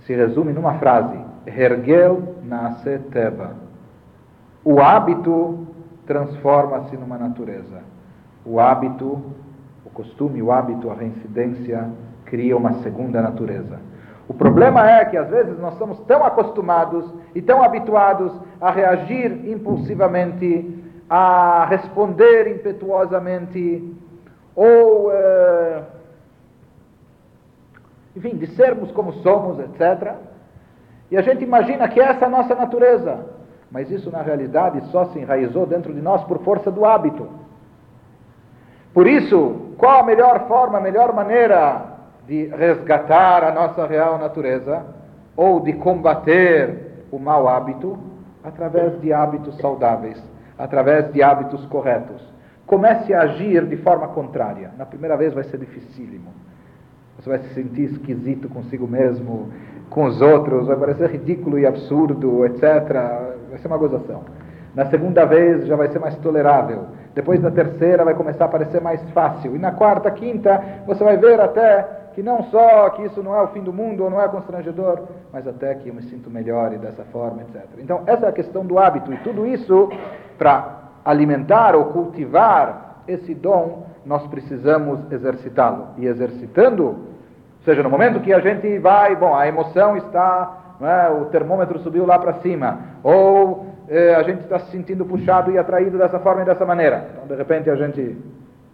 se 0.08 0.16
resume 0.16 0.52
numa 0.52 0.74
frase: 0.80 1.20
Hergel 1.46 2.36
nasce 2.44 2.98
teva. 3.12 3.52
O 4.66 4.82
hábito 4.82 5.68
transforma-se 6.08 6.98
numa 6.98 7.20
natureza. 7.20 7.84
O 8.44 8.60
hábito, 8.60 9.22
o 9.86 9.90
costume, 9.94 10.42
o 10.42 10.52
hábito, 10.52 10.90
a 10.90 10.96
reincidência 10.96 11.88
cria 12.30 12.56
uma 12.56 12.82
segunda 12.82 13.22
natureza. 13.22 13.80
O 14.28 14.34
problema 14.34 14.88
é 14.90 15.06
que 15.06 15.18
às 15.18 15.28
vezes 15.28 15.58
nós 15.60 15.74
estamos 15.74 16.00
tão 16.02 16.24
acostumados 16.24 17.12
e 17.34 17.42
tão 17.42 17.64
habituados 17.64 18.32
a 18.62 18.70
reagir 18.70 19.50
impulsivamente, 19.50 20.84
a 21.10 21.66
responder 21.66 22.48
impetuosamente, 22.56 23.92
ou, 24.56 25.10
uh, 25.10 25.84
enfim, 28.16 28.38
de 28.38 28.48
sermos 28.56 28.92
como 28.92 29.14
somos, 29.14 29.60
etc. 29.60 30.14
E 31.10 31.18
a 31.18 31.22
gente 31.22 31.44
imagina 31.44 31.88
que 31.90 32.00
essa 32.00 32.26
é 32.26 32.28
a 32.28 32.32
nossa 32.32 32.54
natureza, 32.54 33.26
mas 33.72 33.90
isso 33.90 34.12
na 34.12 34.22
realidade 34.22 34.80
só 34.92 35.06
se 35.06 35.18
enraizou 35.18 35.66
dentro 35.66 35.92
de 35.92 36.02
nós 36.02 36.24
por 36.26 36.38
força 36.44 36.70
do 36.70 36.86
hábito. 36.86 37.28
Por 38.94 39.08
isso, 39.08 39.74
qual 39.78 40.02
a 40.02 40.04
melhor 40.04 40.48
forma, 40.48 40.78
a 40.78 40.82
melhor 40.82 41.14
maneira 41.14 41.99
de 42.30 42.46
resgatar 42.46 43.44
a 43.44 43.52
nossa 43.52 43.88
real 43.88 44.20
natureza 44.20 44.86
ou 45.36 45.60
de 45.60 45.74
combater 45.74 47.08
o 47.12 47.18
mau 47.18 47.48
hábito 47.48 47.98
através 48.44 49.02
de 49.02 49.12
hábitos 49.12 49.58
saudáveis, 49.58 50.24
através 50.56 51.12
de 51.12 51.24
hábitos 51.24 51.66
corretos. 51.66 52.22
Comece 52.68 53.16
a 53.16 53.22
agir 53.22 53.66
de 53.66 53.78
forma 53.78 54.10
contrária. 54.10 54.70
Na 54.78 54.86
primeira 54.86 55.18
vez 55.18 55.34
vai 55.34 55.44
ser 55.46 55.58
dificílimo. 55.58 56.32
Você 57.18 57.30
vai 57.30 57.40
se 57.40 57.54
sentir 57.56 57.86
esquisito 57.86 58.48
consigo 58.48 58.88
mesmo, 58.88 59.50
com 59.90 60.04
os 60.04 60.22
outros, 60.22 60.68
vai 60.68 60.78
parecer 60.78 61.10
ridículo 61.10 61.58
e 61.58 61.66
absurdo, 61.66 62.46
etc. 62.46 62.62
Vai 63.50 63.58
ser 63.58 63.68
uma 63.68 63.78
gozação. 63.78 64.24
Na 64.76 64.86
segunda 64.86 65.26
vez 65.26 65.66
já 65.66 65.76
vai 65.76 65.88
ser 65.88 65.98
mais 65.98 66.16
tolerável. 66.18 66.86
Depois 67.16 67.42
da 67.42 67.50
terceira 67.50 68.06
vai 68.06 68.14
começar 68.14 68.46
a 68.46 68.50
parecer 68.50 68.80
mais 68.80 69.02
fácil. 69.10 69.56
E 69.56 69.60
na 69.60 69.72
quarta, 69.72 70.12
quinta, 70.12 70.64
você 70.86 71.04
vai 71.04 71.18
ver 71.18 71.42
até 71.42 71.99
que 72.20 72.24
não 72.24 72.44
só 72.52 72.90
que 72.90 73.04
isso 73.04 73.24
não 73.24 73.34
é 73.34 73.42
o 73.42 73.48
fim 73.48 73.64
do 73.64 73.72
mundo 73.72 74.04
ou 74.04 74.10
não 74.10 74.22
é 74.22 74.28
constrangedor, 74.28 75.04
mas 75.32 75.48
até 75.48 75.74
que 75.76 75.88
eu 75.88 75.94
me 75.94 76.02
sinto 76.02 76.30
melhor 76.30 76.74
e 76.74 76.78
dessa 76.78 77.06
forma, 77.06 77.44
etc. 77.44 77.64
Então, 77.78 78.04
essa 78.06 78.26
é 78.26 78.30
a 78.30 78.34
questão 78.34 78.66
do 78.66 78.78
hábito, 78.78 79.14
e 79.14 79.18
tudo 79.20 79.48
isso, 79.48 79.90
para 80.38 80.80
alimentar 81.06 81.78
ou 81.78 81.86
cultivar 81.86 83.04
esse 83.08 83.34
dom, 83.34 83.86
nós 84.06 84.28
precisamos 84.28 85.10
exercitá-lo. 85.10 85.92
E 85.98 86.08
exercitando, 86.08 87.06
seja, 87.64 87.82
no 87.82 87.90
momento 87.90 88.20
que 88.20 88.34
a 88.34 88.42
gente 88.42 88.78
vai, 88.80 89.16
bom, 89.16 89.34
a 89.34 89.48
emoção 89.48 89.96
está, 89.96 90.76
é, 90.82 91.10
o 91.10 91.24
termômetro 91.28 91.80
subiu 91.80 92.06
lá 92.06 92.20
para 92.20 92.34
cima, 92.42 92.80
ou 93.02 93.66
eh, 93.88 94.14
a 94.14 94.24
gente 94.24 94.42
está 94.42 94.60
se 94.60 94.72
sentindo 94.72 95.06
puxado 95.06 95.52
e 95.52 95.58
atraído 95.58 95.98
dessa 95.98 96.20
forma 96.20 96.42
e 96.42 96.46
dessa 96.46 96.66
maneira. 96.66 97.12
Então, 97.14 97.28
de 97.28 97.36
repente, 97.36 97.70
a 97.70 97.78
gente 97.78 98.18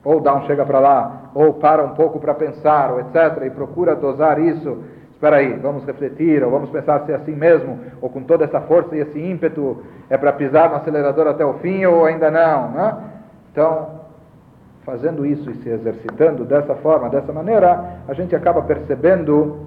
ou 0.06 0.22
dá 0.22 0.36
um 0.36 0.46
chega 0.46 0.64
para 0.64 0.80
lá, 0.80 1.32
ou 1.34 1.56
para 1.56 1.84
um 1.84 1.96
pouco 1.96 2.20
para 2.20 2.36
pensar, 2.36 2.92
ou 2.92 3.00
etc., 3.00 3.44
e 3.46 3.50
procura 3.50 3.96
dosar 3.96 4.40
isso. 4.40 4.84
Espera 5.12 5.38
aí, 5.38 5.54
vamos 5.54 5.84
refletir, 5.86 6.44
ou 6.44 6.52
vamos 6.52 6.70
pensar 6.70 7.02
se 7.06 7.12
é 7.12 7.16
assim 7.16 7.36
mesmo, 7.36 7.80
ou 8.00 8.10
com 8.10 8.22
toda 8.22 8.46
essa 8.46 8.62
força 8.62 8.96
e 8.96 9.00
esse 9.00 9.20
ímpeto 9.20 9.84
é 10.10 10.18
para 10.18 10.32
pisar 10.34 10.70
no 10.70 10.76
acelerador 10.76 11.28
até 11.28 11.44
o 11.44 11.56
fim, 11.56 11.84
ou 11.86 12.06
ainda 12.06 12.30
não. 12.30 12.70
Né? 12.72 12.98
Então, 13.52 14.02
fazendo 14.86 15.26
isso 15.26 15.50
e 15.50 15.56
se 15.56 15.70
exercitando 15.70 16.46
dessa 16.46 16.76
forma, 16.76 17.10
dessa 17.10 17.34
maneira, 17.34 18.02
a 18.08 18.14
gente 18.14 18.36
acaba 18.36 18.62
percebendo 18.62 19.66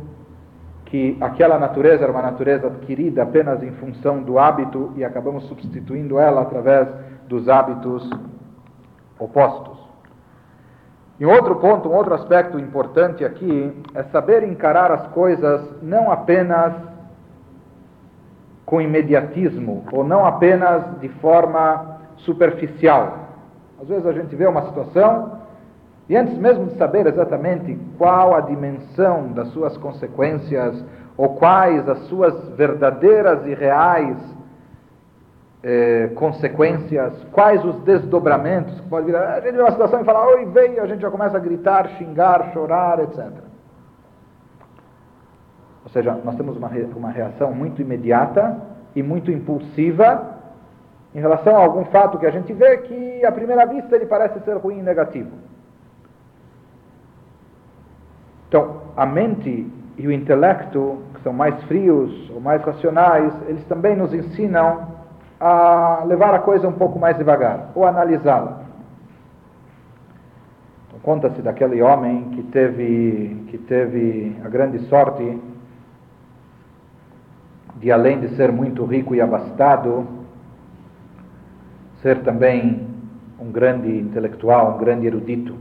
que 0.84 1.18
aquela 1.20 1.59
natureza 1.59 2.05
era 2.05 2.12
uma 2.12 2.22
natureza 2.22 2.68
adquirida 2.68 3.22
apenas 3.22 3.62
em 3.62 3.72
função 3.72 4.22
do 4.22 4.39
hábito 4.39 4.93
e 4.97 5.05
acabamos 5.05 5.45
substituindo 5.45 6.18
ela 6.18 6.43
através 6.43 6.89
dos 7.26 7.49
hábitos 7.49 8.09
opostos. 9.18 9.78
E 11.21 11.27
outro 11.27 11.57
ponto, 11.57 11.89
um 11.89 11.95
outro 11.95 12.14
aspecto 12.14 12.59
importante 12.59 13.25
aqui 13.25 13.75
é 13.95 14.05
saber 14.05 14.45
encarar 14.45 14.93
as 14.93 15.09
coisas 15.09 15.62
não 15.83 16.12
apenas 16.12 16.73
com 18.64 18.81
imediatismo 18.81 19.85
ou 19.91 20.05
não 20.05 20.25
apenas 20.25 20.85
de 21.01 21.09
forma 21.09 21.99
superficial. 22.19 23.19
Às 23.81 23.89
vezes 23.89 24.07
a 24.07 24.12
gente 24.12 24.37
vê 24.37 24.47
uma 24.47 24.62
situação 24.66 25.39
e 26.09 26.16
antes 26.16 26.39
mesmo 26.39 26.66
de 26.66 26.77
saber 26.77 27.07
exatamente 27.07 27.79
qual 27.97 28.35
a 28.35 28.41
dimensão 28.41 29.33
das 29.33 29.49
suas 29.49 29.77
consequências 29.77 30.85
ou 31.16 31.31
quais 31.31 31.89
as 31.89 31.99
suas 32.07 32.49
verdadeiras 32.51 33.45
e 33.45 33.55
reais 33.55 34.16
eh, 35.63 36.11
consequências, 36.15 37.13
quais 37.33 37.65
os 37.65 37.77
desdobramentos 37.83 38.81
que 38.81 38.89
pode 38.89 39.07
vir. 39.07 39.17
A 39.17 39.41
gente 39.41 39.55
vê 39.55 39.61
uma 39.61 39.73
situação 39.73 40.01
e 40.01 40.05
fala, 40.05 40.27
oi, 40.27 40.47
veio, 40.47 40.83
a 40.83 40.87
gente 40.87 41.01
já 41.01 41.11
começa 41.11 41.37
a 41.37 41.41
gritar, 41.41 41.89
xingar, 41.99 42.53
chorar, 42.53 43.01
etc. 43.01 43.27
Ou 45.85 45.91
seja, 45.91 46.13
nós 46.25 46.37
temos 46.37 46.57
uma, 46.57 46.71
uma 46.97 47.11
reação 47.11 47.53
muito 47.53 47.83
imediata 47.83 48.57
e 48.95 49.03
muito 49.03 49.31
impulsiva 49.31 50.37
em 51.15 51.21
relação 51.21 51.57
a 51.57 51.61
algum 51.61 51.85
fato 51.87 52.19
que 52.19 52.27
a 52.27 52.31
gente 52.31 52.53
vê 52.53 52.79
que, 52.79 53.25
à 53.25 53.33
primeira 53.33 53.67
vista, 53.67 53.97
ele 53.97 54.07
parece 54.07 54.39
ser 54.41 54.57
ruim 54.59 54.79
e 54.79 54.83
negativo. 54.83 55.31
Então, 58.49 58.83
a 58.97 59.05
mente 59.05 59.71
e 59.97 60.07
o 60.07 60.13
intelecto, 60.13 61.03
que 61.15 61.23
são 61.23 61.33
mais 61.33 61.61
frios 61.65 62.31
ou 62.31 62.41
mais 62.41 62.63
racionais, 62.63 63.35
eles 63.49 63.65
também 63.65 63.97
nos 63.97 64.15
ensinam 64.15 64.97
a 65.41 66.03
levar 66.05 66.34
a 66.34 66.41
coisa 66.41 66.66
um 66.68 66.72
pouco 66.72 66.99
mais 66.99 67.16
devagar, 67.16 67.70
ou 67.74 67.86
analisá-la. 67.86 68.62
Então, 70.89 71.01
Conta-se 71.01 71.41
daquele 71.41 71.80
homem 71.80 72.30
que 72.30 72.43
teve, 72.45 73.45
que 73.49 73.59
teve 73.59 74.36
a 74.45 74.49
grande 74.49 74.80
sorte 74.86 75.39
de, 77.76 77.93
além 77.93 78.18
de 78.20 78.34
ser 78.34 78.51
muito 78.51 78.84
rico 78.84 79.14
e 79.14 79.20
abastado, 79.20 80.07
ser 82.03 82.22
também 82.22 82.89
um 83.39 83.53
grande 83.53 83.89
intelectual, 84.01 84.74
um 84.74 84.78
grande 84.78 85.07
erudito. 85.07 85.57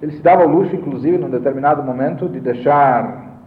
Ele 0.00 0.12
se 0.12 0.22
dava 0.22 0.44
o 0.44 0.48
luxo, 0.48 0.76
inclusive, 0.76 1.18
num 1.18 1.30
determinado 1.30 1.82
momento, 1.82 2.28
de 2.28 2.38
deixar 2.38 3.40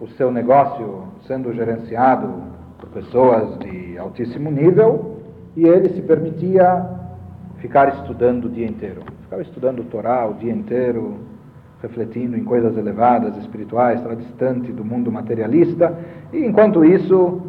o 0.00 0.08
seu 0.08 0.30
negócio 0.30 1.08
sendo 1.26 1.52
gerenciado 1.52 2.49
pessoas 2.88 3.58
de 3.58 3.98
altíssimo 3.98 4.50
nível 4.50 5.18
e 5.56 5.66
ele 5.66 5.90
se 5.90 6.02
permitia 6.02 6.86
ficar 7.58 7.88
estudando 7.88 8.46
o 8.46 8.48
dia 8.48 8.66
inteiro. 8.66 9.02
Ficava 9.22 9.42
estudando 9.42 9.80
o 9.80 9.84
Torá 9.84 10.26
o 10.26 10.34
dia 10.34 10.52
inteiro, 10.52 11.18
refletindo 11.82 12.36
em 12.36 12.44
coisas 12.44 12.76
elevadas, 12.76 13.36
espirituais, 13.36 13.98
estava 13.98 14.16
distante 14.16 14.72
do 14.72 14.84
mundo 14.84 15.10
materialista, 15.10 15.98
e 16.32 16.44
enquanto 16.44 16.84
isso, 16.84 17.40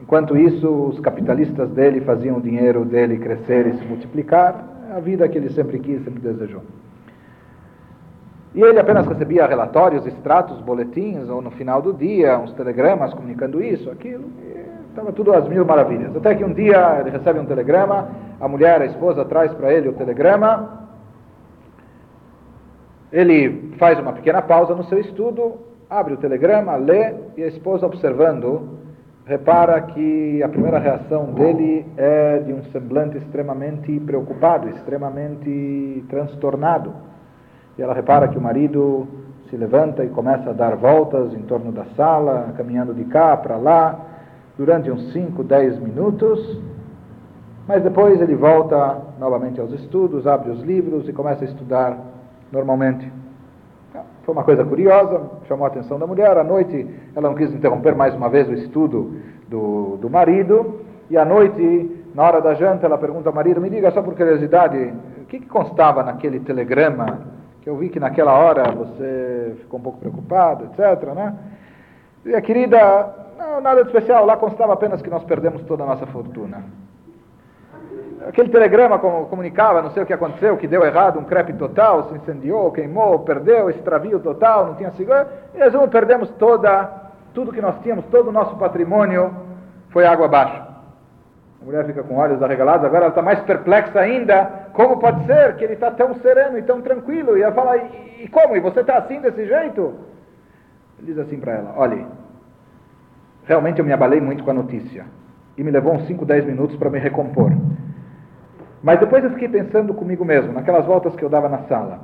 enquanto 0.00 0.36
isso, 0.36 0.68
os 0.68 1.00
capitalistas 1.00 1.70
dele 1.70 2.00
faziam 2.00 2.38
o 2.38 2.40
dinheiro 2.40 2.84
dele 2.84 3.18
crescer 3.18 3.66
e 3.66 3.78
se 3.78 3.84
multiplicar, 3.84 4.76
a 4.94 5.00
vida 5.00 5.28
que 5.28 5.36
ele 5.36 5.50
sempre 5.50 5.78
quis, 5.78 6.02
sempre 6.04 6.20
desejou. 6.20 6.62
E 8.56 8.62
ele 8.62 8.80
apenas 8.80 9.06
recebia 9.06 9.46
relatórios, 9.46 10.06
extratos, 10.06 10.58
boletins, 10.62 11.28
ou 11.28 11.42
no 11.42 11.50
final 11.50 11.82
do 11.82 11.92
dia, 11.92 12.38
uns 12.38 12.54
telegramas 12.54 13.12
comunicando 13.12 13.62
isso, 13.62 13.90
aquilo, 13.90 14.24
estava 14.88 15.12
tudo 15.12 15.34
às 15.34 15.46
mil 15.46 15.62
maravilhas. 15.62 16.16
Até 16.16 16.34
que 16.34 16.42
um 16.42 16.54
dia 16.54 16.96
ele 17.00 17.10
recebe 17.10 17.38
um 17.38 17.44
telegrama, 17.44 18.08
a 18.40 18.48
mulher, 18.48 18.80
a 18.80 18.86
esposa, 18.86 19.26
traz 19.26 19.52
para 19.52 19.70
ele 19.74 19.90
o 19.90 19.92
telegrama, 19.92 20.88
ele 23.12 23.74
faz 23.78 23.98
uma 23.98 24.14
pequena 24.14 24.40
pausa 24.40 24.74
no 24.74 24.84
seu 24.84 24.98
estudo, 25.00 25.56
abre 25.90 26.14
o 26.14 26.16
telegrama, 26.16 26.76
lê, 26.76 27.14
e 27.36 27.42
a 27.42 27.48
esposa, 27.48 27.84
observando, 27.84 28.78
repara 29.26 29.82
que 29.82 30.42
a 30.42 30.48
primeira 30.48 30.78
reação 30.78 31.26
dele 31.26 31.84
é 31.98 32.38
de 32.38 32.54
um 32.54 32.62
semblante 32.72 33.18
extremamente 33.18 34.00
preocupado, 34.00 34.66
extremamente 34.70 36.02
transtornado. 36.08 36.94
E 37.78 37.82
ela 37.82 37.94
repara 37.94 38.28
que 38.28 38.38
o 38.38 38.40
marido 38.40 39.06
se 39.50 39.56
levanta 39.56 40.04
e 40.04 40.08
começa 40.08 40.50
a 40.50 40.52
dar 40.52 40.76
voltas 40.76 41.32
em 41.34 41.42
torno 41.42 41.70
da 41.70 41.84
sala, 41.96 42.52
caminhando 42.56 42.94
de 42.94 43.04
cá 43.04 43.36
para 43.36 43.56
lá, 43.56 43.98
durante 44.56 44.90
uns 44.90 45.12
5, 45.12 45.44
10 45.44 45.78
minutos, 45.80 46.60
mas 47.68 47.82
depois 47.82 48.20
ele 48.20 48.34
volta 48.34 48.98
novamente 49.18 49.60
aos 49.60 49.72
estudos, 49.72 50.26
abre 50.26 50.50
os 50.50 50.62
livros 50.62 51.08
e 51.08 51.12
começa 51.12 51.44
a 51.44 51.48
estudar 51.48 51.98
normalmente. 52.50 53.12
Foi 54.24 54.32
uma 54.32 54.44
coisa 54.44 54.64
curiosa, 54.64 55.20
chamou 55.46 55.64
a 55.64 55.68
atenção 55.68 55.98
da 55.98 56.06
mulher. 56.06 56.36
À 56.36 56.44
noite, 56.44 56.86
ela 57.14 57.28
não 57.28 57.36
quis 57.36 57.52
interromper 57.52 57.94
mais 57.94 58.14
uma 58.14 58.28
vez 58.28 58.48
o 58.48 58.54
estudo 58.54 59.16
do, 59.48 59.96
do 59.98 60.10
marido. 60.10 60.80
E 61.10 61.16
à 61.16 61.24
noite, 61.24 62.04
na 62.14 62.24
hora 62.24 62.40
da 62.40 62.54
janta, 62.54 62.86
ela 62.86 62.98
pergunta 62.98 63.28
ao 63.28 63.34
marido: 63.34 63.60
Me 63.60 63.70
diga 63.70 63.90
só 63.90 64.02
por 64.02 64.14
curiosidade, 64.14 64.92
o 65.22 65.24
que, 65.26 65.40
que 65.40 65.46
constava 65.46 66.02
naquele 66.02 66.40
telegrama? 66.40 67.35
Que 67.66 67.70
eu 67.70 67.76
vi 67.76 67.88
que 67.88 67.98
naquela 67.98 68.32
hora 68.32 68.70
você 68.70 69.56
ficou 69.58 69.80
um 69.80 69.82
pouco 69.82 69.98
preocupado, 69.98 70.66
etc. 70.66 71.02
Né? 71.12 71.34
E 72.24 72.32
a 72.32 72.40
querida, 72.40 73.12
não, 73.36 73.60
nada 73.60 73.82
de 73.82 73.88
especial, 73.88 74.24
lá 74.24 74.36
constava 74.36 74.72
apenas 74.72 75.02
que 75.02 75.10
nós 75.10 75.24
perdemos 75.24 75.62
toda 75.62 75.82
a 75.82 75.86
nossa 75.86 76.06
fortuna 76.06 76.62
aquele 78.28 78.48
telegrama 78.48 78.98
comunicava, 78.98 79.82
não 79.82 79.90
sei 79.90 80.02
o 80.02 80.06
que 80.06 80.12
aconteceu, 80.12 80.56
que 80.56 80.66
deu 80.66 80.84
errado, 80.84 81.18
um 81.18 81.24
crepe 81.24 81.52
total, 81.52 82.08
se 82.08 82.14
incendiou, 82.16 82.72
queimou, 82.72 83.20
perdeu, 83.20 83.70
extravio 83.70 84.18
total, 84.18 84.66
não 84.66 84.74
tinha 84.74 84.90
seguro. 84.92 85.26
Em 85.54 85.58
resumo, 85.58 85.86
perdemos 85.86 86.28
toda, 86.30 86.90
tudo 87.32 87.52
que 87.52 87.60
nós 87.60 87.78
tínhamos, 87.82 88.04
todo 88.06 88.28
o 88.28 88.32
nosso 88.32 88.56
patrimônio 88.56 89.32
foi 89.90 90.04
água 90.04 90.26
abaixo. 90.26 90.65
Mulher 91.66 91.84
fica 91.84 92.04
com 92.04 92.14
olhos 92.14 92.40
arregalados, 92.40 92.84
agora 92.84 93.06
ela 93.06 93.08
está 93.08 93.20
mais 93.20 93.40
perplexa 93.40 93.98
ainda. 93.98 94.68
Como 94.72 95.00
pode 95.00 95.26
ser 95.26 95.56
que 95.56 95.64
ele 95.64 95.72
está 95.72 95.90
tão 95.90 96.14
sereno 96.14 96.56
e 96.56 96.62
tão 96.62 96.80
tranquilo? 96.80 97.36
E 97.36 97.42
ela 97.42 97.52
fala, 97.52 97.76
e, 97.76 98.22
e 98.22 98.28
como? 98.28 98.56
E 98.56 98.60
você 98.60 98.82
está 98.82 98.98
assim, 98.98 99.20
desse 99.20 99.44
jeito? 99.44 99.94
Ele 100.96 101.08
diz 101.08 101.18
assim 101.18 101.40
para 101.40 101.54
ela, 101.54 101.74
olhe, 101.76 102.06
realmente 103.46 103.80
eu 103.80 103.84
me 103.84 103.92
abalei 103.92 104.20
muito 104.20 104.44
com 104.44 104.50
a 104.52 104.54
notícia. 104.54 105.06
E 105.58 105.64
me 105.64 105.72
levou 105.72 105.92
uns 105.92 106.06
5, 106.06 106.24
10 106.24 106.46
minutos 106.46 106.76
para 106.76 106.88
me 106.88 107.00
recompor. 107.00 107.50
Mas 108.80 109.00
depois 109.00 109.24
eu 109.24 109.30
fiquei 109.30 109.48
pensando 109.48 109.92
comigo 109.92 110.24
mesmo, 110.24 110.52
naquelas 110.52 110.86
voltas 110.86 111.16
que 111.16 111.24
eu 111.24 111.28
dava 111.28 111.48
na 111.48 111.64
sala. 111.64 111.98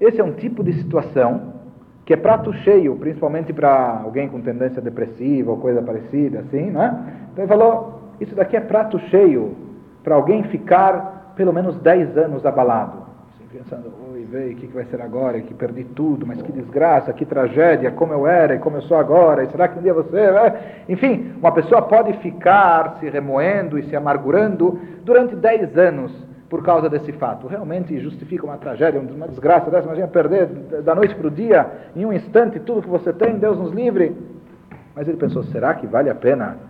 Esse 0.00 0.20
é 0.20 0.24
um 0.24 0.34
tipo 0.34 0.62
de 0.62 0.72
situação 0.74 1.54
que 2.04 2.12
é 2.12 2.16
prato 2.16 2.52
cheio, 2.52 2.94
principalmente 2.94 3.52
para 3.52 4.02
alguém 4.04 4.28
com 4.28 4.40
tendência 4.40 4.80
depressiva 4.80 5.50
ou 5.50 5.56
coisa 5.56 5.82
parecida, 5.82 6.40
assim, 6.40 6.70
né? 6.70 7.26
Então 7.32 7.42
ele 7.44 7.48
falou: 7.48 7.99
Isso 8.20 8.34
daqui 8.34 8.56
é 8.56 8.60
prato 8.60 8.98
cheio 9.08 9.56
para 10.04 10.14
alguém 10.14 10.42
ficar 10.44 11.32
pelo 11.34 11.52
menos 11.52 11.76
10 11.76 12.18
anos 12.18 12.44
abalado. 12.44 13.00
Pensando: 13.52 13.92
Oi, 14.12 14.24
veio, 14.30 14.52
o 14.52 14.56
que 14.56 14.66
vai 14.68 14.84
ser 14.84 15.00
agora? 15.00 15.40
Que 15.40 15.52
perdi 15.52 15.82
tudo, 15.82 16.24
mas 16.24 16.40
que 16.40 16.52
desgraça, 16.52 17.12
que 17.12 17.24
tragédia, 17.24 17.90
como 17.90 18.12
eu 18.12 18.24
era 18.24 18.54
e 18.54 18.58
como 18.60 18.76
eu 18.76 18.82
sou 18.82 18.96
agora, 18.96 19.42
e 19.42 19.50
será 19.50 19.66
que 19.66 19.76
um 19.76 19.82
dia 19.82 19.92
você. 19.92 20.20
Enfim, 20.88 21.32
uma 21.36 21.50
pessoa 21.50 21.82
pode 21.82 22.12
ficar 22.18 22.98
se 23.00 23.08
remoendo 23.08 23.76
e 23.76 23.82
se 23.88 23.96
amargurando 23.96 24.78
durante 25.02 25.34
10 25.34 25.76
anos 25.76 26.12
por 26.48 26.62
causa 26.62 26.88
desse 26.88 27.10
fato. 27.12 27.48
Realmente 27.48 27.98
justifica 27.98 28.44
uma 28.44 28.56
tragédia, 28.56 29.00
uma 29.00 29.26
desgraça 29.26 29.68
dessa. 29.68 29.86
Imagina 29.86 30.06
perder 30.06 30.46
da 30.84 30.94
noite 30.94 31.16
para 31.16 31.26
o 31.26 31.30
dia, 31.30 31.66
em 31.96 32.06
um 32.06 32.12
instante, 32.12 32.60
tudo 32.60 32.82
que 32.82 32.88
você 32.88 33.12
tem, 33.12 33.36
Deus 33.36 33.58
nos 33.58 33.72
livre. 33.72 34.16
Mas 34.94 35.08
ele 35.08 35.16
pensou: 35.16 35.42
será 35.44 35.74
que 35.74 35.88
vale 35.88 36.08
a 36.08 36.14
pena 36.14 36.69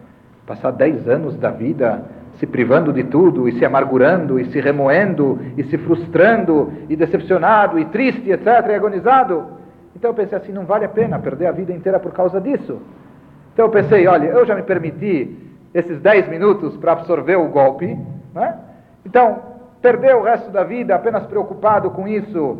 passar 0.50 0.72
10 0.72 1.08
anos 1.08 1.36
da 1.36 1.52
vida 1.52 2.02
se 2.40 2.44
privando 2.44 2.92
de 2.92 3.04
tudo 3.04 3.48
e 3.48 3.52
se 3.52 3.64
amargurando 3.64 4.40
e 4.40 4.46
se 4.46 4.60
remoendo 4.60 5.38
e 5.56 5.62
se 5.62 5.78
frustrando 5.78 6.72
e 6.88 6.96
decepcionado 6.96 7.78
e 7.78 7.84
triste, 7.84 8.28
etc., 8.32 8.46
e 8.68 8.74
agonizado? 8.74 9.46
Então 9.94 10.10
eu 10.10 10.14
pensei 10.14 10.36
assim: 10.36 10.50
não 10.50 10.64
vale 10.64 10.84
a 10.84 10.88
pena 10.88 11.20
perder 11.20 11.46
a 11.46 11.52
vida 11.52 11.72
inteira 11.72 12.00
por 12.00 12.12
causa 12.12 12.40
disso. 12.40 12.82
Então 13.52 13.66
eu 13.66 13.70
pensei: 13.70 14.08
olha, 14.08 14.26
eu 14.26 14.44
já 14.44 14.56
me 14.56 14.62
permiti 14.62 15.38
esses 15.72 16.00
10 16.00 16.28
minutos 16.28 16.76
para 16.78 16.92
absorver 16.92 17.36
o 17.36 17.46
golpe, 17.46 17.96
né? 18.34 18.58
então 19.06 19.38
perder 19.80 20.16
o 20.16 20.22
resto 20.22 20.50
da 20.50 20.64
vida 20.64 20.96
apenas 20.96 21.26
preocupado 21.26 21.92
com 21.92 22.08
isso 22.08 22.58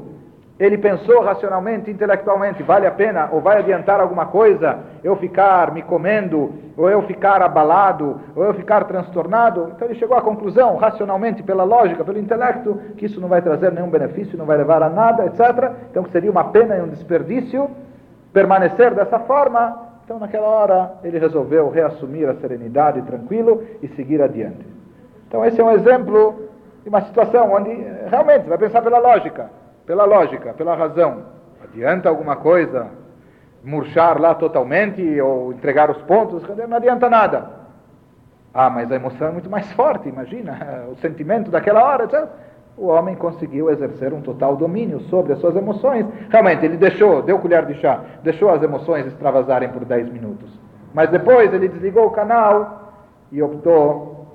Ele 0.60 0.76
pensou 0.76 1.22
racionalmente, 1.22 1.90
intelectualmente, 1.90 2.62
vale 2.62 2.86
a 2.86 2.90
pena 2.90 3.30
ou 3.32 3.40
vai 3.40 3.56
adiantar 3.56 3.98
alguma 3.98 4.26
coisa 4.26 4.80
eu 5.02 5.16
ficar 5.16 5.72
me 5.72 5.80
comendo, 5.80 6.52
ou 6.76 6.90
eu 6.90 7.00
ficar 7.04 7.40
abalado, 7.40 8.20
ou 8.36 8.44
eu 8.44 8.52
ficar 8.52 8.84
transtornado? 8.84 9.72
Então 9.74 9.88
ele 9.88 9.98
chegou 9.98 10.18
à 10.18 10.20
conclusão, 10.20 10.76
racionalmente, 10.76 11.42
pela 11.42 11.64
lógica, 11.64 12.04
pelo 12.04 12.18
intelecto, 12.18 12.78
que 12.98 13.06
isso 13.06 13.18
não 13.22 13.26
vai 13.28 13.40
trazer 13.40 13.72
nenhum 13.72 13.88
benefício, 13.88 14.36
não 14.36 14.44
vai 14.44 14.58
levar 14.58 14.82
a 14.82 14.90
nada, 14.90 15.24
etc. 15.24 15.72
Então 15.90 16.04
seria 16.12 16.30
uma 16.30 16.44
pena 16.44 16.76
e 16.76 16.82
um 16.82 16.88
desperdício 16.88 17.70
permanecer 18.30 18.92
dessa 18.94 19.18
forma. 19.20 19.88
Então 20.04 20.18
naquela 20.18 20.46
hora 20.46 20.92
ele 21.02 21.18
resolveu 21.18 21.70
reassumir 21.70 22.28
a 22.28 22.34
serenidade 22.34 23.00
tranquilo 23.00 23.62
e 23.82 23.88
seguir 23.88 24.20
adiante. 24.20 24.66
Então 25.26 25.42
esse 25.42 25.58
é 25.58 25.64
um 25.64 25.70
exemplo 25.70 26.50
de 26.82 26.90
uma 26.90 27.00
situação 27.00 27.50
onde 27.50 27.70
realmente 28.10 28.46
vai 28.46 28.58
pensar 28.58 28.82
pela 28.82 28.98
lógica 28.98 29.59
pela 29.90 30.04
lógica, 30.04 30.54
pela 30.54 30.76
razão. 30.76 31.24
Adianta 31.64 32.08
alguma 32.08 32.36
coisa 32.36 32.86
murchar 33.64 34.20
lá 34.20 34.36
totalmente 34.36 35.20
ou 35.20 35.52
entregar 35.52 35.90
os 35.90 36.00
pontos? 36.02 36.44
Não 36.68 36.76
adianta 36.76 37.10
nada. 37.10 37.50
Ah, 38.54 38.70
mas 38.70 38.92
a 38.92 38.94
emoção 38.94 39.26
é 39.26 39.32
muito 39.32 39.50
mais 39.50 39.68
forte, 39.72 40.08
imagina, 40.08 40.84
o 40.92 40.94
sentimento 40.98 41.50
daquela 41.50 41.82
hora. 41.82 42.04
Etc. 42.04 42.24
O 42.76 42.86
homem 42.86 43.16
conseguiu 43.16 43.68
exercer 43.68 44.12
um 44.12 44.20
total 44.20 44.54
domínio 44.54 45.00
sobre 45.10 45.32
as 45.32 45.40
suas 45.40 45.56
emoções. 45.56 46.06
Realmente, 46.30 46.64
ele 46.64 46.76
deixou, 46.76 47.20
deu 47.22 47.40
colher 47.40 47.66
de 47.66 47.74
chá, 47.80 48.00
deixou 48.22 48.48
as 48.48 48.62
emoções 48.62 49.06
extravasarem 49.06 49.70
por 49.70 49.84
10 49.84 50.08
minutos. 50.08 50.56
Mas 50.94 51.10
depois 51.10 51.52
ele 51.52 51.66
desligou 51.66 52.06
o 52.06 52.10
canal 52.12 52.92
e 53.32 53.42
optou 53.42 54.28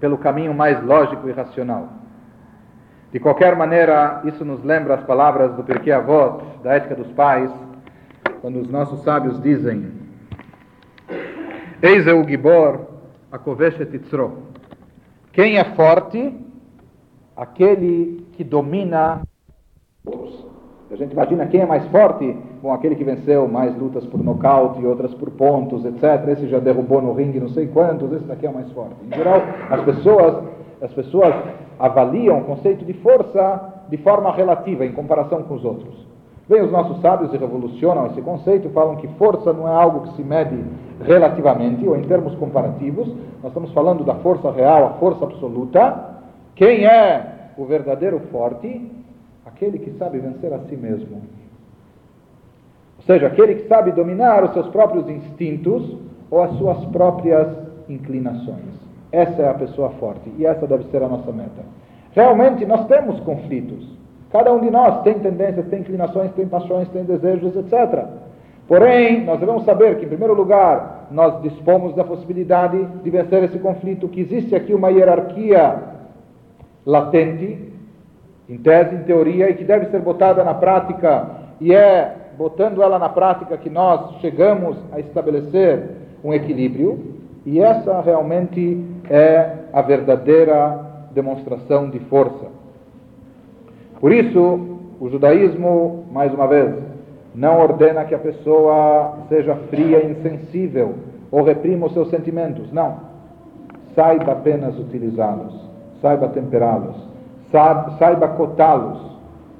pelo 0.00 0.18
caminho 0.18 0.52
mais 0.52 0.82
lógico 0.82 1.28
e 1.28 1.32
racional. 1.32 1.99
De 3.12 3.18
qualquer 3.18 3.56
maneira, 3.56 4.22
isso 4.24 4.44
nos 4.44 4.62
lembra 4.62 4.94
as 4.94 5.04
palavras 5.04 5.52
do 5.54 5.64
Pirkei 5.64 5.92
Avot, 5.92 6.44
da 6.62 6.74
ética 6.74 6.94
dos 6.94 7.10
pais, 7.12 7.50
quando 8.40 8.60
os 8.60 8.70
nossos 8.70 9.02
sábios 9.02 9.40
dizem 9.42 9.92
Eis 11.82 12.06
o 12.06 12.22
Gibor, 12.24 12.80
Akoveshet 13.32 13.94
Itzro. 13.96 14.50
Quem 15.32 15.56
é 15.56 15.64
forte? 15.64 16.34
Aquele 17.36 18.26
que 18.32 18.44
domina 18.44 19.22
outros. 20.04 20.46
A 20.90 20.96
gente 20.96 21.12
imagina 21.12 21.46
quem 21.46 21.60
é 21.60 21.66
mais 21.66 21.86
forte? 21.86 22.36
Bom, 22.60 22.72
aquele 22.72 22.96
que 22.96 23.04
venceu 23.04 23.46
mais 23.48 23.74
lutas 23.78 24.04
por 24.06 24.22
nocaute 24.22 24.84
outras 24.84 25.14
por 25.14 25.30
pontos, 25.30 25.84
etc. 25.84 26.28
Esse 26.28 26.48
já 26.48 26.58
derrubou 26.58 27.00
no 27.00 27.12
ringue 27.12 27.40
não 27.40 27.48
sei 27.48 27.68
quantos, 27.68 28.12
esse 28.12 28.24
daqui 28.24 28.44
é 28.44 28.50
o 28.50 28.54
mais 28.54 28.70
forte. 28.72 28.96
Em 29.06 29.16
geral, 29.16 29.40
as 29.70 29.80
pessoas, 29.82 30.44
as 30.82 30.92
pessoas 30.92 31.34
avaliam 31.78 32.38
o 32.38 32.44
conceito 32.44 32.84
de 32.84 32.92
força 32.94 33.82
de 33.88 33.96
forma 33.98 34.32
relativa, 34.32 34.84
em 34.84 34.92
comparação 34.92 35.42
com 35.42 35.54
os 35.54 35.64
outros. 35.64 36.06
Bem, 36.48 36.62
os 36.62 36.72
nossos 36.72 37.00
sábios 37.00 37.30
revolucionam 37.32 38.06
esse 38.06 38.20
conceito, 38.22 38.68
falam 38.70 38.96
que 38.96 39.06
força 39.18 39.52
não 39.52 39.68
é 39.68 39.72
algo 39.72 40.08
que 40.08 40.16
se 40.16 40.22
mede 40.22 40.64
relativamente 41.02 41.86
ou 41.86 41.96
em 41.96 42.02
termos 42.02 42.34
comparativos, 42.34 43.06
nós 43.42 43.52
estamos 43.52 43.72
falando 43.72 44.04
da 44.04 44.16
força 44.16 44.50
real, 44.50 44.86
a 44.86 44.90
força 44.94 45.24
absoluta. 45.24 46.18
Quem 46.56 46.84
é 46.86 47.52
o 47.56 47.64
verdadeiro 47.64 48.18
forte? 48.32 48.90
Aquele 49.46 49.78
que 49.78 49.92
sabe 49.92 50.18
vencer 50.18 50.52
a 50.52 50.58
si 50.60 50.76
mesmo. 50.76 51.22
Ou 52.98 53.04
seja, 53.06 53.28
aquele 53.28 53.54
que 53.54 53.68
sabe 53.68 53.92
dominar 53.92 54.44
os 54.44 54.52
seus 54.52 54.68
próprios 54.68 55.08
instintos 55.08 55.96
ou 56.30 56.42
as 56.42 56.50
suas 56.58 56.84
próprias 56.86 57.48
inclinações. 57.88 58.79
Essa 59.12 59.42
é 59.42 59.48
a 59.48 59.54
pessoa 59.54 59.90
forte 59.90 60.30
e 60.38 60.46
essa 60.46 60.66
deve 60.66 60.84
ser 60.84 61.02
a 61.02 61.08
nossa 61.08 61.32
meta. 61.32 61.62
Realmente 62.12 62.64
nós 62.64 62.86
temos 62.86 63.18
conflitos. 63.20 63.98
Cada 64.30 64.52
um 64.52 64.60
de 64.60 64.70
nós 64.70 65.02
tem 65.02 65.14
tendências, 65.14 65.66
tem 65.66 65.80
inclinações, 65.80 66.32
tem 66.32 66.46
paixões, 66.46 66.88
tem 66.88 67.02
desejos, 67.04 67.56
etc. 67.56 68.04
Porém, 68.68 69.24
nós 69.24 69.40
devemos 69.40 69.64
saber 69.64 69.98
que, 69.98 70.04
em 70.04 70.08
primeiro 70.08 70.34
lugar, 70.34 71.08
nós 71.10 71.42
dispomos 71.42 71.92
da 71.96 72.04
possibilidade 72.04 72.80
de 73.02 73.10
vencer 73.10 73.42
esse 73.42 73.58
conflito, 73.58 74.06
que 74.06 74.20
existe 74.20 74.54
aqui 74.54 74.72
uma 74.72 74.90
hierarquia 74.90 75.76
latente, 76.86 77.68
em 78.48 78.58
tese, 78.58 78.94
em 78.94 79.02
teoria, 79.02 79.50
e 79.50 79.54
que 79.54 79.64
deve 79.64 79.86
ser 79.86 80.00
botada 80.00 80.44
na 80.44 80.54
prática, 80.54 81.28
e 81.60 81.74
é 81.74 82.14
botando 82.38 82.80
ela 82.80 82.96
na 82.96 83.08
prática 83.08 83.56
que 83.56 83.68
nós 83.68 84.20
chegamos 84.20 84.76
a 84.92 85.00
estabelecer 85.00 85.90
um 86.22 86.32
equilíbrio, 86.32 87.16
e 87.44 87.60
essa 87.60 88.00
realmente 88.00 88.84
é 89.10 89.56
a 89.72 89.82
verdadeira 89.82 90.78
demonstração 91.12 91.90
de 91.90 91.98
força. 91.98 92.46
Por 94.00 94.12
isso, 94.12 94.78
o 95.00 95.08
judaísmo, 95.10 96.06
mais 96.12 96.32
uma 96.32 96.46
vez, 96.46 96.72
não 97.34 97.58
ordena 97.58 98.04
que 98.04 98.14
a 98.14 98.18
pessoa 98.18 99.18
seja 99.28 99.56
fria 99.68 100.04
e 100.04 100.12
insensível 100.12 100.94
ou 101.30 101.42
reprima 101.42 101.86
os 101.86 101.92
seus 101.92 102.08
sentimentos. 102.08 102.72
Não. 102.72 103.10
Saiba 103.94 104.32
apenas 104.32 104.78
utilizá-los, 104.78 105.68
saiba 106.00 106.28
temperá-los, 106.28 106.96
saiba 107.98 108.28
cotá-los, 108.28 109.18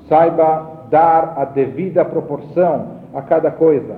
saiba 0.09 0.87
dar 0.89 1.35
a 1.37 1.45
devida 1.45 2.05
proporção 2.05 3.01
a 3.13 3.21
cada 3.23 3.51
coisa, 3.51 3.97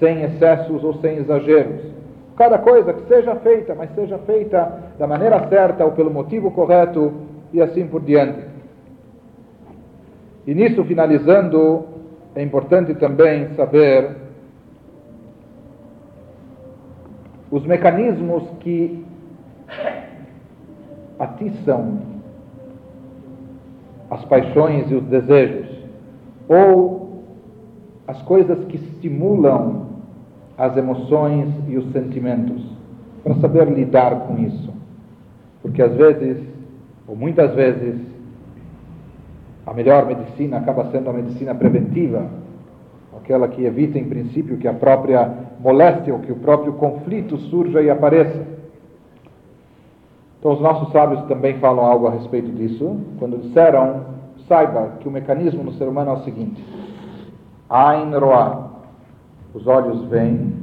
sem 0.00 0.22
excessos 0.22 0.82
ou 0.82 0.94
sem 0.94 1.18
exageros 1.18 1.97
cada 2.38 2.56
coisa 2.56 2.94
que 2.94 3.08
seja 3.08 3.34
feita, 3.34 3.74
mas 3.74 3.92
seja 3.96 4.16
feita 4.18 4.92
da 4.96 5.08
maneira 5.08 5.48
certa 5.48 5.84
ou 5.84 5.90
pelo 5.90 6.08
motivo 6.08 6.52
correto 6.52 7.12
e 7.52 7.60
assim 7.60 7.84
por 7.88 8.00
diante. 8.00 8.46
E 10.46 10.54
nisso, 10.54 10.84
finalizando, 10.84 11.84
é 12.36 12.42
importante 12.42 12.94
também 12.94 13.48
saber 13.56 14.16
os 17.50 17.66
mecanismos 17.66 18.44
que 18.60 19.04
atiçam 21.18 21.98
as 24.10 24.24
paixões 24.26 24.88
e 24.92 24.94
os 24.94 25.04
desejos, 25.04 25.66
ou 26.48 27.24
as 28.06 28.22
coisas 28.22 28.64
que 28.66 28.76
estimulam 28.76 29.87
as 30.58 30.76
emoções 30.76 31.48
e 31.68 31.76
os 31.76 31.90
sentimentos, 31.92 32.60
para 33.22 33.36
saber 33.36 33.68
lidar 33.68 34.26
com 34.26 34.36
isso. 34.38 34.74
Porque 35.62 35.80
às 35.80 35.94
vezes, 35.94 36.42
ou 37.06 37.14
muitas 37.14 37.54
vezes, 37.54 38.00
a 39.64 39.72
melhor 39.72 40.06
medicina 40.06 40.56
acaba 40.56 40.90
sendo 40.90 41.10
a 41.10 41.12
medicina 41.12 41.54
preventiva, 41.54 42.26
aquela 43.16 43.46
que 43.46 43.64
evita, 43.64 43.98
em 43.98 44.08
princípio, 44.08 44.56
que 44.56 44.66
a 44.66 44.74
própria 44.74 45.30
moléstia 45.60 46.12
ou 46.12 46.20
que 46.20 46.32
o 46.32 46.36
próprio 46.36 46.72
conflito 46.72 47.36
surja 47.36 47.80
e 47.80 47.90
apareça. 47.90 48.46
Então, 50.38 50.52
os 50.52 50.60
nossos 50.60 50.90
sábios 50.92 51.22
também 51.26 51.58
falam 51.58 51.84
algo 51.84 52.06
a 52.06 52.10
respeito 52.10 52.50
disso, 52.50 52.98
quando 53.18 53.38
disseram: 53.38 54.06
saiba 54.48 54.92
que 55.00 55.08
o 55.08 55.10
mecanismo 55.10 55.62
no 55.62 55.72
ser 55.72 55.86
humano 55.86 56.10
é 56.10 56.14
o 56.14 56.24
seguinte: 56.24 56.64
Ain 57.68 58.12
Roa, 58.14 58.67
os 59.54 59.66
olhos 59.66 60.04
veem, 60.08 60.54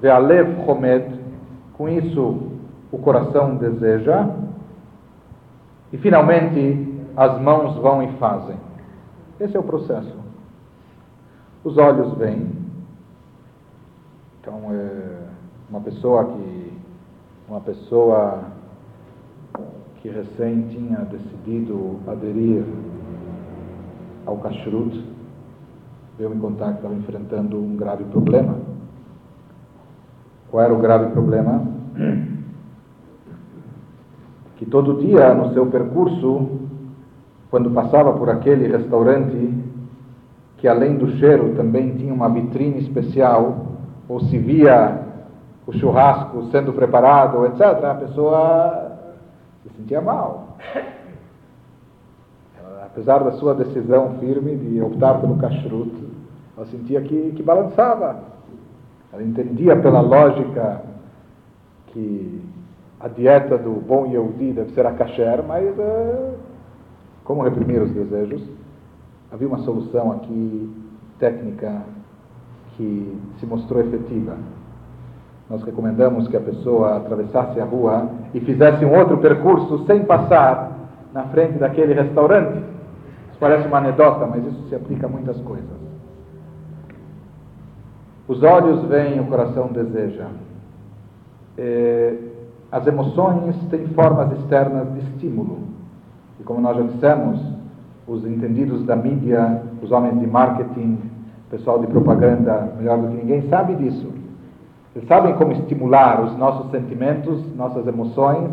Ve'alev 0.00 0.64
Chomed, 0.64 1.20
com 1.74 1.88
isso 1.88 2.50
o 2.92 2.98
coração 2.98 3.56
deseja, 3.56 4.28
e 5.92 5.98
finalmente 5.98 6.88
as 7.16 7.40
mãos 7.40 7.76
vão 7.76 8.02
e 8.02 8.12
fazem. 8.18 8.56
Esse 9.38 9.56
é 9.56 9.60
o 9.60 9.64
processo. 9.64 10.14
Os 11.64 11.76
olhos 11.76 12.16
veem. 12.16 12.50
Então, 14.40 14.60
é 14.70 15.28
uma 15.68 15.80
pessoa 15.80 16.24
que 16.24 16.70
uma 17.50 17.60
pessoa 17.62 18.44
que 19.96 20.08
recém 20.08 20.68
tinha 20.68 20.98
decidido 20.98 21.98
aderir 22.06 22.64
ao 24.24 24.36
kashrut, 24.36 25.04
veio 26.20 26.34
me 26.34 26.40
contar 26.40 26.72
que 26.72 26.76
estava 26.76 26.94
enfrentando 26.94 27.56
um 27.56 27.76
grave 27.76 28.04
problema. 28.04 28.54
Qual 30.50 30.62
era 30.62 30.74
o 30.74 30.78
grave 30.78 31.12
problema? 31.12 31.66
Que 34.56 34.66
todo 34.66 35.00
dia 35.00 35.32
no 35.32 35.54
seu 35.54 35.64
percurso, 35.66 36.50
quando 37.50 37.70
passava 37.70 38.12
por 38.12 38.28
aquele 38.28 38.68
restaurante, 38.68 39.54
que 40.58 40.68
além 40.68 40.98
do 40.98 41.08
cheiro 41.16 41.54
também 41.56 41.96
tinha 41.96 42.12
uma 42.12 42.28
vitrine 42.28 42.80
especial, 42.80 43.68
ou 44.06 44.20
se 44.20 44.36
via 44.36 45.00
o 45.66 45.72
churrasco 45.72 46.50
sendo 46.50 46.74
preparado, 46.74 47.46
etc., 47.46 47.62
a 47.82 47.94
pessoa 47.94 48.98
se 49.62 49.70
sentia 49.74 50.02
mal 50.02 50.50
apesar 52.92 53.22
da 53.22 53.32
sua 53.32 53.54
decisão 53.54 54.16
firme 54.18 54.56
de 54.56 54.82
optar 54.82 55.20
pelo 55.20 55.36
kashrut, 55.36 56.09
ela 56.56 56.66
sentia 56.66 57.00
que, 57.00 57.32
que 57.32 57.42
balançava. 57.42 58.22
Ela 59.12 59.22
entendia 59.22 59.76
pela 59.76 60.00
lógica 60.00 60.82
que 61.88 62.42
a 63.00 63.08
dieta 63.08 63.58
do 63.58 63.72
bom 63.72 64.06
Yehudi 64.06 64.52
deve 64.52 64.72
ser 64.72 64.86
a 64.86 64.92
kasher, 64.92 65.42
mas 65.46 65.66
uh, 65.78 66.34
como 67.24 67.42
reprimir 67.42 67.82
os 67.82 67.90
desejos? 67.90 68.42
havia 69.32 69.46
uma 69.46 69.58
solução 69.58 70.12
aqui 70.12 70.70
técnica 71.18 71.82
que 72.76 73.16
se 73.38 73.46
mostrou 73.46 73.80
efetiva. 73.80 74.36
Nós 75.48 75.62
recomendamos 75.62 76.28
que 76.28 76.36
a 76.36 76.40
pessoa 76.40 76.96
atravessasse 76.96 77.60
a 77.60 77.64
rua 77.64 78.08
e 78.34 78.40
fizesse 78.40 78.84
um 78.84 78.96
outro 78.96 79.18
percurso 79.18 79.84
sem 79.86 80.04
passar 80.04 80.72
na 81.12 81.24
frente 81.24 81.58
daquele 81.58 81.92
restaurante. 81.92 82.58
Isso 83.30 83.38
parece 83.38 83.66
uma 83.66 83.78
anedota, 83.78 84.26
mas 84.26 84.44
isso 84.46 84.68
se 84.68 84.74
aplica 84.74 85.06
a 85.06 85.10
muitas 85.10 85.36
coisas. 85.40 85.79
Os 88.30 88.44
olhos 88.44 88.84
veem, 88.84 89.18
o 89.18 89.24
coração 89.24 89.66
deseja. 89.72 90.26
É, 91.58 92.14
as 92.70 92.86
emoções 92.86 93.56
têm 93.70 93.88
formas 93.88 94.30
externas 94.38 94.86
de 94.94 95.00
estímulo. 95.00 95.58
E 96.38 96.44
como 96.44 96.60
nós 96.60 96.76
já 96.76 96.82
dissemos, 96.84 97.40
os 98.06 98.24
entendidos 98.24 98.86
da 98.86 98.94
mídia, 98.94 99.62
os 99.82 99.90
homens 99.90 100.20
de 100.20 100.28
marketing, 100.28 100.96
o 101.48 101.50
pessoal 101.50 101.80
de 101.80 101.88
propaganda, 101.88 102.72
melhor 102.78 102.98
do 102.98 103.08
que 103.08 103.16
ninguém, 103.16 103.48
sabe 103.48 103.74
disso. 103.74 104.06
Eles 104.94 105.08
sabem 105.08 105.34
como 105.34 105.50
estimular 105.50 106.22
os 106.22 106.38
nossos 106.38 106.70
sentimentos, 106.70 107.44
nossas 107.56 107.84
emoções. 107.84 108.48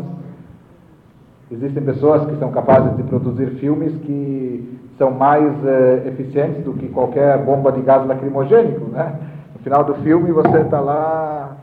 Existem 1.52 1.84
pessoas 1.84 2.26
que 2.26 2.36
são 2.40 2.50
capazes 2.50 2.96
de 2.96 3.04
produzir 3.04 3.50
filmes 3.60 3.94
que 3.98 4.76
são 4.98 5.12
mais 5.12 5.54
eh, 5.64 6.02
eficientes 6.08 6.64
do 6.64 6.72
que 6.72 6.88
qualquer 6.88 7.38
bomba 7.44 7.70
de 7.70 7.80
gás 7.82 8.04
lacrimogênico, 8.04 8.86
né? 8.86 9.37
No 9.58 9.64
final 9.64 9.84
do 9.84 9.94
filme 9.96 10.30
você 10.32 10.60
está 10.60 10.80
lá 10.80 11.56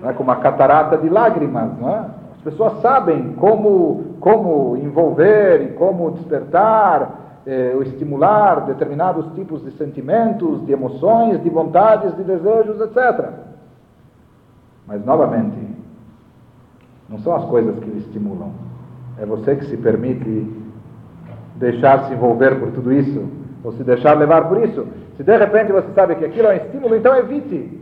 né, 0.00 0.12
com 0.12 0.22
uma 0.22 0.36
catarata 0.36 0.98
de 0.98 1.08
lágrimas. 1.08 1.72
Né? 1.78 2.10
As 2.36 2.42
pessoas 2.42 2.80
sabem 2.80 3.34
como, 3.34 4.16
como 4.20 4.76
envolver 4.76 5.62
e 5.62 5.68
como 5.74 6.10
despertar 6.10 7.40
eh, 7.46 7.72
ou 7.74 7.82
estimular 7.82 8.66
determinados 8.66 9.32
tipos 9.34 9.62
de 9.64 9.70
sentimentos, 9.72 10.64
de 10.66 10.72
emoções, 10.72 11.42
de 11.42 11.48
vontades, 11.48 12.14
de 12.16 12.24
desejos, 12.24 12.80
etc. 12.80 13.30
Mas, 14.86 15.04
novamente, 15.04 15.56
não 17.08 17.18
são 17.18 17.34
as 17.34 17.44
coisas 17.44 17.78
que 17.78 17.88
lhe 17.88 18.00
estimulam. 18.00 18.50
É 19.18 19.24
você 19.24 19.56
que 19.56 19.66
se 19.66 19.76
permite 19.76 20.50
deixar 21.56 22.06
se 22.06 22.12
envolver 22.12 22.58
por 22.58 22.72
tudo 22.72 22.92
isso, 22.92 23.24
ou 23.64 23.72
se 23.72 23.82
deixar 23.82 24.16
levar 24.16 24.46
por 24.46 24.62
isso. 24.62 24.86
Se 25.16 25.24
de 25.24 25.36
repente 25.36 25.72
você 25.72 25.88
sabe 25.94 26.14
que 26.16 26.24
aquilo 26.24 26.48
é 26.48 26.52
um 26.52 26.56
estímulo, 26.56 26.94
então 26.94 27.16
evite 27.16 27.80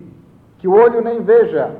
que 0.58 0.68
o 0.68 0.72
olho 0.72 1.02
nem 1.02 1.20
veja, 1.22 1.72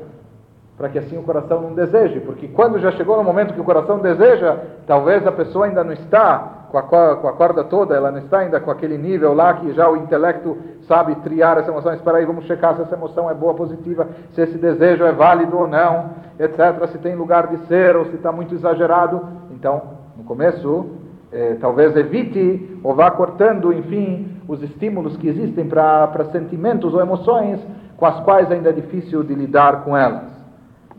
para 0.77 0.89
que 0.89 0.99
assim 0.99 1.17
o 1.17 1.23
coração 1.23 1.61
não 1.61 1.73
deseje, 1.73 2.19
porque 2.21 2.49
quando 2.49 2.81
já 2.81 2.91
chegou 2.93 3.17
no 3.17 3.23
momento 3.23 3.55
que 3.55 3.61
o 3.61 3.65
coração 3.65 4.01
deseja, 4.01 4.57
talvez 4.87 5.25
a 5.25 5.31
pessoa 5.31 5.67
ainda 5.67 5.85
não 5.85 5.93
está 5.93 6.63
com 6.73 6.79
a, 6.79 6.83
com 7.17 7.29
a 7.29 7.33
corda 7.35 7.63
toda, 7.63 7.95
ela 7.95 8.11
não 8.11 8.19
está 8.19 8.39
ainda 8.39 8.59
com 8.59 8.71
aquele 8.71 8.97
nível 8.97 9.35
lá 9.35 9.55
que 9.55 9.73
já 9.73 9.89
o 9.89 9.97
intelecto 9.97 10.57
sabe 10.89 11.15
triar 11.17 11.59
essa 11.59 11.71
emoção. 11.71 11.93
Espera 11.93 12.19
aí, 12.19 12.25
vamos 12.25 12.47
checar 12.47 12.75
se 12.75 12.83
essa 12.83 12.97
emoção 12.97 13.31
é 13.31 13.35
boa, 13.35 13.55
positiva, 13.55 14.09
se 14.33 14.41
esse 14.41 14.57
desejo 14.57 15.05
é 15.05 15.13
válido 15.13 15.57
ou 15.59 15.69
não, 15.69 16.11
etc. 16.41 16.89
Se 16.91 16.99
tem 16.99 17.15
lugar 17.15 17.49
de 17.49 17.59
ser 17.67 17.95
ou 17.95 18.07
se 18.07 18.17
está 18.17 18.33
muito 18.33 18.55
exagerado. 18.55 19.21
Então, 19.51 19.83
no 20.17 20.25
começo, 20.25 20.87
eh, 21.33 21.57
talvez 21.61 21.97
evite 21.97 22.79
ou 22.83 22.95
vá 22.95 23.11
cortando, 23.11 23.73
enfim, 23.73 24.37
os 24.47 24.63
estímulos 24.63 25.17
que 25.17 25.29
existem 25.29 25.67
para 25.67 26.27
sentimentos 26.31 26.93
ou 26.93 27.01
emoções 27.01 27.61
com 27.97 28.07
as 28.07 28.21
quais 28.21 28.51
ainda 28.51 28.69
é 28.71 28.73
difícil 28.73 29.23
de 29.23 29.35
lidar 29.35 29.85
com 29.85 29.97
elas. 29.97 30.31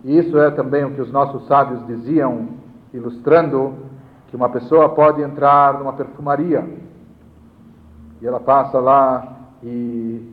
E 0.03 0.17
isso 0.17 0.37
é 0.39 0.49
também 0.51 0.83
o 0.83 0.91
que 0.91 1.01
os 1.01 1.11
nossos 1.11 1.45
sábios 1.47 1.85
diziam, 1.85 2.47
ilustrando 2.93 3.73
que 4.27 4.35
uma 4.35 4.49
pessoa 4.49 4.89
pode 4.89 5.21
entrar 5.21 5.77
numa 5.77 5.93
perfumaria 5.93 6.67
e 8.21 8.25
ela 8.25 8.39
passa 8.39 8.79
lá 8.79 9.37
e 9.61 10.32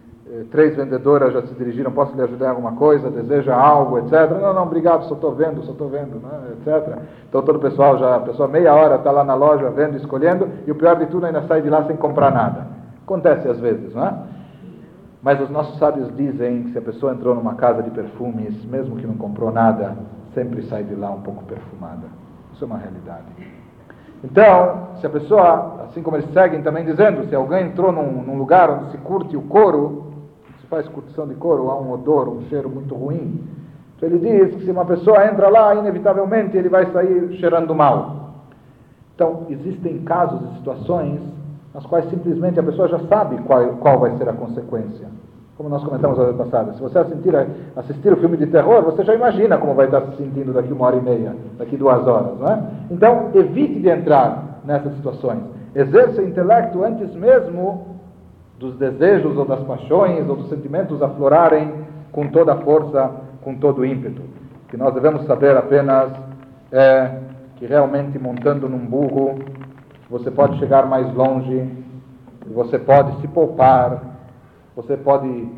três 0.50 0.76
vendedoras 0.76 1.32
já 1.32 1.42
se 1.42 1.54
dirigiram, 1.54 1.90
posso 1.90 2.14
lhe 2.14 2.22
ajudar 2.22 2.46
em 2.46 2.50
alguma 2.50 2.72
coisa, 2.72 3.10
deseja 3.10 3.54
algo, 3.54 3.98
etc. 3.98 4.30
Não, 4.40 4.54
não, 4.54 4.62
obrigado, 4.62 5.04
só 5.04 5.14
estou 5.14 5.34
vendo, 5.34 5.62
só 5.62 5.72
estou 5.72 5.88
vendo, 5.88 6.20
né, 6.20 6.52
etc. 6.52 6.98
Então 7.28 7.42
todo 7.42 7.56
o 7.56 7.60
pessoal 7.60 7.98
já, 7.98 8.16
a 8.16 8.20
pessoa 8.20 8.48
meia 8.48 8.74
hora 8.74 8.96
está 8.96 9.10
lá 9.10 9.24
na 9.24 9.34
loja 9.34 9.70
vendo, 9.70 9.96
escolhendo, 9.96 10.48
e 10.66 10.70
o 10.70 10.74
pior 10.74 10.96
de 10.96 11.06
tudo 11.06 11.26
ainda 11.26 11.42
sai 11.42 11.62
de 11.62 11.68
lá 11.68 11.84
sem 11.84 11.96
comprar 11.96 12.30
nada. 12.30 12.66
Acontece 13.02 13.48
às 13.48 13.58
vezes, 13.58 13.94
não 13.94 14.06
é? 14.06 14.14
Mas 15.22 15.40
os 15.40 15.50
nossos 15.50 15.78
sábios 15.78 16.14
dizem 16.16 16.64
que 16.64 16.72
se 16.72 16.78
a 16.78 16.82
pessoa 16.82 17.12
entrou 17.12 17.34
numa 17.34 17.54
casa 17.54 17.82
de 17.82 17.90
perfumes, 17.90 18.64
mesmo 18.64 18.96
que 18.96 19.06
não 19.06 19.14
comprou 19.14 19.52
nada, 19.52 19.96
sempre 20.32 20.62
sai 20.62 20.84
de 20.84 20.94
lá 20.94 21.10
um 21.10 21.20
pouco 21.20 21.44
perfumada. 21.44 22.06
Isso 22.52 22.64
é 22.64 22.66
uma 22.66 22.78
realidade. 22.78 23.26
Então, 24.22 24.88
se 25.00 25.06
a 25.06 25.10
pessoa, 25.10 25.84
assim 25.84 26.02
como 26.02 26.16
eles 26.16 26.30
seguem 26.32 26.62
também 26.62 26.84
dizendo, 26.84 27.26
se 27.28 27.34
alguém 27.34 27.66
entrou 27.66 27.90
num, 27.90 28.22
num 28.22 28.38
lugar 28.38 28.70
onde 28.70 28.92
se 28.92 28.98
curte 28.98 29.36
o 29.36 29.42
couro, 29.42 30.09
faz 30.70 30.88
curtição 30.88 31.26
de 31.26 31.34
couro, 31.34 31.68
há 31.68 31.78
um 31.78 31.92
odor, 31.92 32.28
um 32.28 32.42
cheiro 32.48 32.70
muito 32.70 32.94
ruim. 32.94 33.42
Então 33.96 34.08
ele 34.08 34.18
diz 34.18 34.54
que 34.54 34.64
se 34.64 34.70
uma 34.70 34.86
pessoa 34.86 35.26
entra 35.26 35.50
lá, 35.50 35.74
inevitavelmente 35.74 36.56
ele 36.56 36.68
vai 36.68 36.86
sair 36.92 37.36
cheirando 37.38 37.74
mal. 37.74 38.20
Então, 39.14 39.46
existem 39.50 39.98
casos 39.98 40.40
e 40.40 40.56
situações 40.56 41.20
nas 41.74 41.84
quais 41.84 42.08
simplesmente 42.08 42.58
a 42.58 42.62
pessoa 42.62 42.88
já 42.88 42.98
sabe 43.00 43.36
qual, 43.42 43.62
qual 43.80 43.98
vai 43.98 44.16
ser 44.16 44.28
a 44.28 44.32
consequência. 44.32 45.08
Como 45.58 45.68
nós 45.68 45.84
comentamos 45.84 46.18
a 46.18 46.24
vez 46.24 46.36
passada, 46.36 46.72
se 46.72 46.80
você 46.80 46.98
assistir, 47.00 47.34
assistir 47.76 48.12
o 48.12 48.16
filme 48.16 48.38
de 48.38 48.46
terror, 48.46 48.82
você 48.82 49.04
já 49.04 49.14
imagina 49.14 49.58
como 49.58 49.74
vai 49.74 49.84
estar 49.86 50.00
se 50.00 50.16
sentindo 50.16 50.54
daqui 50.54 50.72
uma 50.72 50.86
hora 50.86 50.96
e 50.96 51.02
meia, 51.02 51.36
daqui 51.58 51.76
duas 51.76 52.06
horas, 52.06 52.38
não 52.38 52.48
é? 52.48 52.62
Então, 52.90 53.28
evite 53.34 53.80
de 53.80 53.90
entrar 53.90 54.60
nessas 54.64 54.94
situações. 54.94 55.40
Exerça 55.74 56.22
intelecto 56.22 56.82
antes 56.82 57.14
mesmo 57.14 57.99
dos 58.60 58.76
desejos 58.76 59.38
ou 59.38 59.46
das 59.46 59.60
paixões 59.60 60.28
ou 60.28 60.36
dos 60.36 60.50
sentimentos 60.50 61.02
aflorarem 61.02 61.72
com 62.12 62.28
toda 62.28 62.52
a 62.52 62.56
força, 62.58 63.10
com 63.42 63.54
todo 63.54 63.80
o 63.80 63.86
ímpeto. 63.86 64.20
Que 64.68 64.76
nós 64.76 64.92
devemos 64.92 65.24
saber 65.24 65.56
apenas 65.56 66.12
é 66.70 67.10
que 67.56 67.64
realmente 67.64 68.18
montando 68.18 68.68
num 68.68 68.86
burro 68.86 69.38
você 70.10 70.30
pode 70.30 70.58
chegar 70.58 70.86
mais 70.86 71.12
longe, 71.14 71.68
você 72.52 72.78
pode 72.78 73.18
se 73.22 73.28
poupar, 73.28 74.02
você 74.76 74.94
pode 74.94 75.48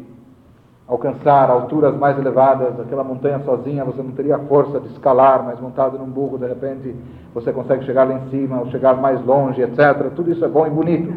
alcançar 0.86 1.50
alturas 1.50 1.96
mais 1.96 2.16
elevadas, 2.18 2.78
aquela 2.78 3.03
montanha 3.03 3.40
sozinha 3.40 3.84
você 3.84 4.00
não 4.00 4.12
teria 4.12 4.38
força 4.38 4.78
de 4.78 4.88
escalar, 4.88 5.42
mas 5.42 5.59
montado 5.59 5.98
num 5.98 6.07
burro, 6.07 6.38
de 6.38 6.46
repente 6.46 6.94
você 7.34 7.53
consegue 7.53 7.84
chegar 7.84 8.05
lá 8.05 8.14
em 8.14 8.30
cima, 8.30 8.61
ou 8.61 8.70
chegar 8.70 8.94
mais 8.94 9.24
longe, 9.24 9.61
etc. 9.61 10.11
Tudo 10.14 10.30
isso 10.30 10.44
é 10.44 10.48
bom 10.48 10.66
e 10.66 10.70
bonito, 10.70 11.12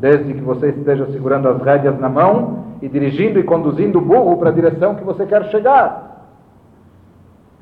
desde 0.00 0.32
que 0.32 0.40
você 0.40 0.70
esteja 0.70 1.06
segurando 1.12 1.48
as 1.48 1.60
rédeas 1.62 2.00
na 2.00 2.08
mão 2.08 2.64
e 2.80 2.88
dirigindo 2.88 3.38
e 3.38 3.44
conduzindo 3.44 3.98
o 3.98 4.02
burro 4.02 4.38
para 4.38 4.48
a 4.48 4.52
direção 4.52 4.94
que 4.94 5.04
você 5.04 5.26
quer 5.26 5.44
chegar. 5.50 6.26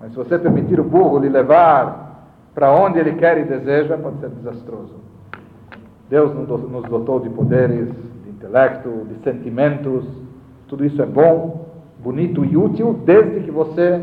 Mas 0.01 0.13
se 0.13 0.17
você 0.17 0.39
permitir 0.39 0.79
o 0.79 0.85
burro 0.85 1.19
lhe 1.19 1.29
levar 1.29 2.29
para 2.55 2.73
onde 2.73 2.99
ele 3.01 3.15
quer 3.15 3.39
e 3.39 3.45
deseja, 3.45 3.99
pode 3.99 4.21
ser 4.21 4.31
desastroso. 4.31 4.95
Deus 6.09 6.33
nos 6.35 6.85
dotou 6.85 7.19
de 7.21 7.29
poderes, 7.29 7.89
de 8.25 8.31
intelecto, 8.31 8.89
de 9.09 9.23
sentimentos, 9.25 10.07
tudo 10.69 10.85
isso 10.85 11.03
é 11.03 11.07
bom, 11.07 11.67
bonito 11.99 12.45
e 12.45 12.57
útil, 12.57 13.01
desde 13.05 13.41
que 13.41 13.51
você 13.51 14.01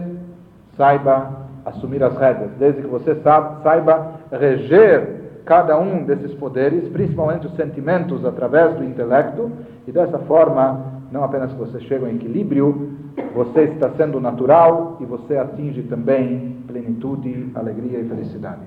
saiba 0.76 1.46
assumir 1.66 2.04
as 2.04 2.16
rédeas, 2.18 2.52
desde 2.60 2.82
que 2.82 2.88
você 2.88 3.16
saiba 3.64 4.12
reger 4.32 5.25
cada 5.46 5.78
um 5.78 6.04
desses 6.04 6.34
poderes, 6.34 6.90
principalmente 6.90 7.46
os 7.46 7.56
sentimentos 7.56 8.26
através 8.26 8.76
do 8.76 8.84
intelecto, 8.84 9.52
e 9.88 9.92
dessa 9.92 10.18
forma, 10.20 11.04
não 11.12 11.24
apenas 11.24 11.54
você 11.54 11.80
chega 11.82 12.10
em 12.10 12.16
equilíbrio, 12.16 12.94
você 13.34 13.62
está 13.62 13.92
sendo 13.92 14.20
natural 14.20 14.98
e 15.00 15.06
você 15.06 15.38
atinge 15.38 15.84
também 15.84 16.58
plenitude, 16.68 17.52
alegria 17.54 18.00
e 18.00 18.10
felicidade. 18.10 18.62